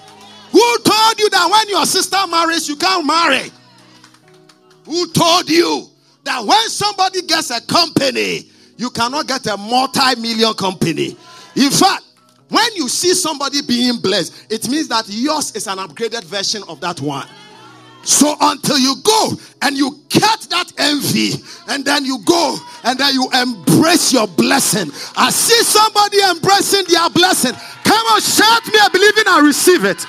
Who 0.50 0.78
told 0.84 1.18
you 1.18 1.30
that 1.30 1.48
when 1.50 1.68
your 1.68 1.86
sister 1.86 2.18
marries, 2.28 2.68
you 2.68 2.76
can't 2.76 3.06
marry? 3.06 3.50
Who 4.84 5.10
told 5.12 5.48
you? 5.48 5.88
that 6.24 6.44
when 6.44 6.68
somebody 6.68 7.22
gets 7.22 7.50
a 7.50 7.60
company, 7.66 8.48
you 8.76 8.90
cannot 8.90 9.26
get 9.26 9.46
a 9.46 9.56
multi 9.56 10.20
million 10.20 10.54
company. 10.54 11.16
In 11.56 11.70
fact, 11.70 12.04
when 12.48 12.74
you 12.74 12.88
see 12.88 13.14
somebody 13.14 13.62
being 13.62 13.98
blessed, 13.98 14.46
it 14.50 14.68
means 14.68 14.88
that 14.88 15.04
yours 15.08 15.54
is 15.54 15.66
an 15.66 15.78
upgraded 15.78 16.24
version 16.24 16.62
of 16.68 16.80
that 16.80 17.00
one. 17.00 17.26
So 18.04 18.34
until 18.40 18.78
you 18.78 18.96
go 19.02 19.30
and 19.62 19.76
you 19.76 20.00
cut 20.10 20.40
that 20.50 20.72
envy, 20.76 21.32
and 21.68 21.84
then 21.84 22.04
you 22.04 22.18
go 22.24 22.58
and 22.84 22.98
then 22.98 23.14
you 23.14 23.28
embrace 23.30 24.12
your 24.12 24.26
blessing. 24.26 24.90
I 25.16 25.30
see 25.30 25.62
somebody 25.62 26.20
embracing 26.20 26.84
their 26.88 27.08
blessing. 27.10 27.52
Come 27.84 28.06
on, 28.06 28.20
shout 28.20 28.66
me, 28.66 28.78
I 28.80 28.88
believe 28.92 29.18
in, 29.18 29.28
I 29.28 29.40
receive 29.40 29.84
it. 29.84 30.04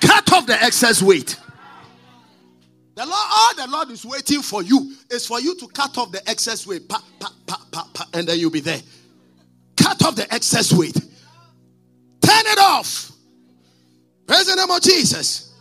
Cut 0.00 0.32
off 0.32 0.46
the 0.46 0.62
excess 0.62 1.02
weight. 1.02 1.40
The 2.96 3.04
Lord, 3.04 3.14
all 3.14 3.54
the 3.54 3.70
Lord 3.70 3.90
is 3.90 4.06
waiting 4.06 4.40
for 4.40 4.62
you 4.62 4.96
is 5.10 5.26
for 5.26 5.38
you 5.38 5.54
to 5.56 5.68
cut 5.68 5.98
off 5.98 6.12
the 6.12 6.26
excess 6.28 6.66
weight, 6.66 6.88
pa, 6.88 7.04
pa, 7.20 7.30
pa, 7.46 7.62
pa, 7.70 7.90
pa, 7.92 8.08
and 8.14 8.26
then 8.26 8.38
you'll 8.38 8.50
be 8.50 8.60
there. 8.60 8.80
Cut 9.76 10.02
off 10.02 10.16
the 10.16 10.32
excess 10.32 10.72
weight. 10.72 10.94
Turn 10.94 12.46
it 12.46 12.58
off. 12.58 13.12
Praise 14.26 14.46
the 14.46 14.56
name 14.56 14.70
of 14.70 14.80
Jesus. 14.80 15.52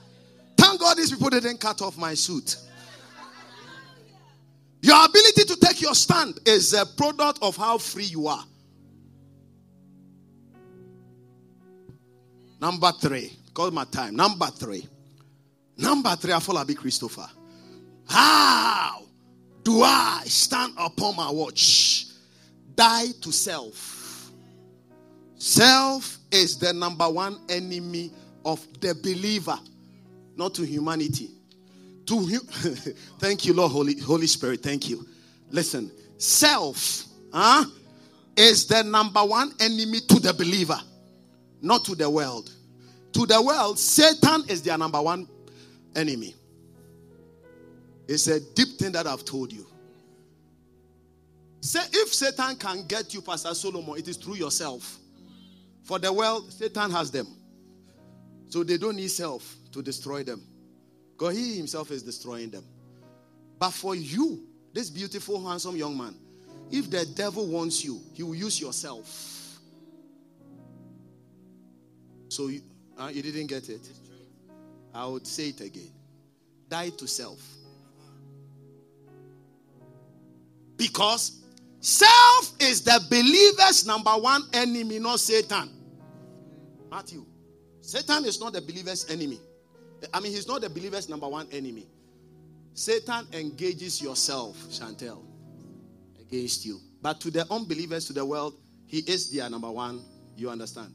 Thank 0.58 0.80
God 0.80 0.96
these 0.96 1.12
people 1.12 1.30
didn't 1.30 1.60
cut 1.60 1.82
off 1.82 1.98
my 1.98 2.14
suit. 2.14 2.56
Your 4.82 5.04
ability 5.04 5.44
to 5.44 5.58
take 5.58 5.82
your 5.82 5.94
stand 5.94 6.40
is 6.46 6.74
a 6.74 6.86
product 6.86 7.40
of 7.42 7.58
how 7.58 7.78
free 7.78 8.06
you 8.06 8.28
are. 8.28 8.46
Number 12.62 12.94
three. 13.02 13.38
Call 13.54 13.72
my 13.72 13.84
time. 13.84 14.16
Number 14.16 14.48
three. 14.48 14.88
Number 15.78 16.16
three, 16.16 16.34
I 16.34 16.40
follow 16.40 16.64
Big 16.64 16.78
Christopher. 16.78 17.28
How 18.08 19.04
do 19.64 19.82
I 19.82 20.24
stand 20.26 20.74
upon 20.78 21.16
my 21.16 21.30
watch? 21.30 22.08
Die 22.76 23.06
to 23.22 23.32
self. 23.32 24.32
Self 25.38 26.18
is 26.32 26.58
the 26.58 26.74
number 26.74 27.10
one 27.10 27.40
enemy 27.50 28.12
of 28.46 28.66
the 28.80 28.96
believer, 28.96 29.58
not 30.36 30.54
to 30.56 30.66
humanity. 30.66 31.30
To 32.06 32.20
hu- 32.20 32.40
thank 33.20 33.46
you, 33.46 33.54
Lord 33.54 33.72
Holy 33.72 34.00
Holy 34.00 34.28
Spirit. 34.28 34.62
Thank 34.62 34.90
you. 34.90 35.06
Listen, 35.50 35.92
self 36.18 37.06
huh, 37.34 37.66
is 38.36 38.66
the 38.68 38.84
number 38.84 39.24
one 39.24 39.54
enemy 39.60 40.00
to 40.02 40.20
the 40.20 40.34
believer, 40.34 40.80
not 41.62 41.84
to 41.86 41.96
the 41.96 42.10
world. 42.10 42.52
To 43.14 43.26
the 43.26 43.42
world, 43.42 43.80
Satan 43.80 44.44
is 44.50 44.62
their 44.62 44.78
number 44.78 45.02
one 45.02 45.28
enemy. 45.96 46.36
It's 48.08 48.28
a 48.28 48.40
deep 48.40 48.78
thing 48.78 48.92
that 48.92 49.08
I've 49.08 49.26
told 49.26 49.52
you. 49.52 49.66
Say, 51.62 51.80
if 51.94 52.14
Satan 52.14 52.56
can 52.58 52.86
get 52.86 53.14
you, 53.14 53.22
Pastor 53.22 53.54
Solomon, 53.56 53.98
it 53.98 54.08
is 54.08 54.18
through 54.18 54.36
yourself. 54.36 55.00
For 55.84 55.98
the 55.98 56.14
world, 56.14 56.52
Satan 56.52 56.92
has 56.92 57.10
them. 57.10 57.28
So 58.50 58.64
they 58.64 58.78
don't 58.78 58.96
need 58.96 59.10
self 59.10 59.56
to 59.72 59.82
destroy 59.82 60.24
them. 60.24 60.44
Because 61.18 61.36
he 61.36 61.58
himself 61.58 61.90
is 61.92 62.04
destroying 62.04 62.52
them. 62.52 62.64
But 63.58 63.72
for 63.72 63.96
you, 63.96 64.44
this 64.74 64.90
beautiful, 64.90 65.44
handsome 65.48 65.76
young 65.76 65.98
man, 65.98 66.16
if 66.72 66.90
the 66.92 67.06
devil 67.06 67.48
wants 67.48 67.84
you, 67.84 68.00
he 68.14 68.24
will 68.24 68.36
use 68.36 68.60
yourself. 68.60 69.60
So 72.30 72.48
you, 72.48 72.62
uh, 72.98 73.10
you 73.14 73.22
didn't 73.22 73.48
get 73.48 73.70
it? 73.70 73.88
I 74.96 75.06
would 75.06 75.28
say 75.28 75.50
it 75.50 75.60
again. 75.60 75.92
Die 76.70 76.90
to 76.90 77.08
self. 77.08 77.46
Because 80.78 81.44
self 81.82 82.54
is 82.60 82.82
the 82.82 83.00
believer's 83.10 83.86
number 83.86 84.12
one 84.12 84.44
enemy, 84.54 85.00
not 85.00 85.20
Satan. 85.20 85.70
Matthew. 86.90 87.26
Satan 87.82 88.26
is 88.26 88.40
not 88.40 88.54
the 88.54 88.62
believer's 88.62 89.10
enemy. 89.12 89.40
I 90.14 90.20
mean, 90.22 90.32
he's 90.32 90.48
not 90.48 90.62
the 90.62 90.70
believer's 90.70 91.10
number 91.10 91.28
one 91.28 91.48
enemy. 91.52 91.88
Satan 92.74 93.28
engages 93.34 94.02
yourself, 94.02 94.58
Chantel, 94.70 95.24
against 96.20 96.66
you. 96.66 96.80
But 97.02 97.20
to 97.22 97.32
the 97.32 97.46
unbelievers, 97.52 98.06
to 98.06 98.14
the 98.14 98.26
world, 98.26 98.56
he 98.86 99.00
is 99.00 99.30
their 99.32 99.50
number 99.50 99.72
one. 99.72 100.04
You 100.36 100.50
understand? 100.50 100.94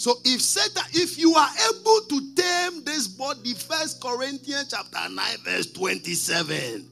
So 0.00 0.14
if 0.24 0.40
Satan, 0.40 0.82
if 0.94 1.18
you 1.18 1.34
are 1.34 1.50
able 1.68 2.00
to 2.08 2.34
tame 2.34 2.82
this 2.84 3.06
body, 3.06 3.52
First 3.52 4.00
Corinthians 4.00 4.68
chapter 4.70 5.12
9, 5.12 5.36
verse 5.44 5.70
27. 5.72 6.86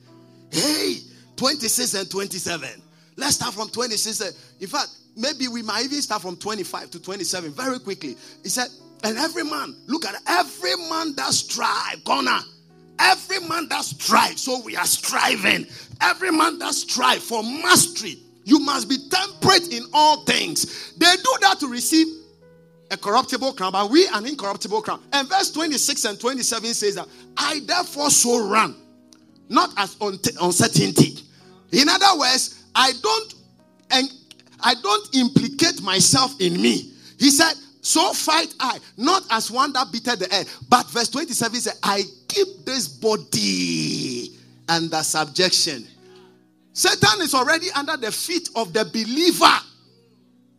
Hey, 0.52 0.96
26 1.36 1.94
and 1.94 2.10
27. 2.10 2.68
Let's 3.16 3.36
start 3.36 3.54
from 3.54 3.70
26. 3.70 4.58
In 4.60 4.66
fact, 4.66 4.90
maybe 5.16 5.48
we 5.48 5.62
might 5.62 5.86
even 5.86 6.02
start 6.02 6.20
from 6.20 6.36
25 6.36 6.90
to 6.90 7.00
27 7.00 7.50
very 7.52 7.78
quickly. 7.78 8.14
He 8.42 8.50
said, 8.50 8.68
and 9.02 9.16
every 9.16 9.44
man, 9.44 9.74
look 9.86 10.04
at 10.04 10.14
it, 10.14 10.20
every 10.26 10.76
man 10.90 11.14
that 11.16 11.32
strive, 11.32 12.04
Connor. 12.04 12.40
Every 12.98 13.40
man 13.48 13.70
that 13.70 13.84
strive, 13.84 14.38
so 14.38 14.60
we 14.66 14.76
are 14.76 14.84
striving. 14.84 15.66
Every 16.02 16.30
man 16.30 16.58
that 16.58 16.74
strive 16.74 17.22
for 17.22 17.42
mastery, 17.42 18.18
you 18.44 18.58
must 18.58 18.86
be 18.86 18.98
temperate 19.08 19.72
in 19.72 19.84
all 19.94 20.24
things. 20.24 20.92
They 20.98 21.16
do 21.16 21.36
that 21.40 21.58
to 21.60 21.68
receive 21.68 22.17
a 22.90 22.96
corruptible 22.96 23.52
crown, 23.52 23.72
but 23.72 23.90
we 23.90 24.06
an 24.08 24.26
incorruptible 24.26 24.82
crown. 24.82 25.02
And 25.12 25.28
verse 25.28 25.50
26 25.50 26.04
and 26.06 26.20
27 26.20 26.74
says 26.74 26.94
that 26.94 27.08
I 27.36 27.60
therefore 27.66 28.10
so 28.10 28.48
run, 28.48 28.74
not 29.48 29.70
as 29.76 29.96
uncertainty. 30.00 31.18
In 31.72 31.88
other 31.88 32.18
words, 32.18 32.64
I 32.74 32.92
don't 33.02 33.34
and 33.90 34.08
I 34.60 34.74
don't 34.82 35.14
implicate 35.14 35.82
myself 35.82 36.40
in 36.40 36.60
me. 36.60 36.92
He 37.18 37.30
said, 37.30 37.54
So 37.80 38.12
fight 38.12 38.54
I, 38.60 38.78
not 38.96 39.24
as 39.30 39.50
one 39.50 39.72
that 39.74 39.92
beated 39.92 40.18
the 40.18 40.34
air. 40.34 40.44
But 40.68 40.88
verse 40.90 41.08
27 41.08 41.60
says, 41.60 41.78
I 41.82 42.02
keep 42.28 42.64
this 42.64 42.88
body 42.88 44.36
under 44.68 45.02
subjection. 45.02 45.86
Satan 46.72 47.22
is 47.22 47.34
already 47.34 47.66
under 47.74 47.96
the 47.96 48.12
feet 48.12 48.48
of 48.54 48.72
the 48.72 48.84
believer. 48.84 49.58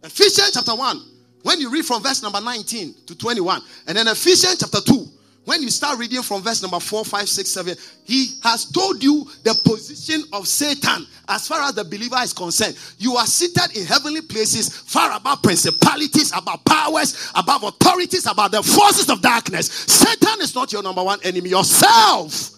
Ephesians 0.04 0.52
chapter 0.54 0.76
1 0.76 1.09
When 1.44 1.60
you 1.60 1.72
read 1.72 1.86
from 1.86 2.04
verse 2.04 2.22
number 2.22 2.42
19 2.42 2.96
to 3.08 3.18
21, 3.18 3.62
and 3.88 3.98
then 3.98 4.08
Ephesians 4.08 4.58
chapter 4.60 4.82
2, 4.82 5.08
when 5.46 5.64
you 5.64 5.70
start 5.70 5.98
reading 5.98 6.22
from 6.22 6.44
verse 6.44 6.62
number 6.62 6.80
4, 6.80 7.06
5, 7.06 7.28
6, 7.28 7.50
7, 7.50 7.76
he 8.04 8.36
has 8.44 8.66
told 8.66 9.04
you 9.04 9.26
the 9.44 9.60
position 9.66 10.24
of 10.34 10.48
Satan 10.48 11.08
as 11.28 11.48
far 11.48 11.62
as 11.62 11.74
the 11.74 11.84
believer 11.84 12.18
is 12.22 12.34
concerned. 12.34 12.78
You 13.00 13.16
are 13.16 13.26
seated 13.26 13.76
in 13.76 13.86
heavenly 13.86 14.22
places, 14.22 14.70
far 14.70 15.16
above 15.16 15.42
principalities, 15.42 16.32
above 16.38 16.64
powers, 16.66 17.32
above 17.34 17.64
authorities, 17.64 18.28
above 18.28 18.52
the 18.52 18.62
forces 18.62 19.10
of 19.10 19.22
darkness. 19.22 19.68
Satan 19.68 20.42
is 20.42 20.54
not 20.54 20.72
your 20.72 20.84
number 20.84 21.04
one 21.04 21.20
enemy, 21.24 21.50
yourself. 21.50 22.52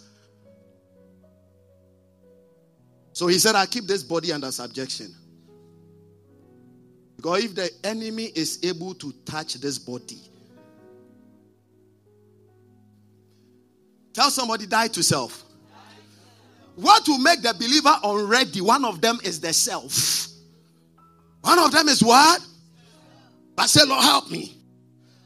So 3.14 3.28
he 3.28 3.38
said, 3.40 3.56
I 3.56 3.68
keep 3.68 3.86
this 3.86 4.04
body 4.04 4.34
under 4.34 4.52
subjection. 4.52 5.14
Because 7.22 7.44
if 7.44 7.54
the 7.54 7.70
enemy 7.84 8.32
is 8.34 8.58
able 8.64 8.96
to 8.96 9.14
touch 9.26 9.54
this 9.56 9.78
body, 9.78 10.18
tell 14.12 14.32
somebody, 14.32 14.66
die 14.66 14.88
to 14.88 15.04
self. 15.04 15.44
What 16.76 17.08
will 17.08 17.20
make 17.20 17.44
the 17.44 17.54
believer 17.54 17.96
unready? 18.04 18.62
One 18.62 18.84
of 18.86 19.02
them 19.02 19.20
is 19.24 19.40
the 19.40 19.54
self. 19.54 20.30
One 21.42 21.60
of 21.60 21.72
them 21.72 21.90
is 21.90 22.04
what? 22.04 22.42
I 23.56 23.68
say, 23.68 23.82
Lord, 23.86 24.04
help 24.04 24.32
me. 24.32 24.58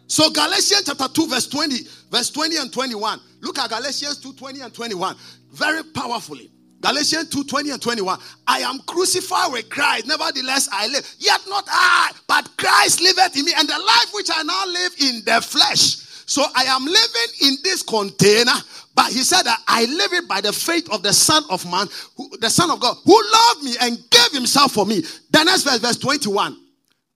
So 0.07 0.29
Galatians 0.31 0.83
chapter 0.85 1.07
2, 1.07 1.27
verse 1.27 1.47
20, 1.47 1.77
verse 2.11 2.29
20 2.29 2.57
and 2.57 2.73
21. 2.73 3.21
Look 3.39 3.57
at 3.57 3.69
Galatians 3.69 4.17
2, 4.19 4.33
20 4.33 4.59
and 4.59 4.73
21. 4.73 5.15
Very 5.53 5.83
powerfully. 5.93 6.51
Galatians 6.85 7.29
2 7.29 7.45
20 7.45 7.71
and 7.71 7.81
21. 7.81 8.19
I 8.45 8.59
am 8.59 8.77
crucified 8.85 9.51
with 9.51 9.69
Christ, 9.71 10.05
nevertheless 10.05 10.69
I 10.71 10.85
live. 10.87 11.15
Yet 11.17 11.41
not 11.49 11.65
I, 11.67 12.11
but 12.27 12.47
Christ 12.57 13.01
liveth 13.01 13.35
in 13.35 13.43
me, 13.43 13.53
and 13.57 13.67
the 13.67 13.73
life 13.73 14.13
which 14.13 14.29
I 14.31 14.43
now 14.43 14.65
live 14.67 14.91
in 14.99 15.21
the 15.25 15.41
flesh. 15.41 15.95
So 16.27 16.43
I 16.55 16.65
am 16.65 16.85
living 16.85 17.33
in 17.41 17.55
this 17.63 17.81
container, 17.81 18.53
but 18.93 19.11
he 19.11 19.23
said 19.23 19.43
that 19.43 19.63
I 19.67 19.85
live 19.85 20.13
it 20.13 20.27
by 20.27 20.41
the 20.41 20.53
faith 20.53 20.87
of 20.91 21.01
the 21.01 21.11
Son 21.11 21.43
of 21.49 21.65
Man, 21.69 21.87
who, 22.17 22.29
the 22.37 22.51
Son 22.51 22.69
of 22.69 22.79
God, 22.79 22.97
who 23.03 23.19
loved 23.33 23.63
me 23.63 23.75
and 23.81 23.97
gave 24.11 24.31
himself 24.31 24.73
for 24.73 24.85
me. 24.85 25.01
The 25.31 25.43
next 25.43 25.63
verse, 25.63 25.79
verse 25.79 25.97
21. 25.97 26.55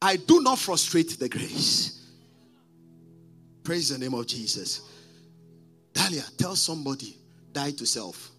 I 0.02 0.16
do 0.16 0.42
not 0.42 0.58
frustrate 0.58 1.20
the 1.20 1.30
grace. 1.30 2.08
Praise 3.64 3.90
the 3.90 4.00
name 4.00 4.16
of 4.16 4.26
Jesus. 4.26 4.82
Dahlia, 5.94 6.24
tell 6.38 6.56
somebody, 6.56 7.18
die 7.54 7.72
to 7.72 7.86
self. 7.86 8.32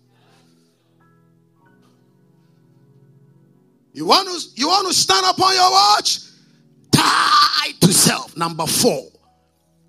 You 3.93 4.07
want 4.07 4.29
to 4.29 4.49
you 4.55 4.69
want 4.69 4.89
to 4.89 4.95
stand 4.95 5.27
upon 5.29 5.55
your 5.55 5.71
watch? 5.71 6.21
Die 6.91 7.73
to 7.81 7.93
self. 7.93 8.37
Number 8.37 8.67
four. 8.67 9.09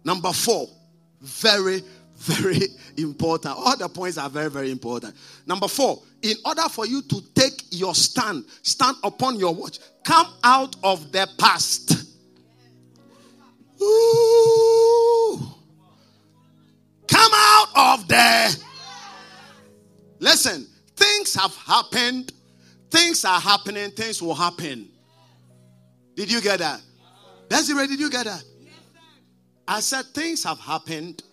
Number 0.03 0.31
four. 0.31 0.67
Very, 1.21 1.83
very 2.15 2.61
important. 2.97 3.55
All 3.55 3.77
the 3.77 3.87
points 3.87 4.17
are 4.17 4.29
very, 4.29 4.49
very 4.49 4.71
important. 4.71 5.15
Number 5.45 5.67
four. 5.67 6.01
In 6.21 6.35
order 6.45 6.63
for 6.63 6.85
you 6.85 7.01
to 7.03 7.21
take 7.35 7.63
your 7.71 7.95
stand, 7.95 8.45
stand 8.61 8.97
upon 9.03 9.39
your 9.39 9.53
watch, 9.53 9.79
come 10.03 10.27
out 10.43 10.75
of 10.83 11.11
the 11.11 11.27
past. 11.37 11.91
Ooh. 13.81 15.39
Come 17.07 17.31
out 17.33 17.67
of 17.75 18.07
the. 18.07 18.63
Listen, 20.19 20.67
things 20.95 21.33
have 21.33 21.55
happened 21.55 22.31
Things 22.91 23.23
are 23.23 23.39
happening, 23.39 23.89
things 23.91 24.21
will 24.21 24.35
happen. 24.35 24.89
Did 26.15 26.31
you 26.31 26.41
get 26.41 26.59
that? 26.59 26.81
Desiree, 27.49 27.87
did 27.87 27.99
you 27.99 28.09
get 28.09 28.25
that? 28.25 28.43
I 29.67 29.79
said 29.79 30.05
things 30.13 30.43
have 30.43 30.59
happened, 30.59 31.23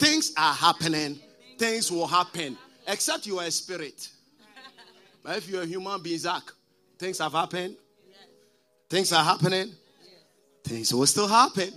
things 0.00 0.32
are 0.36 0.52
happening, 0.52 1.20
things 1.58 1.92
will 1.92 2.06
happen. 2.06 2.58
Except 2.86 3.26
you 3.26 3.38
are 3.38 3.46
a 3.46 3.50
spirit. 3.50 4.08
But 5.22 5.36
if 5.36 5.48
you're 5.48 5.62
a 5.62 5.66
human 5.66 6.02
being, 6.02 6.18
Zach, 6.18 6.42
things 6.98 7.18
have 7.18 7.32
happened, 7.32 7.76
things 8.90 9.12
are 9.12 9.22
happening, 9.22 9.72
things 10.64 10.92
will 10.92 11.06
still 11.06 11.28
happen. 11.28 11.70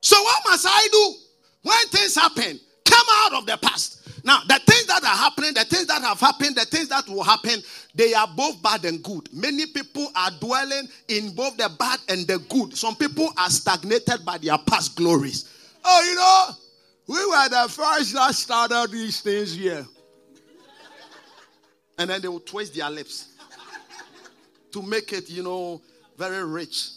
So, 0.00 0.20
what 0.20 0.42
must 0.46 0.66
I 0.68 0.88
do 0.90 1.14
when 1.62 1.86
things 1.88 2.14
happen? 2.14 2.58
Come 2.84 3.06
out 3.10 3.34
of 3.34 3.46
the 3.46 3.56
past. 3.58 3.97
Now, 4.28 4.42
the 4.46 4.60
things 4.66 4.84
that 4.88 5.02
are 5.02 5.16
happening, 5.16 5.54
the 5.54 5.64
things 5.64 5.86
that 5.86 6.02
have 6.02 6.20
happened, 6.20 6.54
the 6.54 6.66
things 6.66 6.88
that 6.88 7.08
will 7.08 7.22
happen, 7.22 7.62
they 7.94 8.12
are 8.12 8.28
both 8.36 8.62
bad 8.62 8.84
and 8.84 9.02
good. 9.02 9.26
Many 9.32 9.64
people 9.64 10.06
are 10.14 10.30
dwelling 10.38 10.86
in 11.08 11.34
both 11.34 11.56
the 11.56 11.70
bad 11.78 11.98
and 12.10 12.26
the 12.26 12.38
good. 12.50 12.76
Some 12.76 12.94
people 12.94 13.32
are 13.38 13.48
stagnated 13.48 14.26
by 14.26 14.36
their 14.36 14.58
past 14.58 14.96
glories. 14.96 15.48
Oh, 15.82 16.04
you 16.06 16.14
know, 16.14 16.56
we 17.06 17.26
were 17.26 17.48
the 17.48 17.72
first 17.72 18.12
that 18.12 18.34
started 18.34 18.90
these 18.92 19.22
things 19.22 19.54
here. 19.54 19.86
And 21.96 22.10
then 22.10 22.20
they 22.20 22.28
will 22.28 22.40
twist 22.40 22.74
their 22.74 22.90
lips 22.90 23.28
to 24.72 24.82
make 24.82 25.14
it, 25.14 25.30
you 25.30 25.42
know, 25.42 25.80
very 26.18 26.44
rich. 26.44 26.90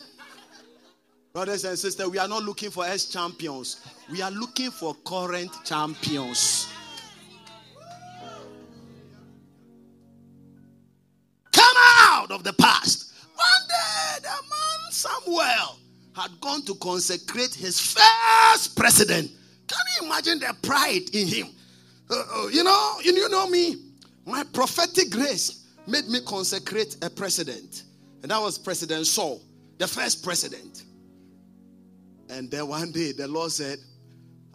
Brothers 1.32 1.64
and 1.64 1.80
sisters, 1.80 2.08
we 2.08 2.18
are 2.18 2.28
not 2.28 2.44
looking 2.44 2.72
for 2.72 2.84
ex 2.84 3.06
champions. 3.06 3.88
We 4.12 4.22
are 4.22 4.32
looking 4.32 4.70
for 4.70 4.98
current 5.06 5.52
champions. 5.64 6.68
Out 12.32 12.38
of 12.38 12.44
the 12.44 12.54
past. 12.54 13.14
One 13.36 13.68
day, 13.68 14.22
the 14.22 14.30
man 14.30 14.92
Samuel 14.92 15.80
had 16.16 16.32
gone 16.40 16.64
to 16.66 16.76
consecrate 16.76 17.54
his 17.54 17.80
first 17.80 18.76
president. 18.76 19.32
Can 19.68 19.80
you 20.00 20.08
imagine 20.08 20.40
the 20.40 20.56
pride 20.62 21.14
in 21.14 21.28
him? 21.28 21.48
Uh, 22.10 22.16
uh, 22.16 22.48
you 22.48 22.64
know, 22.64 22.98
you, 23.04 23.14
you 23.14 23.30
know 23.30 23.48
me. 23.48 23.76
My 24.26 24.44
prophetic 24.44 25.10
grace 25.10 25.66
made 25.88 26.08
me 26.08 26.20
consecrate 26.26 26.98
a 27.02 27.10
president, 27.10 27.84
and 28.22 28.32
that 28.32 28.40
was 28.40 28.58
President 28.58 29.08
Saul, 29.08 29.42
the 29.78 29.88
first 29.88 30.24
president. 30.24 30.84
And 32.30 32.50
then 32.52 32.68
one 32.68 32.92
day, 32.92 33.14
the 33.14 33.28
Lord 33.28 33.52
said, 33.52 33.80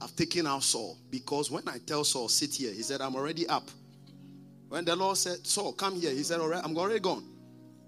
"I've 0.00 0.14
taken 0.14 0.46
out 0.46 0.62
Saul 0.62 0.98
because 1.10 1.50
when 1.50 1.66
I 1.68 1.78
tell 1.78 2.04
Saul 2.04 2.28
sit 2.28 2.54
here, 2.54 2.72
he 2.72 2.82
said, 2.82 3.00
"I'm 3.00 3.16
already 3.16 3.46
up." 3.48 3.68
When 4.68 4.84
the 4.84 4.96
Lord 4.96 5.16
said, 5.16 5.46
Saul, 5.46 5.72
come 5.72 6.00
here, 6.00 6.10
he 6.10 6.22
said, 6.22 6.40
All 6.40 6.48
right, 6.48 6.60
I'm 6.64 6.76
already 6.76 7.00
gone. 7.00 7.24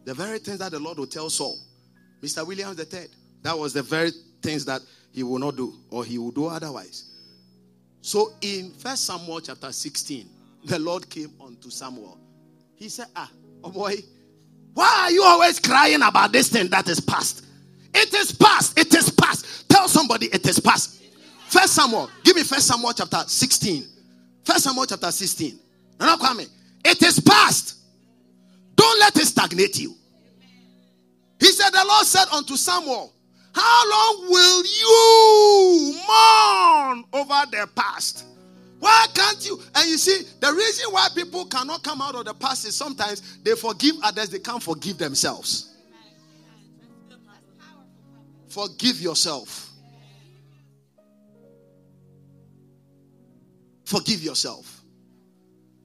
The 0.08 0.14
very 0.14 0.38
things 0.38 0.60
that 0.60 0.72
the 0.72 0.78
Lord 0.78 0.98
will 0.98 1.06
tell 1.06 1.28
Saul, 1.28 1.58
Mr. 2.22 2.46
Williams 2.46 2.76
the 2.76 2.86
third, 2.86 3.10
that 3.42 3.58
was 3.58 3.74
the 3.74 3.82
very 3.82 4.10
things 4.40 4.64
that 4.64 4.80
he 5.12 5.22
will 5.22 5.38
not 5.38 5.54
do 5.54 5.74
or 5.90 6.02
he 6.02 6.16
will 6.16 6.30
do 6.30 6.46
otherwise. 6.46 7.12
So 8.00 8.32
in 8.40 8.72
First 8.72 9.04
Samuel 9.04 9.42
chapter 9.42 9.70
16, 9.70 10.26
the 10.64 10.78
Lord 10.78 11.10
came 11.10 11.34
unto 11.44 11.68
Samuel. 11.68 12.18
He 12.76 12.88
said, 12.88 13.08
Ah, 13.14 13.30
oh 13.62 13.70
boy, 13.70 13.96
why 14.72 15.02
are 15.02 15.10
you 15.10 15.22
always 15.24 15.60
crying 15.60 16.00
about 16.00 16.32
this 16.32 16.48
thing 16.48 16.68
that 16.68 16.88
is 16.88 17.00
past? 17.00 17.44
It 17.92 18.14
is 18.14 18.32
past. 18.32 18.78
It 18.78 18.94
is 18.94 19.10
past. 19.10 19.68
Tell 19.68 19.88
somebody 19.88 20.28
it 20.28 20.48
is 20.48 20.58
past. 20.58 21.02
First 21.48 21.74
Samuel, 21.74 22.08
give 22.24 22.34
me 22.34 22.44
First 22.44 22.66
Samuel 22.66 22.94
chapter 22.94 23.24
16. 23.26 23.84
First 24.42 24.64
Samuel 24.64 24.86
chapter 24.86 25.10
16. 25.10 25.58
No, 26.00 26.06
no, 26.06 26.16
coming. 26.16 26.46
It 26.82 27.02
is 27.02 27.20
past. 27.20 27.74
Don't 28.74 29.00
let 29.00 29.14
it 29.18 29.26
stagnate 29.26 29.78
you. 29.80 29.97
He 31.40 31.46
said, 31.46 31.70
The 31.70 31.84
Lord 31.86 32.06
said 32.06 32.26
unto 32.32 32.56
Samuel, 32.56 33.12
How 33.54 33.90
long 33.90 34.30
will 34.30 34.64
you 34.64 35.94
mourn 36.06 37.04
over 37.12 37.50
the 37.50 37.68
past? 37.74 38.24
Why 38.80 39.06
can't 39.12 39.44
you? 39.46 39.60
And 39.74 39.88
you 39.88 39.98
see, 39.98 40.24
the 40.40 40.52
reason 40.52 40.92
why 40.92 41.08
people 41.14 41.46
cannot 41.46 41.82
come 41.82 42.00
out 42.00 42.14
of 42.14 42.24
the 42.24 42.34
past 42.34 42.66
is 42.66 42.76
sometimes 42.76 43.38
they 43.38 43.54
forgive 43.54 43.96
others, 44.02 44.30
they 44.30 44.38
can't 44.38 44.62
forgive 44.62 44.98
themselves. 44.98 45.74
Forgive 48.48 49.00
yourself. 49.00 49.70
Forgive 53.84 54.22
yourself. 54.22 54.82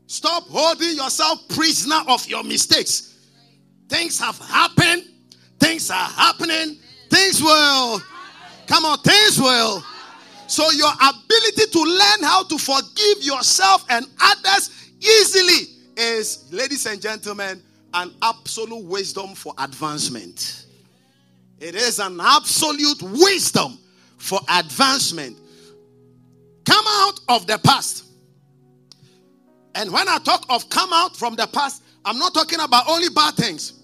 Stop 0.08 0.44
holding 0.50 0.96
yourself 0.96 1.48
prisoner 1.50 2.02
of 2.08 2.28
your 2.28 2.44
mistakes. 2.44 3.18
Things 3.90 4.20
have 4.20 4.38
happened 4.38 5.04
Things 5.84 5.92
are 5.92 6.10
happening. 6.16 6.78
Things 7.10 7.42
will. 7.42 8.02
Come 8.68 8.86
on, 8.86 9.00
things 9.00 9.38
will. 9.38 9.84
So, 10.48 10.72
your 10.72 10.92
ability 10.94 11.72
to 11.72 11.84
learn 11.84 12.24
how 12.24 12.44
to 12.44 12.58
forgive 12.58 13.22
yourself 13.22 13.86
and 13.90 14.06
others 14.22 14.70
easily 15.02 15.68
is, 15.98 16.48
ladies 16.54 16.86
and 16.86 17.02
gentlemen, 17.02 17.62
an 17.94 18.14
absolute 18.22 18.86
wisdom 18.86 19.36
for 19.36 19.54
advancement. 19.58 20.68
It 21.60 21.76
is 21.76 22.00
an 22.00 22.18
absolute 22.22 23.04
wisdom 23.04 23.78
for 24.18 24.40
advancement. 24.50 25.38
Come 26.66 26.86
out 26.88 27.20
of 27.28 27.46
the 27.46 27.58
past. 27.58 28.06
And 29.76 29.92
when 29.92 30.08
I 30.08 30.18
talk 30.20 30.46
of 30.48 30.70
come 30.70 30.94
out 30.94 31.18
from 31.18 31.36
the 31.36 31.48
past, 31.48 31.84
I'm 32.06 32.18
not 32.18 32.34
talking 32.34 32.62
about 32.62 32.88
only 32.88 33.10
bad 33.10 33.34
things. 33.34 33.83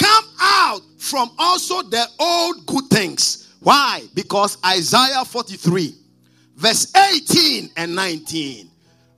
Come 0.00 0.24
out 0.40 0.80
from 0.98 1.30
also 1.38 1.82
the 1.82 2.06
old 2.18 2.66
good 2.66 2.84
things. 2.90 3.54
Why? 3.60 4.02
Because 4.14 4.56
Isaiah 4.64 5.24
43, 5.24 5.94
verse 6.56 6.92
18 6.96 7.70
and 7.76 7.94
19. 7.94 8.70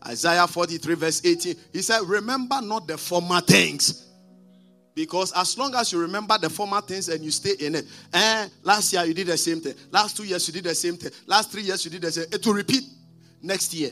Isaiah 0.06 0.48
43, 0.48 0.94
verse 0.96 1.24
18. 1.24 1.54
He 1.72 1.82
said, 1.82 2.02
Remember 2.02 2.60
not 2.60 2.88
the 2.88 2.98
former 2.98 3.40
things. 3.40 4.08
Because 4.94 5.32
as 5.32 5.56
long 5.56 5.74
as 5.74 5.92
you 5.92 6.00
remember 6.00 6.36
the 6.36 6.50
former 6.50 6.80
things 6.82 7.08
and 7.08 7.24
you 7.24 7.30
stay 7.30 7.54
in 7.60 7.76
it, 7.76 7.86
eh, 8.12 8.48
last 8.62 8.92
year 8.92 9.04
you 9.04 9.14
did 9.14 9.28
the 9.28 9.38
same 9.38 9.60
thing. 9.60 9.74
Last 9.90 10.16
two 10.16 10.24
years 10.24 10.46
you 10.48 10.52
did 10.52 10.64
the 10.64 10.74
same 10.74 10.96
thing. 10.96 11.12
Last 11.26 11.50
three 11.50 11.62
years 11.62 11.84
you 11.84 11.90
did 11.90 12.02
the 12.02 12.12
same. 12.12 12.26
It 12.30 12.44
will 12.44 12.54
repeat 12.54 12.84
next 13.40 13.72
year. 13.72 13.90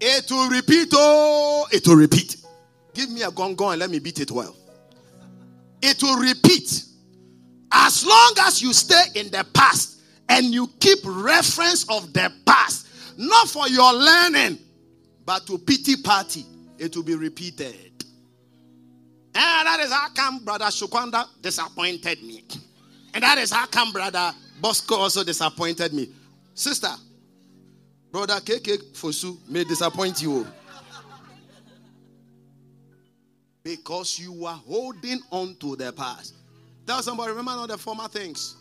It 0.00 0.30
will 0.30 0.48
repeat. 0.50 0.88
Oh, 0.92 1.66
it 1.72 1.86
will 1.88 1.96
repeat. 1.96 2.36
Give 2.94 3.10
me 3.10 3.22
a 3.22 3.30
gong 3.30 3.56
gong 3.56 3.72
and 3.72 3.80
let 3.80 3.90
me 3.90 3.98
beat 3.98 4.20
it 4.20 4.30
well. 4.30 4.54
It 5.82 6.02
will 6.02 6.18
repeat. 6.18 6.84
As 7.72 8.04
long 8.06 8.34
as 8.40 8.62
you 8.62 8.72
stay 8.72 9.02
in 9.14 9.30
the 9.30 9.44
past 9.54 10.00
and 10.28 10.46
you 10.46 10.68
keep 10.78 10.98
reference 11.04 11.88
of 11.88 12.12
the 12.12 12.32
past, 12.46 12.86
not 13.18 13.48
for 13.48 13.68
your 13.68 13.92
learning, 13.92 14.58
but 15.24 15.46
to 15.46 15.58
pity 15.58 15.96
party, 16.02 16.44
it 16.78 16.94
will 16.94 17.02
be 17.02 17.14
repeated. 17.14 17.92
And 19.34 19.66
that 19.66 19.80
is 19.80 19.90
how 19.90 20.08
come 20.10 20.44
Brother 20.44 20.66
Shukwanda 20.66 21.26
disappointed 21.40 22.22
me. 22.22 22.44
And 23.14 23.22
that 23.22 23.38
is 23.38 23.50
how 23.50 23.66
come 23.66 23.92
Brother 23.92 24.32
Bosco 24.60 24.96
also 24.96 25.24
disappointed 25.24 25.92
me. 25.92 26.08
Sister, 26.54 26.90
Brother 28.10 28.34
KK 28.34 28.92
Fosu 28.92 29.38
may 29.48 29.64
disappoint 29.64 30.22
you. 30.22 30.46
Because 33.62 34.18
you 34.18 34.46
are 34.46 34.60
holding 34.66 35.20
on 35.30 35.56
to 35.60 35.76
the 35.76 35.92
past. 35.92 36.34
Tell 36.86 37.02
somebody, 37.02 37.30
remember 37.30 37.52
not 37.52 37.68
the 37.68 37.78
former 37.78 38.08
things. 38.08 38.56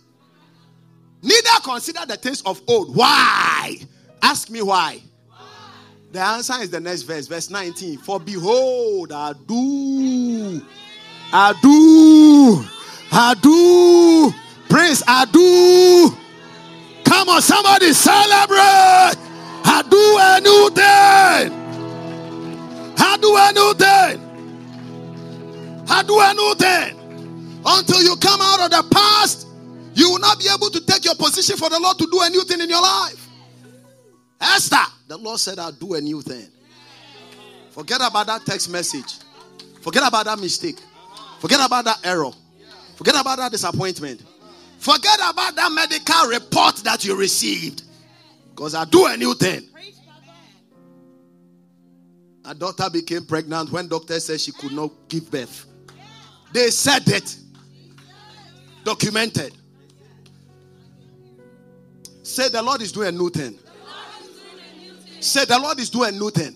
Neither 1.24 1.49
consider 1.64 2.06
the 2.06 2.18
things 2.18 2.41
of 2.43 2.62
old. 2.68 2.95
Why? 2.95 3.78
Ask 4.22 4.49
me 4.49 4.62
why. 4.62 5.02
The 6.12 6.20
answer 6.20 6.54
is 6.62 6.70
the 6.70 6.80
next 6.80 7.04
verse, 7.04 7.28
verse 7.28 7.49
19. 7.49 7.99
For 7.99 8.20
behold, 8.20 9.12
I 9.14 9.34
do, 9.47 10.62
I 11.32 11.54
do, 11.62 12.66
I 13.12 13.34
do, 13.41 14.34
Prince, 14.68 15.04
I 15.08 15.26
do. 15.26 16.16
Come 17.06 17.30
on, 17.30 17.41
somebody 17.41 17.93
celebrate. 17.93 19.16
I 19.64 19.84
do 19.89 20.18
a 20.20 20.41
new 20.41 20.70
thing. 20.70 21.54
I 22.97 23.18
do 23.22 23.36
a 23.38 23.52
new 23.54 23.74
thing. 23.74 24.30
I 25.92 26.04
do 26.04 26.18
a 26.20 26.34
new 26.34 26.56
thing. 26.56 27.62
Until 27.66 28.02
you 28.02 28.16
come 28.16 28.39
out 28.42 28.62
of 28.62 28.72
the 28.72 28.96
past, 28.96 29.46
you 29.94 30.10
will 30.10 30.20
not 30.20 30.39
be 30.39 30.48
able 30.48 30.70
to 30.70 30.80
take 30.86 31.04
your 31.04 31.16
position 31.16 31.58
for 31.58 31.70
the 31.70 31.80
Lord 31.80 31.98
to 31.98 32.08
do 32.10 32.22
a 32.22 32.30
new 32.30 32.44
thing 32.46 32.62
in 32.62 32.70
your 32.70 32.82
life. 32.82 33.28
Esther, 34.39 34.78
the 35.08 35.18
Lord 35.18 35.39
said, 35.39 35.60
I'll 35.60 35.74
do 35.74 35.94
a 35.96 36.02
new 36.02 36.22
thing. 36.22 36.48
Forget 37.72 38.00
about 38.02 38.26
that 38.28 38.46
text 38.46 38.70
message. 38.72 39.18
Forget 39.82 40.08
about 40.08 40.26
that 40.26 40.39
mistake. 40.39 40.80
Forget 41.39 41.60
about 41.64 41.84
that 41.86 42.00
error. 42.06 42.32
Forget 42.96 43.20
about 43.20 43.38
that 43.39 43.52
disappointment. 43.52 44.24
Forget 44.80 45.20
about 45.20 45.56
that 45.56 45.72
medical 45.74 46.30
report 46.30 46.78
that 46.78 47.04
you 47.04 47.18
received. 47.18 47.84
Because 48.50 48.76
I 48.76 48.86
do 48.86 49.08
a 49.08 49.18
new 49.18 49.36
thing. 49.36 49.68
A 52.46 52.56
daughter 52.56 52.89
became 52.89 53.26
pregnant 53.26 53.72
when 53.72 53.88
doctor 53.89 54.20
said 54.20 54.39
she 54.39 54.52
could 54.54 54.72
not 54.72 54.92
give 55.10 55.30
birth. 55.30 55.68
They 56.54 56.70
said 56.70 57.08
it. 57.08 57.38
Documented. 58.84 59.54
Say 62.24 62.49
the 62.49 62.62
Lord 62.62 62.82
is 62.82 62.91
doing 62.91 63.10
a 63.10 63.12
new 63.12 63.30
thing. 63.30 63.58
Say 65.20 65.45
the 65.45 65.60
Lord 65.60 65.80
is 65.80 65.89
doing 65.89 66.16
a 66.16 66.18
new 66.18 66.30
thing. 66.32 66.56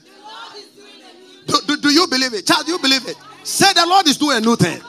Do, 1.46 1.58
do, 1.68 1.78
do 1.78 1.94
you 1.94 2.08
believe 2.08 2.34
it? 2.34 2.48
Child, 2.48 2.68
you 2.68 2.80
believe 2.80 3.08
it? 3.08 3.16
Say 3.44 3.72
the 3.74 3.86
Lord 3.86 4.08
is 4.08 4.18
doing 4.18 4.38
a 4.38 4.42
new 4.42 4.56
thing. 4.56 4.82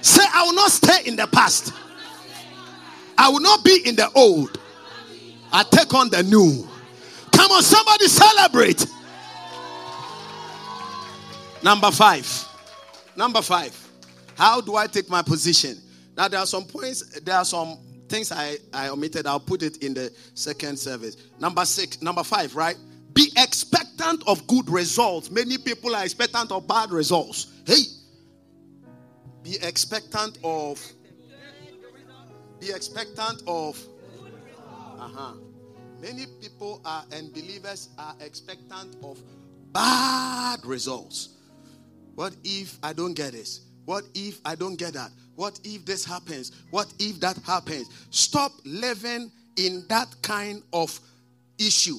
Say, 0.00 0.22
I 0.32 0.44
will 0.44 0.54
not 0.54 0.70
stay 0.70 1.04
in 1.04 1.16
the 1.16 1.26
past. 1.26 1.72
I 3.18 3.28
will 3.28 3.40
not 3.40 3.64
be 3.64 3.80
in 3.84 3.96
the 3.96 4.08
old. 4.14 4.60
I 5.52 5.64
take 5.64 5.92
on 5.94 6.10
the 6.10 6.22
new. 6.22 6.68
Come 7.32 7.50
on, 7.50 7.62
somebody 7.62 8.06
celebrate. 8.06 8.86
Number 11.62 11.90
five. 11.90 12.48
Number 13.16 13.42
five. 13.42 13.85
How 14.36 14.60
do 14.60 14.76
I 14.76 14.86
take 14.86 15.08
my 15.08 15.22
position? 15.22 15.78
Now, 16.16 16.28
there 16.28 16.40
are 16.40 16.46
some 16.46 16.64
points, 16.64 17.20
there 17.20 17.36
are 17.36 17.44
some 17.44 17.78
things 18.08 18.32
I, 18.32 18.56
I 18.72 18.88
omitted. 18.88 19.26
I'll 19.26 19.40
put 19.40 19.62
it 19.62 19.78
in 19.82 19.94
the 19.94 20.12
second 20.34 20.78
service. 20.78 21.16
Number 21.40 21.64
six, 21.64 22.00
number 22.02 22.22
five, 22.22 22.54
right? 22.54 22.76
Be 23.12 23.32
expectant 23.36 24.22
of 24.26 24.46
good 24.46 24.68
results. 24.68 25.30
Many 25.30 25.58
people 25.58 25.94
are 25.96 26.04
expectant 26.04 26.52
of 26.52 26.68
bad 26.68 26.90
results. 26.90 27.46
Hey, 27.66 27.82
be 29.42 29.56
expectant 29.62 30.38
of. 30.44 30.80
Be 32.60 32.70
expectant 32.70 33.42
of. 33.46 33.82
Uh 34.98 35.08
huh. 35.08 35.32
Many 36.00 36.26
people 36.40 36.80
are 36.84 37.04
and 37.12 37.32
believers 37.32 37.88
are 37.98 38.14
expectant 38.20 38.96
of 39.02 39.18
bad 39.72 40.64
results. 40.64 41.30
What 42.14 42.34
if 42.44 42.78
I 42.82 42.92
don't 42.92 43.14
get 43.14 43.32
this? 43.32 43.65
What 43.86 44.04
if 44.14 44.40
I 44.44 44.54
don't 44.56 44.76
get 44.76 44.92
that? 44.94 45.10
What 45.36 45.58
if 45.64 45.86
this 45.86 46.04
happens? 46.04 46.52
What 46.70 46.92
if 46.98 47.20
that 47.20 47.38
happens? 47.46 47.88
Stop 48.10 48.52
living 48.64 49.30
in 49.56 49.84
that 49.88 50.14
kind 50.22 50.62
of 50.72 50.98
issue. 51.58 51.98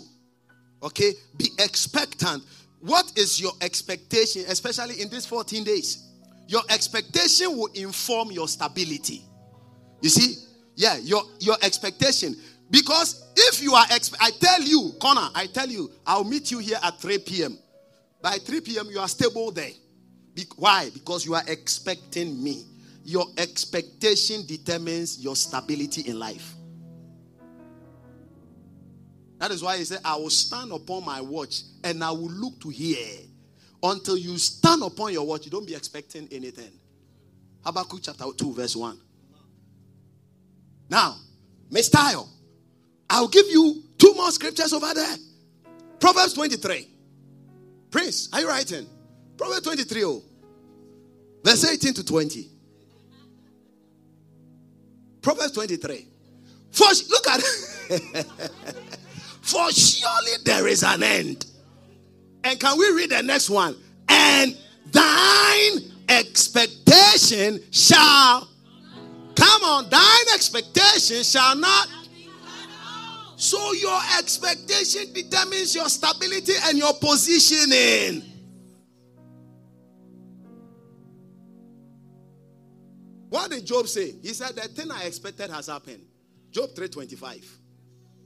Okay? 0.83 1.13
Be 1.37 1.47
expectant. 1.59 2.43
What 2.81 3.11
is 3.15 3.41
your 3.41 3.53
expectation, 3.61 4.43
especially 4.49 5.01
in 5.01 5.09
these 5.09 5.25
14 5.25 5.63
days? 5.63 6.03
Your 6.47 6.61
expectation 6.69 7.57
will 7.57 7.69
inform 7.73 8.31
your 8.31 8.47
stability. 8.47 9.23
You 10.01 10.09
see? 10.09 10.35
Yeah, 10.75 10.97
your, 10.97 11.23
your 11.39 11.55
expectation. 11.63 12.35
Because 12.69 13.31
if 13.35 13.63
you 13.63 13.73
are, 13.73 13.85
exp- 13.85 14.15
I 14.19 14.31
tell 14.31 14.61
you, 14.61 14.91
Connor, 15.01 15.29
I 15.33 15.47
tell 15.47 15.67
you, 15.67 15.89
I'll 16.05 16.23
meet 16.23 16.51
you 16.51 16.59
here 16.59 16.77
at 16.83 16.99
3 16.99 17.19
p.m. 17.19 17.57
By 18.21 18.37
3 18.37 18.61
p.m., 18.61 18.87
you 18.89 18.99
are 18.99 19.07
stable 19.07 19.51
there. 19.51 19.71
Be- 20.37 20.45
why? 20.55 20.91
Because 20.93 21.25
you 21.25 21.33
are 21.33 21.41
expecting 21.47 22.43
me. 22.43 22.63
Your 23.03 23.25
expectation 23.39 24.45
determines 24.45 25.19
your 25.19 25.35
stability 25.35 26.01
in 26.01 26.19
life. 26.19 26.53
That 29.39 29.49
is 29.49 29.63
why 29.63 29.77
he 29.77 29.83
said, 29.83 29.99
I 30.05 30.15
will 30.15 30.29
stand 30.29 30.71
upon 30.71 31.05
my 31.05 31.21
watch 31.21 31.61
and 31.83 32.03
I 32.03 32.11
will 32.11 32.29
look 32.29 32.59
to 32.61 32.69
hear. 32.69 33.17
Until 33.81 34.15
you 34.15 34.37
stand 34.37 34.83
upon 34.83 35.11
your 35.11 35.25
watch, 35.25 35.45
you 35.45 35.51
don't 35.51 35.65
be 35.65 35.73
expecting 35.73 36.27
anything. 36.31 36.71
Habakkuk 37.65 38.01
chapter 38.03 38.25
2, 38.37 38.53
verse 38.53 38.75
1. 38.75 38.99
Now, 40.89 41.17
Mr. 41.71 42.27
I'll 43.09 43.27
give 43.27 43.47
you 43.47 43.83
two 43.97 44.13
more 44.13 44.29
scriptures 44.29 44.71
over 44.71 44.93
there. 44.93 45.15
Proverbs 45.99 46.33
23. 46.33 46.87
Prince, 47.89 48.29
are 48.33 48.41
you 48.41 48.47
writing? 48.47 48.87
Proverbs 49.37 49.61
23, 49.61 50.05
oh, 50.05 50.23
verse 51.43 51.65
18 51.65 51.93
to 51.93 52.03
20. 52.03 52.49
Proverbs 55.21 55.51
23. 55.51 56.07
For 56.71 56.85
look 57.09 57.27
at 57.27 57.41
For 59.41 59.71
surely 59.71 60.31
there 60.43 60.67
is 60.67 60.83
an 60.83 61.03
end. 61.03 61.45
And 62.43 62.59
can 62.59 62.77
we 62.77 62.89
read 62.91 63.11
the 63.11 63.23
next 63.23 63.49
one? 63.49 63.75
And 64.09 64.57
thine 64.91 65.91
expectation 66.09 67.61
shall 67.71 68.49
come 69.35 69.63
on, 69.63 69.89
thine 69.89 70.33
expectation 70.33 71.23
shall 71.23 71.55
not. 71.55 71.87
So 73.37 73.73
your 73.73 73.99
expectation 74.17 75.13
determines 75.13 75.75
your 75.75 75.87
stability 75.89 76.53
and 76.65 76.77
your 76.77 76.93
positioning. 76.93 78.36
What 83.29 83.51
did 83.51 83.65
Job 83.65 83.87
say? 83.87 84.11
He 84.21 84.29
said, 84.29 84.55
The 84.55 84.67
thing 84.67 84.91
I 84.91 85.03
expected 85.03 85.49
has 85.49 85.67
happened. 85.67 86.03
Job 86.51 86.69
325. 86.75 87.33
He 87.33 87.49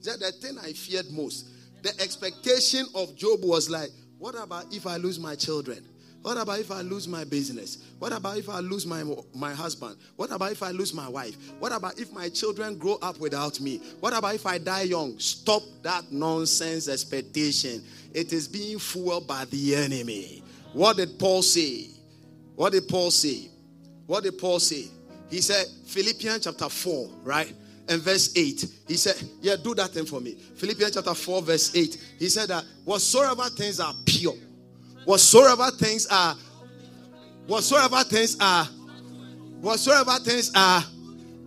said, 0.03 0.19
The 0.19 0.31
thing 0.31 0.57
I 0.59 0.73
feared 0.73 1.09
most. 1.11 1.47
The 1.81 1.99
expectation 2.01 2.85
of 2.93 3.15
Job 3.15 3.43
was 3.43 3.69
like, 3.69 3.89
What 4.19 4.35
about 4.35 4.73
if 4.73 4.85
I 4.85 4.97
lose 4.97 5.19
my 5.19 5.35
children? 5.35 5.85
What 6.21 6.37
about 6.37 6.59
if 6.59 6.69
I 6.69 6.81
lose 6.81 7.07
my 7.07 7.23
business? 7.23 7.79
What 7.97 8.13
about 8.13 8.37
if 8.37 8.47
I 8.47 8.59
lose 8.59 8.85
my, 8.85 9.03
my 9.33 9.53
husband? 9.53 9.97
What 10.17 10.31
about 10.31 10.51
if 10.51 10.61
I 10.61 10.69
lose 10.69 10.93
my 10.93 11.09
wife? 11.09 11.35
What 11.57 11.71
about 11.71 11.99
if 11.99 12.13
my 12.13 12.29
children 12.29 12.77
grow 12.77 12.99
up 13.01 13.19
without 13.19 13.59
me? 13.59 13.81
What 14.01 14.15
about 14.15 14.35
if 14.35 14.45
I 14.45 14.59
die 14.59 14.83
young? 14.83 15.17
Stop 15.17 15.63
that 15.81 16.11
nonsense 16.11 16.87
expectation. 16.87 17.83
It 18.13 18.33
is 18.33 18.47
being 18.47 18.77
fooled 18.77 19.27
by 19.27 19.45
the 19.45 19.75
enemy. 19.75 20.43
What 20.73 20.97
did 20.97 21.17
Paul 21.17 21.41
say? 21.41 21.87
What 22.55 22.73
did 22.73 22.87
Paul 22.87 23.09
say? 23.09 23.50
What 24.11 24.25
did 24.25 24.37
Paul 24.37 24.59
say? 24.59 24.87
He 25.29 25.39
said, 25.39 25.65
Philippians 25.85 26.43
chapter 26.43 26.67
4, 26.67 27.09
right? 27.23 27.53
And 27.87 28.01
verse 28.01 28.33
8. 28.35 28.65
He 28.85 28.97
said, 28.97 29.15
Yeah, 29.41 29.55
do 29.63 29.73
that 29.75 29.91
thing 29.91 30.05
for 30.05 30.19
me. 30.19 30.33
Philippians 30.33 30.95
chapter 30.95 31.13
4, 31.13 31.41
verse 31.41 31.73
8. 31.73 32.15
He 32.19 32.27
said 32.27 32.49
that 32.49 32.65
whatsoever 32.83 33.43
things 33.43 33.79
are 33.79 33.93
pure, 34.05 34.33
whatsoever 35.05 35.71
things 35.71 36.07
are, 36.07 36.35
whatsoever 37.47 38.03
things 38.03 38.35
are, 38.41 38.65
whatsoever 39.61 40.19
things 40.19 40.51
are, 40.55 40.83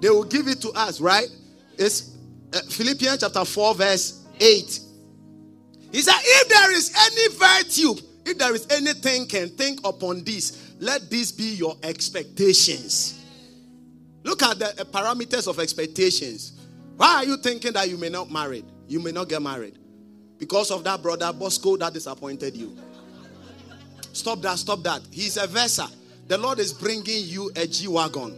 they 0.01 0.09
will 0.09 0.25
give 0.25 0.49
it 0.49 0.63
to 0.63 0.71
us, 0.71 1.03
right? 1.03 1.29
It's 1.77 2.17
uh, 2.55 2.63
Philippians 2.71 3.19
chapter 3.21 3.45
4, 3.45 3.75
verse 3.75 4.25
8. 4.41 4.81
He 5.93 6.01
said, 6.01 6.15
If 6.19 6.49
there 6.49 6.73
is 6.73 6.95
any 6.97 7.37
virtue, 7.37 8.09
if 8.25 8.39
there 8.39 8.55
is 8.55 8.67
anything 8.71 9.27
can 9.27 9.51
think 9.51 9.81
upon 9.87 10.25
this, 10.25 10.64
let 10.81 11.11
this 11.11 11.33
be 11.33 11.55
your 11.55 11.77
expectations. 11.83 13.21
Look 14.23 14.43
at 14.43 14.59
the 14.59 14.67
uh, 14.81 14.85
parameters 14.85 15.47
of 15.47 15.59
expectations. 15.59 16.61
Why 16.97 17.17
are 17.17 17.25
you 17.25 17.37
thinking 17.37 17.73
that 17.75 17.89
you 17.89 17.97
may 17.97 18.09
not 18.09 18.31
marry? 18.31 18.65
You 18.89 19.01
may 19.01 19.13
not 19.13 19.29
get 19.29 19.43
married 19.43 19.79
because 20.39 20.71
of 20.71 20.85
that 20.85 21.03
brother 21.03 21.33
Bosco 21.33 21.77
that 21.77 21.93
disappointed 21.93 22.57
you. 22.57 22.77
Stop 24.13 24.41
that, 24.43 24.59
stop 24.59 24.83
that. 24.83 25.03
He's 25.11 25.37
a 25.37 25.47
Versa. 25.47 25.89
The 26.29 26.39
Lord 26.39 26.59
is 26.59 26.73
bringing 26.73 27.25
you 27.27 27.51
a 27.57 27.67
G 27.67 27.89
Wagon. 27.89 28.37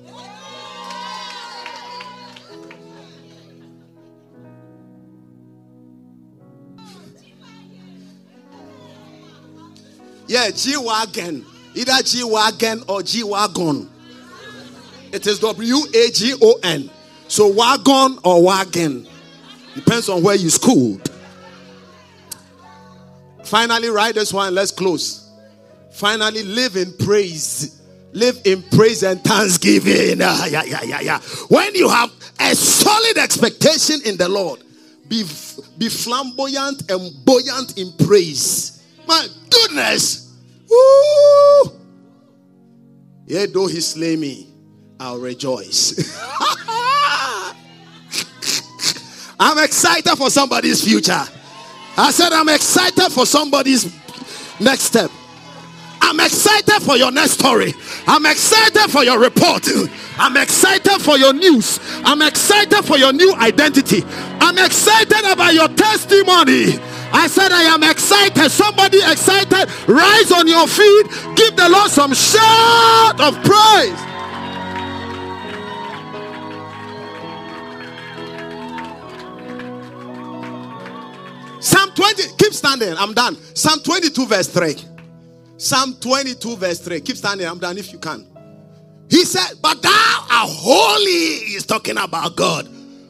Yeah, 10.26 10.50
G 10.50 10.76
Wagon. 10.76 11.46
Either 11.76 12.02
G 12.02 12.24
Wagon 12.24 12.82
or 12.88 13.02
G 13.02 13.22
Wagon. 13.22 13.90
It 15.12 15.26
is 15.26 15.38
W 15.40 15.76
A 15.94 16.10
G 16.10 16.34
O 16.42 16.58
N. 16.62 16.90
So 17.28 17.48
wagon 17.48 18.18
or 18.24 18.42
wagon. 18.42 19.06
Depends 19.74 20.08
on 20.08 20.22
where 20.22 20.36
you 20.36 20.48
schooled. 20.48 21.10
Finally, 23.44 23.90
write 23.90 24.14
this 24.14 24.32
one. 24.32 24.54
Let's 24.54 24.70
close. 24.70 25.30
Finally, 25.92 26.42
live 26.44 26.76
in 26.76 26.92
praise. 26.98 27.82
Live 28.12 28.40
in 28.46 28.62
praise 28.62 29.02
and 29.02 29.22
thanksgiving. 29.22 30.20
Ah, 30.22 30.46
yeah, 30.46 30.64
yeah, 30.64 30.82
yeah, 30.82 31.00
yeah. 31.00 31.20
When 31.48 31.74
you 31.74 31.88
have 31.88 32.10
a 32.40 32.54
solid 32.54 33.18
expectation 33.18 34.00
in 34.06 34.16
the 34.16 34.28
Lord, 34.28 34.60
be, 35.08 35.24
be 35.76 35.88
flamboyant 35.90 36.90
and 36.90 37.12
buoyant 37.24 37.76
in 37.76 37.92
praise. 38.06 38.82
My 39.06 39.26
goodness. 39.50 40.25
Woo! 40.68 41.72
Though 43.26 43.66
he 43.66 43.80
slay 43.80 44.16
me, 44.16 44.48
I'll 45.00 45.18
rejoice. 45.18 46.12
I'm 49.38 49.62
excited 49.62 50.16
for 50.16 50.30
somebody's 50.30 50.82
future. 50.82 51.22
I 51.98 52.10
said, 52.10 52.32
I'm 52.32 52.48
excited 52.48 53.10
for 53.10 53.26
somebody's 53.26 53.94
next 54.60 54.82
step. 54.82 55.10
I'm 56.00 56.20
excited 56.20 56.82
for 56.82 56.96
your 56.96 57.10
next 57.10 57.32
story. 57.32 57.74
I'm 58.06 58.26
excited 58.26 58.90
for 58.90 59.02
your 59.02 59.18
report. 59.18 59.66
I'm 60.18 60.36
excited 60.36 61.02
for 61.02 61.18
your 61.18 61.32
news. 61.32 61.80
I'm 62.04 62.22
excited 62.22 62.84
for 62.84 62.96
your 62.96 63.12
new 63.12 63.34
identity. 63.34 64.04
I'm 64.40 64.56
excited 64.58 65.32
about 65.32 65.52
your 65.52 65.68
testimony. 65.68 66.78
I 67.12 67.28
said, 67.28 67.52
I 67.52 67.62
am 67.62 67.82
excited. 67.82 68.50
Somebody 68.50 68.98
excited. 68.98 69.68
Rise 69.88 70.32
on 70.32 70.46
your 70.46 70.66
feet. 70.66 71.06
Give 71.36 71.56
the 71.56 71.68
Lord 71.68 71.90
some 71.90 72.14
shout 72.14 73.20
of 73.20 73.34
praise. 73.44 74.16
Psalm 81.60 81.90
20, 81.94 82.22
keep 82.38 82.52
standing. 82.52 82.94
I'm 82.96 83.14
done. 83.14 83.36
Psalm 83.54 83.80
22, 83.80 84.26
verse 84.26 84.48
3. 84.48 84.76
Psalm 85.56 85.96
22, 86.00 86.56
verse 86.56 86.80
3. 86.80 87.00
Keep 87.00 87.16
standing. 87.16 87.46
I'm 87.46 87.58
done 87.58 87.78
if 87.78 87.92
you 87.92 87.98
can. 87.98 88.26
He 89.08 89.24
said, 89.24 89.56
But 89.62 89.82
thou 89.82 90.26
art 90.30 90.48
holy. 90.50 91.46
He's 91.46 91.64
talking 91.64 91.96
about 91.96 92.36
God. 92.36 92.68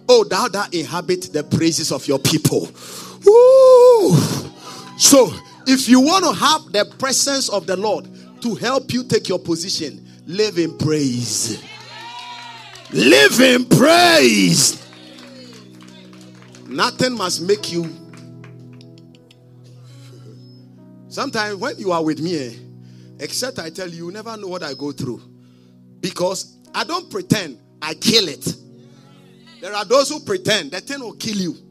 Oh, 0.09 0.25
thou 0.25 0.49
that 0.49 0.73
inhabit 0.73 1.33
the 1.33 1.43
praises 1.43 1.91
of 1.91 2.07
your 2.07 2.19
people. 2.19 2.69
Woo. 3.27 4.17
So, 4.99 5.33
if 5.67 5.89
you 5.89 6.01
want 6.01 6.25
to 6.25 6.33
have 6.33 6.73
the 6.73 6.95
presence 6.99 7.49
of 7.49 7.67
the 7.67 7.77
Lord 7.77 8.09
to 8.41 8.55
help 8.55 8.93
you 8.93 9.05
take 9.05 9.29
your 9.29 9.39
position, 9.39 10.07
live 10.27 10.59
in 10.59 10.79
praise. 10.79 11.63
Live 12.93 13.41
in 13.41 13.65
praise. 13.67 14.83
Nothing 16.69 17.15
must 17.17 17.43
make 17.43 17.73
you. 17.73 17.91
Sometimes 21.09 21.57
when 21.57 21.79
you 21.79 21.93
are 21.93 22.05
with 22.05 22.21
me, 22.21 22.37
eh, 22.37 22.53
except 23.19 23.59
I 23.59 23.71
tell 23.71 23.89
you, 23.89 24.07
you 24.07 24.13
never 24.13 24.37
know 24.37 24.49
what 24.49 24.63
I 24.63 24.75
go 24.75 24.93
through. 24.93 25.23
Because 26.01 26.59
I 26.75 26.85
don't 26.85 27.11
pretend, 27.11 27.59
I 27.81 27.95
kill 27.95 28.29
it. 28.29 28.55
There 29.61 29.75
are 29.75 29.85
those 29.85 30.11
who 30.11 30.21
pretend, 30.21 30.73
that 30.73 30.83
thing 30.83 31.01
will 31.01 31.15
kill 31.15 31.37
you. 31.37 31.66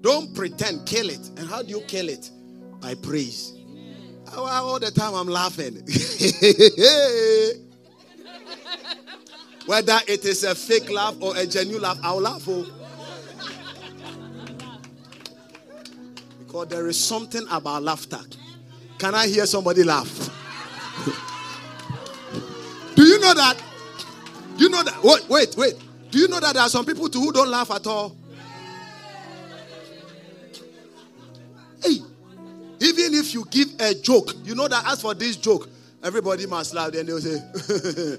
Don't 0.00 0.34
pretend, 0.34 0.86
kill 0.86 1.10
it. 1.10 1.30
And 1.36 1.48
how 1.48 1.62
do 1.62 1.68
you 1.68 1.80
kill 1.82 2.08
it? 2.08 2.30
By 2.80 2.94
praise. 2.94 3.52
All 4.36 4.78
the 4.78 4.90
time 4.90 5.14
I'm 5.14 5.28
laughing. 5.28 5.74
Whether 9.66 9.98
it 10.08 10.24
is 10.24 10.44
a 10.44 10.54
fake 10.54 10.90
laugh 10.90 11.16
or 11.20 11.36
a 11.36 11.46
genuine 11.46 11.82
laugh, 11.82 11.98
I'll 12.02 12.20
laugh. 12.20 12.44
Oh. 12.48 12.66
Because 16.38 16.68
there 16.68 16.86
is 16.88 16.98
something 16.98 17.46
about 17.50 17.82
laughter. 17.82 18.20
Can 18.98 19.14
I 19.14 19.26
hear 19.28 19.46
somebody 19.46 19.84
laugh? 19.84 20.08
Do 22.94 23.02
you 23.04 23.18
know 23.20 23.34
that? 23.34 23.56
Do 24.56 24.64
you 24.64 24.70
know 24.70 24.82
that? 24.82 25.02
Wait, 25.02 25.28
wait, 25.28 25.54
wait. 25.56 25.74
Do 26.10 26.18
you 26.18 26.28
know 26.28 26.40
that 26.40 26.54
there 26.54 26.62
are 26.62 26.68
some 26.68 26.84
people 26.84 27.08
too 27.08 27.20
who 27.20 27.32
don't 27.32 27.48
laugh 27.48 27.70
at 27.70 27.86
all? 27.86 28.16
Even 32.90 33.14
if 33.14 33.32
you 33.34 33.44
give 33.50 33.68
a 33.80 33.94
joke, 33.94 34.34
you 34.44 34.54
know 34.54 34.68
that 34.68 34.86
as 34.86 35.00
for 35.02 35.14
this 35.14 35.36
joke, 35.36 35.68
everybody 36.02 36.46
must 36.46 36.74
laugh. 36.74 36.92
Then 36.92 37.06
they'll 37.06 37.20
say, 37.20 37.38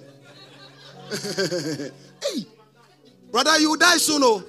Hey, 2.23 2.45
brother, 3.31 3.59
you 3.59 3.75
die 3.77 3.97
soon. 3.97 4.21
Oh, 4.23 4.43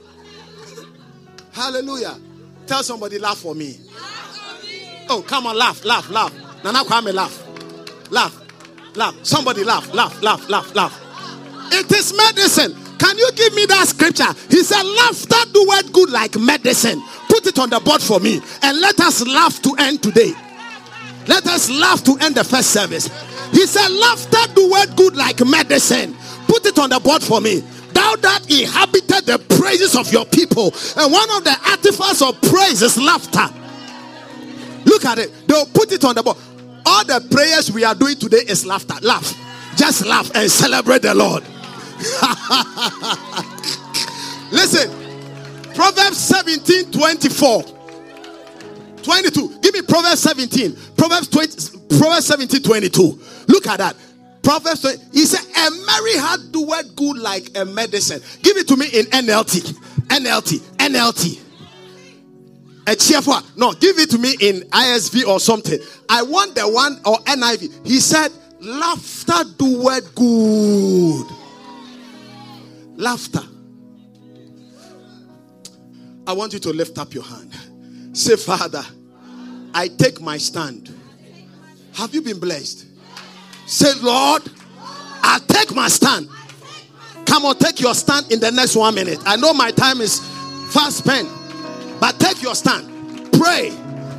hallelujah. 1.52 2.18
Tell 2.66 2.82
somebody, 2.82 3.18
laugh 3.18 3.38
for 3.38 3.54
me. 3.54 3.78
Oh, 5.08 5.22
come 5.26 5.46
on, 5.46 5.56
laugh, 5.56 5.84
laugh, 5.84 6.08
laugh. 6.10 6.32
Nana 6.62 6.84
Kwame, 6.84 7.12
laugh. 7.12 7.42
Laugh, 8.10 8.40
laugh. 8.94 9.16
Somebody 9.24 9.64
laugh, 9.64 9.92
laugh, 9.92 10.22
laugh, 10.22 10.48
laugh, 10.48 10.74
laugh. 10.74 10.98
It 11.72 11.90
is 11.90 12.14
medicine. 12.16 12.76
Can 12.98 13.18
you 13.18 13.32
give 13.32 13.52
me 13.54 13.66
that 13.66 13.88
scripture? 13.88 14.32
He 14.48 14.62
said, 14.62 14.84
Laughter 14.84 15.50
doeth 15.52 15.92
good 15.92 16.10
like 16.10 16.36
medicine. 16.38 17.02
Put 17.42 17.56
it 17.56 17.58
on 17.58 17.70
the 17.70 17.80
board 17.80 18.00
for 18.00 18.20
me. 18.20 18.40
And 18.62 18.80
let 18.80 19.00
us 19.00 19.26
laugh 19.26 19.60
to 19.62 19.74
end 19.76 20.00
today. 20.00 20.32
Let 21.26 21.44
us 21.46 21.68
laugh 21.68 22.04
to 22.04 22.16
end 22.20 22.36
the 22.36 22.44
first 22.44 22.70
service. 22.70 23.06
He 23.50 23.66
said, 23.66 23.88
Laughter 23.88 24.54
doeth 24.54 24.94
good 24.94 25.16
like 25.16 25.44
medicine. 25.44 26.16
Put 26.46 26.66
it 26.66 26.78
on 26.78 26.90
the 26.90 27.00
board 27.00 27.20
for 27.20 27.40
me. 27.40 27.64
Thou 27.92 28.14
that 28.16 28.48
inhabited 28.48 29.26
the 29.26 29.38
praises 29.58 29.96
of 29.96 30.12
your 30.12 30.24
people. 30.24 30.72
And 30.96 31.12
one 31.12 31.30
of 31.36 31.42
the 31.42 31.56
artifacts 31.68 32.22
of 32.22 32.40
praise 32.42 32.80
is 32.80 32.96
laughter. 32.96 33.48
Look 34.84 35.04
at 35.04 35.18
it. 35.18 35.32
They'll 35.48 35.66
put 35.66 35.90
it 35.90 36.04
on 36.04 36.14
the 36.14 36.22
board. 36.22 36.36
All 36.86 37.04
the 37.04 37.26
prayers 37.28 37.72
we 37.72 37.82
are 37.82 37.96
doing 37.96 38.16
today 38.16 38.42
is 38.46 38.64
laughter. 38.64 38.94
Laugh. 39.02 39.34
Just 39.76 40.06
laugh 40.06 40.30
and 40.36 40.48
celebrate 40.48 41.02
the 41.02 41.14
Lord. 41.14 41.42
Listen, 44.52 45.01
Proverbs 45.74 46.18
17 46.18 46.90
24. 46.90 47.62
22. 49.02 49.58
Give 49.60 49.74
me 49.74 49.82
Proverbs 49.82 50.20
17. 50.20 50.76
Proverbs 50.96 51.28
20, 51.28 51.98
Proverbs 51.98 52.26
17 52.26 52.62
22. 52.62 53.20
Look 53.48 53.66
at 53.66 53.78
that. 53.78 53.96
Proverbs 54.42 54.80
20. 54.82 54.98
He 55.12 55.24
said, 55.24 55.40
A 55.40 55.70
merry 55.86 56.16
heart 56.18 56.40
doeth 56.52 56.96
good 56.96 57.18
like 57.18 57.50
a 57.56 57.64
medicine. 57.64 58.20
Give 58.42 58.56
it 58.56 58.68
to 58.68 58.76
me 58.76 58.86
in 58.86 59.06
NLT. 59.06 59.74
NLT. 60.08 60.58
NLT. 60.76 61.40
A 62.88 62.96
cheerful. 62.96 63.40
No, 63.56 63.72
give 63.72 63.98
it 63.98 64.10
to 64.10 64.18
me 64.18 64.36
in 64.40 64.62
ISV 64.70 65.26
or 65.26 65.38
something. 65.38 65.78
I 66.08 66.22
want 66.22 66.54
the 66.56 66.68
one 66.68 67.00
or 67.04 67.16
NIV. 67.18 67.86
He 67.86 68.00
said, 68.00 68.30
Laughter 68.60 69.44
doeth 69.56 70.14
good. 70.14 71.26
Laughter. 72.96 73.42
I 76.26 76.32
want 76.32 76.52
you 76.52 76.58
to 76.60 76.70
lift 76.70 76.98
up 76.98 77.14
your 77.14 77.24
hand. 77.24 77.52
Say, 78.12 78.36
Father, 78.36 78.84
I 79.74 79.88
take 79.88 80.20
my 80.20 80.38
stand. 80.38 80.94
Have 81.94 82.14
you 82.14 82.22
been 82.22 82.38
blessed? 82.38 82.86
Say, 83.66 83.92
Lord, 84.00 84.42
I 84.78 85.40
take 85.48 85.74
my 85.74 85.88
stand. 85.88 86.28
Come 87.26 87.44
on, 87.44 87.56
take 87.56 87.80
your 87.80 87.94
stand 87.94 88.30
in 88.30 88.40
the 88.40 88.50
next 88.50 88.76
one 88.76 88.94
minute. 88.94 89.18
I 89.24 89.36
know 89.36 89.52
my 89.52 89.70
time 89.70 90.00
is 90.00 90.20
fast 90.70 90.98
spent, 90.98 91.28
but 92.00 92.18
take 92.18 92.42
your 92.42 92.54
stand. 92.54 93.32
Pray. 93.32 93.72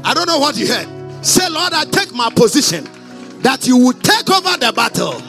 I 0.04 0.14
don't 0.14 0.28
know 0.28 0.40
what 0.40 0.58
you 0.58 0.68
heard. 0.68 1.26
Say, 1.26 1.48
Lord, 1.50 1.74
I 1.74 1.86
take 1.86 2.14
my 2.14 2.30
position 2.30 2.84
that 3.42 3.66
you 3.68 3.78
will 3.78 3.94
take 3.94 4.30
over 4.30 4.58
the 4.58 4.74
battle. 4.74 5.22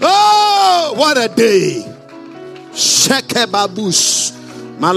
Oh, 0.00 0.94
what 0.96 1.18
a 1.18 1.28
day! 1.34 1.82
Shake 2.74 3.26
Sheke 3.26 4.41
The 4.82 4.90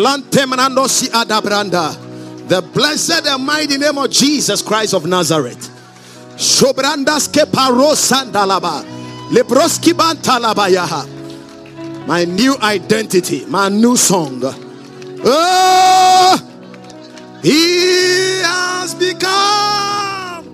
blessed 2.73 3.27
and 3.27 3.45
mighty 3.45 3.77
name 3.77 3.99
of 3.99 4.09
Jesus 4.09 4.63
Christ 4.63 4.95
of 4.95 5.05
Nazareth. 5.05 5.69
Shobrandas 6.38 7.27
ke 7.29 7.45
parosandalaba. 7.45 8.83
Lebroski 9.29 9.93
bantalabayaha. 9.93 11.05
My 12.07 12.25
new 12.25 12.57
identity, 12.63 13.45
my 13.45 13.69
new 13.69 13.95
song. 13.95 14.41
Oh, 15.23 16.36
he 17.43 18.41
has 18.41 18.95
become 18.95 20.49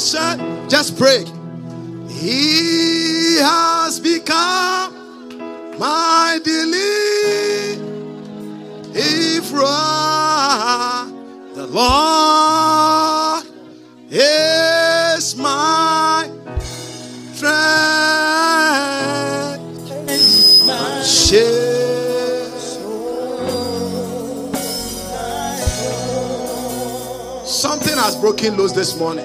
special. 0.00 0.66
Just 0.66 0.96
pray. 0.96 1.26
He 2.08 3.36
has 3.36 4.00
become 4.00 4.65
my 5.78 6.38
deliverer. 6.42 7.76
The 11.54 11.66
Lord 11.66 13.44
is 14.10 15.36
my 15.36 16.30
strength. 17.34 17.56
My. 20.66 21.02
Something 27.44 27.96
has 27.96 28.16
broken 28.16 28.56
loose 28.56 28.72
this 28.72 28.98
morning. 28.98 29.24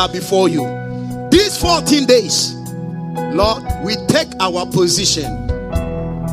Are 0.00 0.08
before 0.08 0.48
you. 0.48 0.64
These 1.30 1.58
14 1.58 2.06
days, 2.06 2.54
Lord, 3.34 3.62
we 3.84 3.96
take 4.08 4.28
our 4.40 4.64
position 4.64 5.46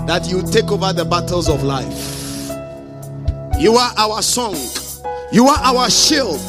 that 0.08 0.26
you 0.30 0.42
take 0.42 0.72
over 0.72 0.94
the 0.94 1.04
battles 1.04 1.50
of 1.50 1.64
life. 1.64 2.50
You 3.60 3.74
are 3.76 3.92
our 3.98 4.22
song, 4.22 4.56
you 5.34 5.48
are 5.48 5.58
our 5.58 5.90
shield, 5.90 6.40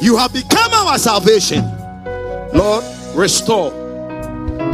you 0.00 0.16
have 0.16 0.32
become 0.32 0.72
our 0.72 0.96
salvation. 0.96 1.64
Lord, 2.54 2.84
restore 3.16 3.72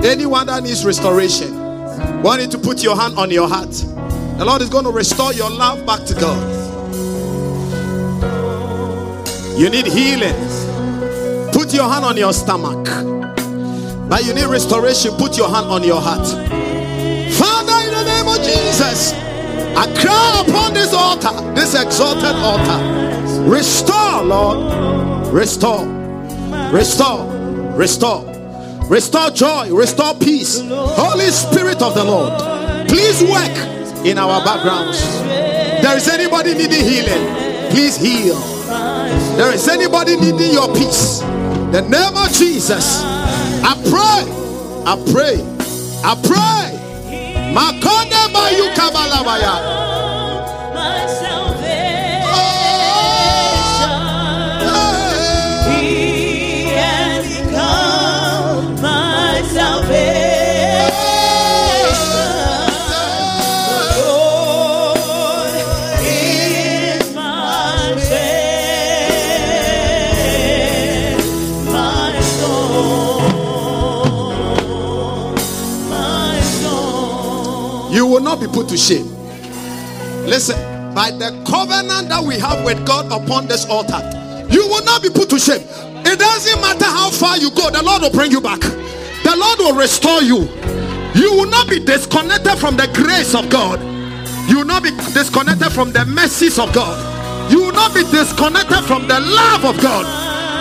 anyone 0.04 0.48
that 0.48 0.62
needs 0.62 0.84
restoration. 0.84 1.56
Want 2.22 2.42
you 2.42 2.48
to 2.48 2.58
put 2.58 2.82
your 2.82 2.94
hand 2.94 3.16
on 3.16 3.30
your 3.30 3.48
heart. 3.48 3.70
The 3.70 4.44
Lord 4.44 4.60
is 4.60 4.68
going 4.68 4.84
to 4.84 4.90
restore 4.90 5.32
your 5.32 5.50
love 5.50 5.86
back 5.86 6.04
to 6.04 6.14
God. 6.14 6.60
You 9.58 9.70
need 9.70 9.86
healing. 9.86 10.49
Put 11.70 11.76
your 11.76 11.88
hand 11.88 12.04
on 12.04 12.16
your 12.16 12.32
stomach. 12.32 12.84
But 14.08 14.24
you 14.24 14.34
need 14.34 14.46
restoration. 14.46 15.12
Put 15.12 15.38
your 15.38 15.48
hand 15.48 15.66
on 15.66 15.84
your 15.84 16.00
heart. 16.00 16.26
Father, 16.26 17.86
in 17.86 17.94
the 17.94 18.04
name 18.06 18.26
of 18.26 18.38
Jesus, 18.38 19.12
I 19.78 19.86
cry 20.02 20.44
upon 20.48 20.74
this 20.74 20.92
altar, 20.92 21.30
this 21.54 21.80
exalted 21.80 22.34
altar. 22.42 23.48
Restore, 23.48 24.24
Lord. 24.24 25.28
Restore. 25.32 25.86
Restore. 26.72 27.24
Restore. 27.76 28.24
Restore 28.88 29.30
joy. 29.30 29.72
Restore 29.72 30.14
peace. 30.14 30.60
Holy 30.66 31.30
Spirit 31.30 31.82
of 31.82 31.94
the 31.94 32.02
Lord, 32.02 32.88
please 32.88 33.22
work 33.22 34.04
in 34.04 34.18
our 34.18 34.44
backgrounds. 34.44 35.00
There 35.22 35.96
is 35.96 36.08
anybody 36.08 36.54
needing 36.54 36.84
healing, 36.84 37.70
please 37.70 37.96
heal. 37.96 38.34
There 39.36 39.54
is 39.54 39.68
anybody 39.68 40.16
needing 40.16 40.50
your 40.50 40.66
peace. 40.74 41.22
The 41.72 41.82
name 41.82 42.16
of 42.16 42.32
Jesus. 42.32 43.00
I 43.62 43.74
pray. 43.86 44.26
I 44.86 44.96
pray. 45.12 45.38
I 46.02 46.14
pray. 46.26 46.66
Makonde 47.54 48.32
bayu 48.34 48.66
kabalabaya. 48.74 49.89
Be 78.40 78.46
put 78.46 78.68
to 78.68 78.76
shame. 78.76 79.06
Listen, 80.26 80.56
by 80.94 81.10
the 81.10 81.30
covenant 81.46 82.08
that 82.08 82.22
we 82.24 82.38
have 82.38 82.64
with 82.64 82.84
God 82.86 83.06
upon 83.12 83.46
this 83.46 83.64
altar, 83.66 84.00
you 84.50 84.66
will 84.66 84.84
not 84.84 85.02
be 85.02 85.10
put 85.10 85.30
to 85.30 85.38
shame. 85.38 85.62
It 86.04 86.18
doesn't 86.18 86.60
matter 86.60 86.86
how 86.86 87.10
far 87.10 87.36
you 87.38 87.50
go, 87.50 87.70
the 87.70 87.82
Lord 87.82 88.02
will 88.02 88.10
bring 88.10 88.30
you 88.30 88.40
back. 88.40 88.60
The 88.60 89.36
Lord 89.36 89.58
will 89.58 89.76
restore 89.76 90.22
you. 90.22 90.48
You 91.14 91.30
will 91.36 91.50
not 91.50 91.68
be 91.68 91.78
disconnected 91.78 92.58
from 92.58 92.76
the 92.76 92.88
grace 92.94 93.34
of 93.34 93.50
God. 93.50 93.80
You 94.48 94.58
will 94.58 94.66
not 94.66 94.82
be 94.82 94.90
disconnected 95.12 95.72
from 95.72 95.92
the 95.92 96.04
mercies 96.06 96.58
of 96.58 96.72
God. 96.72 96.98
You 97.52 97.62
will 97.62 97.72
not 97.72 97.94
be 97.94 98.02
disconnected 98.04 98.84
from 98.84 99.06
the 99.06 99.20
love 99.20 99.64
of 99.64 99.80
God. 99.82 100.06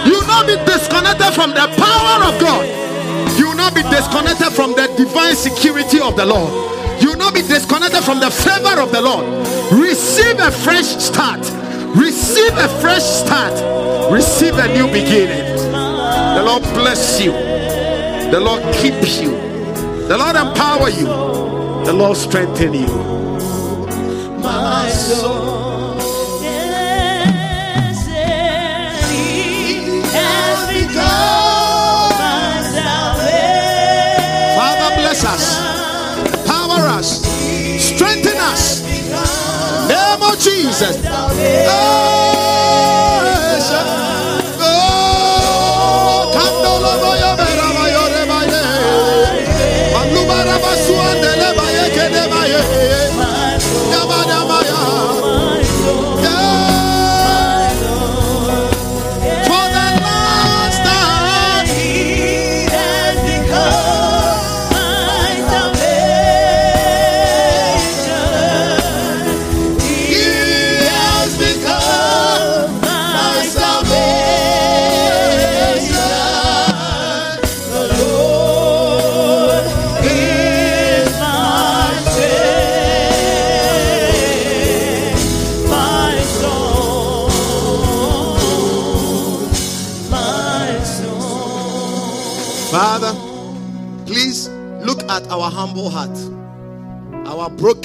You 0.06 0.14
will 0.14 0.28
not 0.28 0.48
be 0.48 0.56
disconnected 0.66 1.34
from 1.34 1.52
the 1.52 1.68
power 1.78 2.30
of 2.30 2.40
God. 2.42 2.66
You 3.38 3.50
will 3.50 3.56
not 3.56 3.74
be 3.74 3.84
disconnected 3.84 4.54
from 4.54 4.72
the 4.72 4.92
divine 4.98 5.36
security 5.36 6.00
of 6.00 6.16
the 6.16 6.26
Lord. 6.26 6.70
You 7.02 7.10
will 7.10 7.18
not 7.18 7.34
be 7.34 7.42
disconnected 7.42 8.04
from 8.04 8.20
the 8.20 8.30
favor 8.30 8.82
of 8.82 8.92
the 8.92 9.02
Lord. 9.02 9.26
Receive 9.72 10.40
a 10.40 10.52
fresh 10.52 10.88
start. 10.98 11.40
Receive 11.96 12.54
a 12.58 12.68
fresh 12.82 13.04
start. 13.04 13.54
Receive 14.12 14.58
a 14.58 14.68
new 14.74 14.88
beginning. 14.88 15.46
The 15.72 16.44
Lord 16.44 16.64
bless 16.74 17.22
you. 17.22 17.32
The 17.32 18.40
Lord 18.40 18.62
keep 18.76 18.96
you. 19.22 19.32
The 20.08 20.18
Lord 20.18 20.36
empower 20.36 20.90
you. 20.90 21.06
The 21.86 21.94
Lord 21.94 22.18
strengthen 22.18 22.74
you. 22.74 22.88
my 24.42 24.90
soul. 24.90 25.39
Yes. 41.70 42.09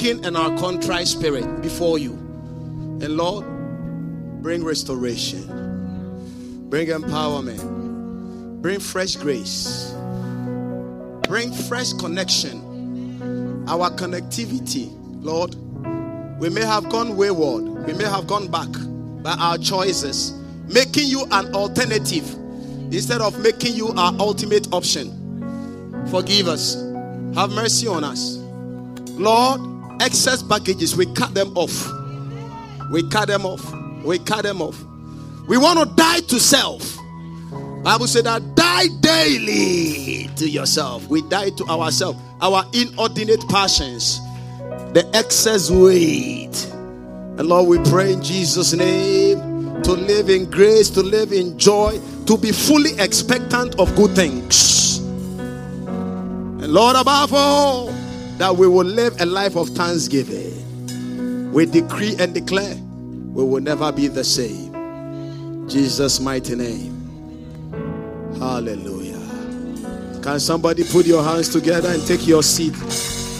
Broken 0.05 0.25
and 0.25 0.37
our 0.37 0.55
contrite 0.57 1.07
spirit 1.07 1.61
before 1.61 1.97
you. 1.97 2.11
And 2.11 3.17
Lord, 3.17 3.45
bring 4.41 4.63
restoration, 4.63 6.67
bring 6.69 6.87
empowerment, 6.87 8.61
bring 8.61 8.79
fresh 8.79 9.15
grace, 9.15 9.93
bring 11.27 11.51
fresh 11.51 11.93
connection, 11.93 13.65
our 13.67 13.89
connectivity, 13.91 14.89
Lord. 15.23 15.55
We 16.39 16.49
may 16.49 16.65
have 16.65 16.89
gone 16.89 17.17
wayward, 17.17 17.63
we 17.87 17.93
may 17.93 18.05
have 18.05 18.27
gone 18.27 18.49
back 18.49 18.69
by 19.23 19.33
our 19.33 19.57
choices, 19.57 20.33
making 20.67 21.07
you 21.07 21.25
an 21.31 21.53
alternative 21.55 22.31
instead 22.93 23.21
of 23.21 23.39
making 23.39 23.73
you 23.73 23.89
our 23.89 24.13
ultimate 24.19 24.71
option. 24.71 25.11
Forgive 26.11 26.47
us, 26.47 26.75
have 27.35 27.51
mercy 27.51 27.87
on 27.87 28.03
us, 28.03 28.37
Lord. 29.17 29.74
Excess 30.01 30.41
baggages, 30.41 30.95
we 30.95 31.05
cut 31.13 31.33
them 31.33 31.51
off. 31.55 31.91
We 32.91 33.07
cut 33.09 33.27
them 33.27 33.45
off. 33.45 33.73
We 34.03 34.19
cut 34.19 34.43
them 34.43 34.61
off. 34.61 34.81
We 35.47 35.57
want 35.57 35.79
to 35.79 35.95
die 35.95 36.21
to 36.21 36.39
self. 36.39 36.97
Bible 37.83 38.07
said 38.07 38.25
that 38.25 38.55
die 38.55 38.87
daily 38.99 40.27
to 40.37 40.49
yourself. 40.49 41.07
We 41.07 41.21
die 41.23 41.51
to 41.51 41.65
ourselves, 41.65 42.19
our 42.41 42.65
inordinate 42.73 43.47
passions, 43.47 44.19
the 44.93 45.07
excess 45.13 45.69
weight. 45.69 46.65
And 47.37 47.47
Lord, 47.47 47.67
we 47.67 47.77
pray 47.91 48.13
in 48.13 48.23
Jesus' 48.23 48.73
name 48.73 49.83
to 49.83 49.91
live 49.91 50.29
in 50.29 50.49
grace, 50.49 50.89
to 50.91 51.01
live 51.01 51.31
in 51.31 51.59
joy, 51.59 51.99
to 52.25 52.37
be 52.37 52.51
fully 52.51 52.97
expectant 52.97 53.79
of 53.79 53.95
good 53.95 54.15
things. 54.15 54.97
And 54.97 56.73
Lord, 56.73 56.95
above 56.95 57.33
all, 57.33 57.89
that 58.37 58.55
we 58.55 58.67
will 58.67 58.85
live 58.85 59.19
a 59.21 59.25
life 59.25 59.55
of 59.55 59.69
thanksgiving. 59.69 61.51
We 61.53 61.65
decree 61.65 62.15
and 62.19 62.33
declare 62.33 62.75
we 62.75 63.43
will 63.43 63.61
never 63.61 63.91
be 63.91 64.07
the 64.07 64.23
same. 64.23 65.67
Jesus' 65.69 66.19
mighty 66.19 66.55
name. 66.55 66.93
Hallelujah. 68.39 69.21
Can 70.21 70.39
somebody 70.39 70.83
put 70.83 71.05
your 71.05 71.23
hands 71.23 71.49
together 71.49 71.89
and 71.89 72.05
take 72.05 72.27
your 72.27 72.43
seat? 72.43 72.73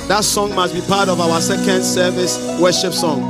That 0.07 0.23
song 0.23 0.55
must 0.55 0.73
be 0.73 0.81
part 0.81 1.09
of 1.09 1.19
our 1.19 1.41
second 1.41 1.83
service 1.83 2.37
worship 2.59 2.93
song. 2.93 3.21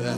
Yeah. 0.00 0.16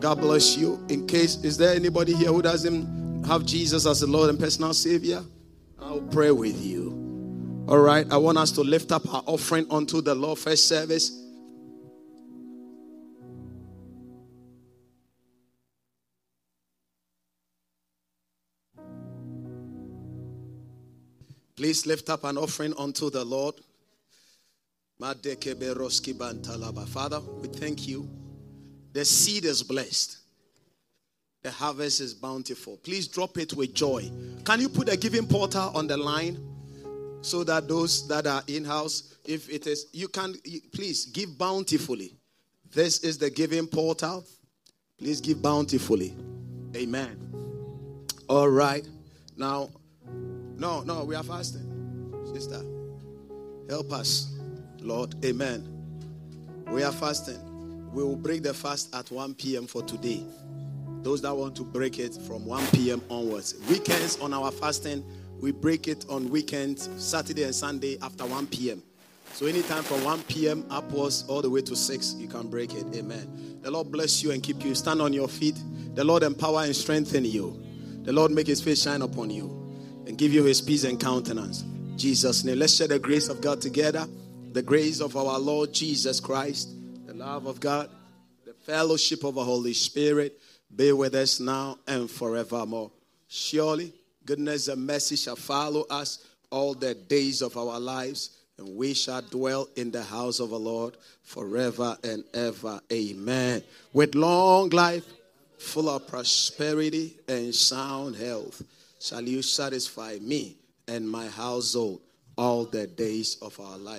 God 0.00 0.20
bless 0.20 0.56
you. 0.56 0.78
In 0.88 1.06
case, 1.06 1.36
is 1.44 1.58
there 1.58 1.74
anybody 1.74 2.14
here 2.14 2.28
who 2.28 2.40
doesn't 2.40 3.24
have 3.24 3.44
Jesus 3.44 3.86
as 3.86 4.00
the 4.00 4.06
Lord 4.06 4.30
and 4.30 4.38
personal 4.38 4.72
Savior? 4.72 5.22
Pray 6.10 6.30
with 6.30 6.60
you. 6.64 7.64
All 7.68 7.78
right. 7.78 8.06
I 8.10 8.16
want 8.16 8.38
us 8.38 8.50
to 8.52 8.62
lift 8.62 8.92
up 8.92 9.12
our 9.12 9.22
offering 9.26 9.66
unto 9.70 10.00
the 10.00 10.14
Lord 10.14 10.38
first 10.38 10.66
service. 10.66 11.20
Please 21.60 21.84
lift 21.84 22.08
up 22.08 22.24
an 22.24 22.38
offering 22.38 22.72
unto 22.78 23.10
the 23.10 23.22
Lord. 23.22 23.54
Father, 26.88 27.20
we 27.20 27.48
thank 27.48 27.86
you. 27.86 28.08
The 28.94 29.04
seed 29.04 29.44
is 29.44 29.62
blessed. 29.62 30.16
The 31.42 31.50
harvest 31.50 32.00
is 32.00 32.12
bountiful. 32.12 32.76
Please 32.82 33.08
drop 33.08 33.38
it 33.38 33.54
with 33.54 33.72
joy. 33.72 34.10
Can 34.44 34.60
you 34.60 34.68
put 34.68 34.92
a 34.92 34.96
giving 34.96 35.26
portal 35.26 35.70
on 35.74 35.86
the 35.86 35.96
line 35.96 36.38
so 37.22 37.44
that 37.44 37.66
those 37.66 38.06
that 38.08 38.26
are 38.26 38.42
in 38.46 38.64
house, 38.64 39.14
if 39.24 39.48
it 39.48 39.66
is, 39.66 39.86
you 39.92 40.08
can 40.08 40.34
please 40.72 41.06
give 41.06 41.38
bountifully. 41.38 42.14
This 42.72 43.00
is 43.00 43.18
the 43.18 43.30
giving 43.30 43.66
portal. 43.66 44.24
Please 44.98 45.20
give 45.20 45.40
bountifully. 45.40 46.14
Amen. 46.76 47.16
All 48.28 48.48
right. 48.48 48.86
Now, 49.36 49.70
no, 50.56 50.82
no, 50.82 51.04
we 51.04 51.14
are 51.14 51.22
fasting. 51.22 51.66
Sister, 52.34 52.62
help 53.68 53.92
us, 53.92 54.38
Lord. 54.80 55.14
Amen. 55.24 55.66
We 56.68 56.82
are 56.82 56.92
fasting. 56.92 57.38
We 57.92 58.04
will 58.04 58.16
break 58.16 58.42
the 58.42 58.54
fast 58.54 58.94
at 58.94 59.10
1 59.10 59.34
p.m. 59.34 59.66
for 59.66 59.82
today. 59.82 60.22
Those 61.02 61.22
that 61.22 61.34
want 61.34 61.56
to 61.56 61.62
break 61.64 61.98
it 61.98 62.14
from 62.26 62.44
1 62.44 62.66
p.m. 62.68 63.02
onwards. 63.08 63.54
Weekends 63.68 64.18
on 64.20 64.34
our 64.34 64.50
fasting, 64.50 65.04
we 65.40 65.50
break 65.50 65.88
it 65.88 66.04
on 66.10 66.28
weekends, 66.28 66.88
Saturday 67.02 67.44
and 67.44 67.54
Sunday 67.54 67.98
after 68.02 68.26
1 68.26 68.48
p.m. 68.48 68.82
So 69.32 69.46
anytime 69.46 69.82
from 69.82 70.04
1 70.04 70.24
p.m. 70.24 70.66
upwards 70.70 71.24
all 71.28 71.40
the 71.40 71.48
way 71.48 71.62
to 71.62 71.74
6, 71.74 72.14
you 72.18 72.28
can 72.28 72.48
break 72.48 72.74
it. 72.74 72.84
Amen. 72.94 73.58
The 73.62 73.70
Lord 73.70 73.90
bless 73.90 74.22
you 74.22 74.32
and 74.32 74.42
keep 74.42 74.62
you. 74.64 74.74
Stand 74.74 75.00
on 75.00 75.12
your 75.12 75.28
feet. 75.28 75.58
The 75.94 76.04
Lord 76.04 76.22
empower 76.22 76.64
and 76.64 76.76
strengthen 76.76 77.24
you. 77.24 77.58
The 78.02 78.12
Lord 78.12 78.32
make 78.32 78.46
his 78.48 78.60
face 78.60 78.82
shine 78.82 79.02
upon 79.02 79.30
you 79.30 79.46
and 80.06 80.18
give 80.18 80.32
you 80.34 80.44
his 80.44 80.60
peace 80.60 80.84
and 80.84 81.00
countenance. 81.00 81.64
Jesus' 81.96 82.44
name. 82.44 82.58
Let's 82.58 82.74
share 82.74 82.88
the 82.88 82.98
grace 82.98 83.28
of 83.28 83.40
God 83.40 83.60
together. 83.60 84.06
The 84.52 84.62
grace 84.62 85.00
of 85.00 85.16
our 85.16 85.38
Lord 85.38 85.72
Jesus 85.72 86.18
Christ, 86.18 86.70
the 87.06 87.14
love 87.14 87.46
of 87.46 87.60
God, 87.60 87.88
the 88.44 88.52
fellowship 88.52 89.22
of 89.24 89.36
the 89.36 89.44
Holy 89.44 89.72
Spirit 89.72 90.40
be 90.74 90.92
with 90.92 91.14
us 91.14 91.40
now 91.40 91.78
and 91.86 92.10
forevermore. 92.10 92.90
Surely, 93.28 93.92
goodness 94.24 94.68
and 94.68 94.86
mercy 94.86 95.16
shall 95.16 95.36
follow 95.36 95.86
us 95.90 96.26
all 96.50 96.74
the 96.74 96.94
days 96.94 97.42
of 97.42 97.56
our 97.56 97.78
lives, 97.78 98.30
and 98.58 98.76
we 98.76 98.94
shall 98.94 99.22
dwell 99.22 99.68
in 99.76 99.90
the 99.90 100.02
house 100.02 100.40
of 100.40 100.50
the 100.50 100.58
Lord 100.58 100.96
forever 101.22 101.96
and 102.04 102.24
ever. 102.34 102.80
Amen. 102.92 103.62
With 103.92 104.14
long 104.14 104.68
life, 104.70 105.04
full 105.58 105.88
of 105.88 106.06
prosperity 106.08 107.16
and 107.28 107.54
sound 107.54 108.16
health, 108.16 108.62
shall 108.98 109.22
you 109.22 109.42
satisfy 109.42 110.18
me 110.20 110.56
and 110.88 111.08
my 111.08 111.28
household 111.28 112.00
all 112.36 112.64
the 112.64 112.86
days 112.86 113.36
of 113.42 113.58
our 113.60 113.78
life. 113.78 113.86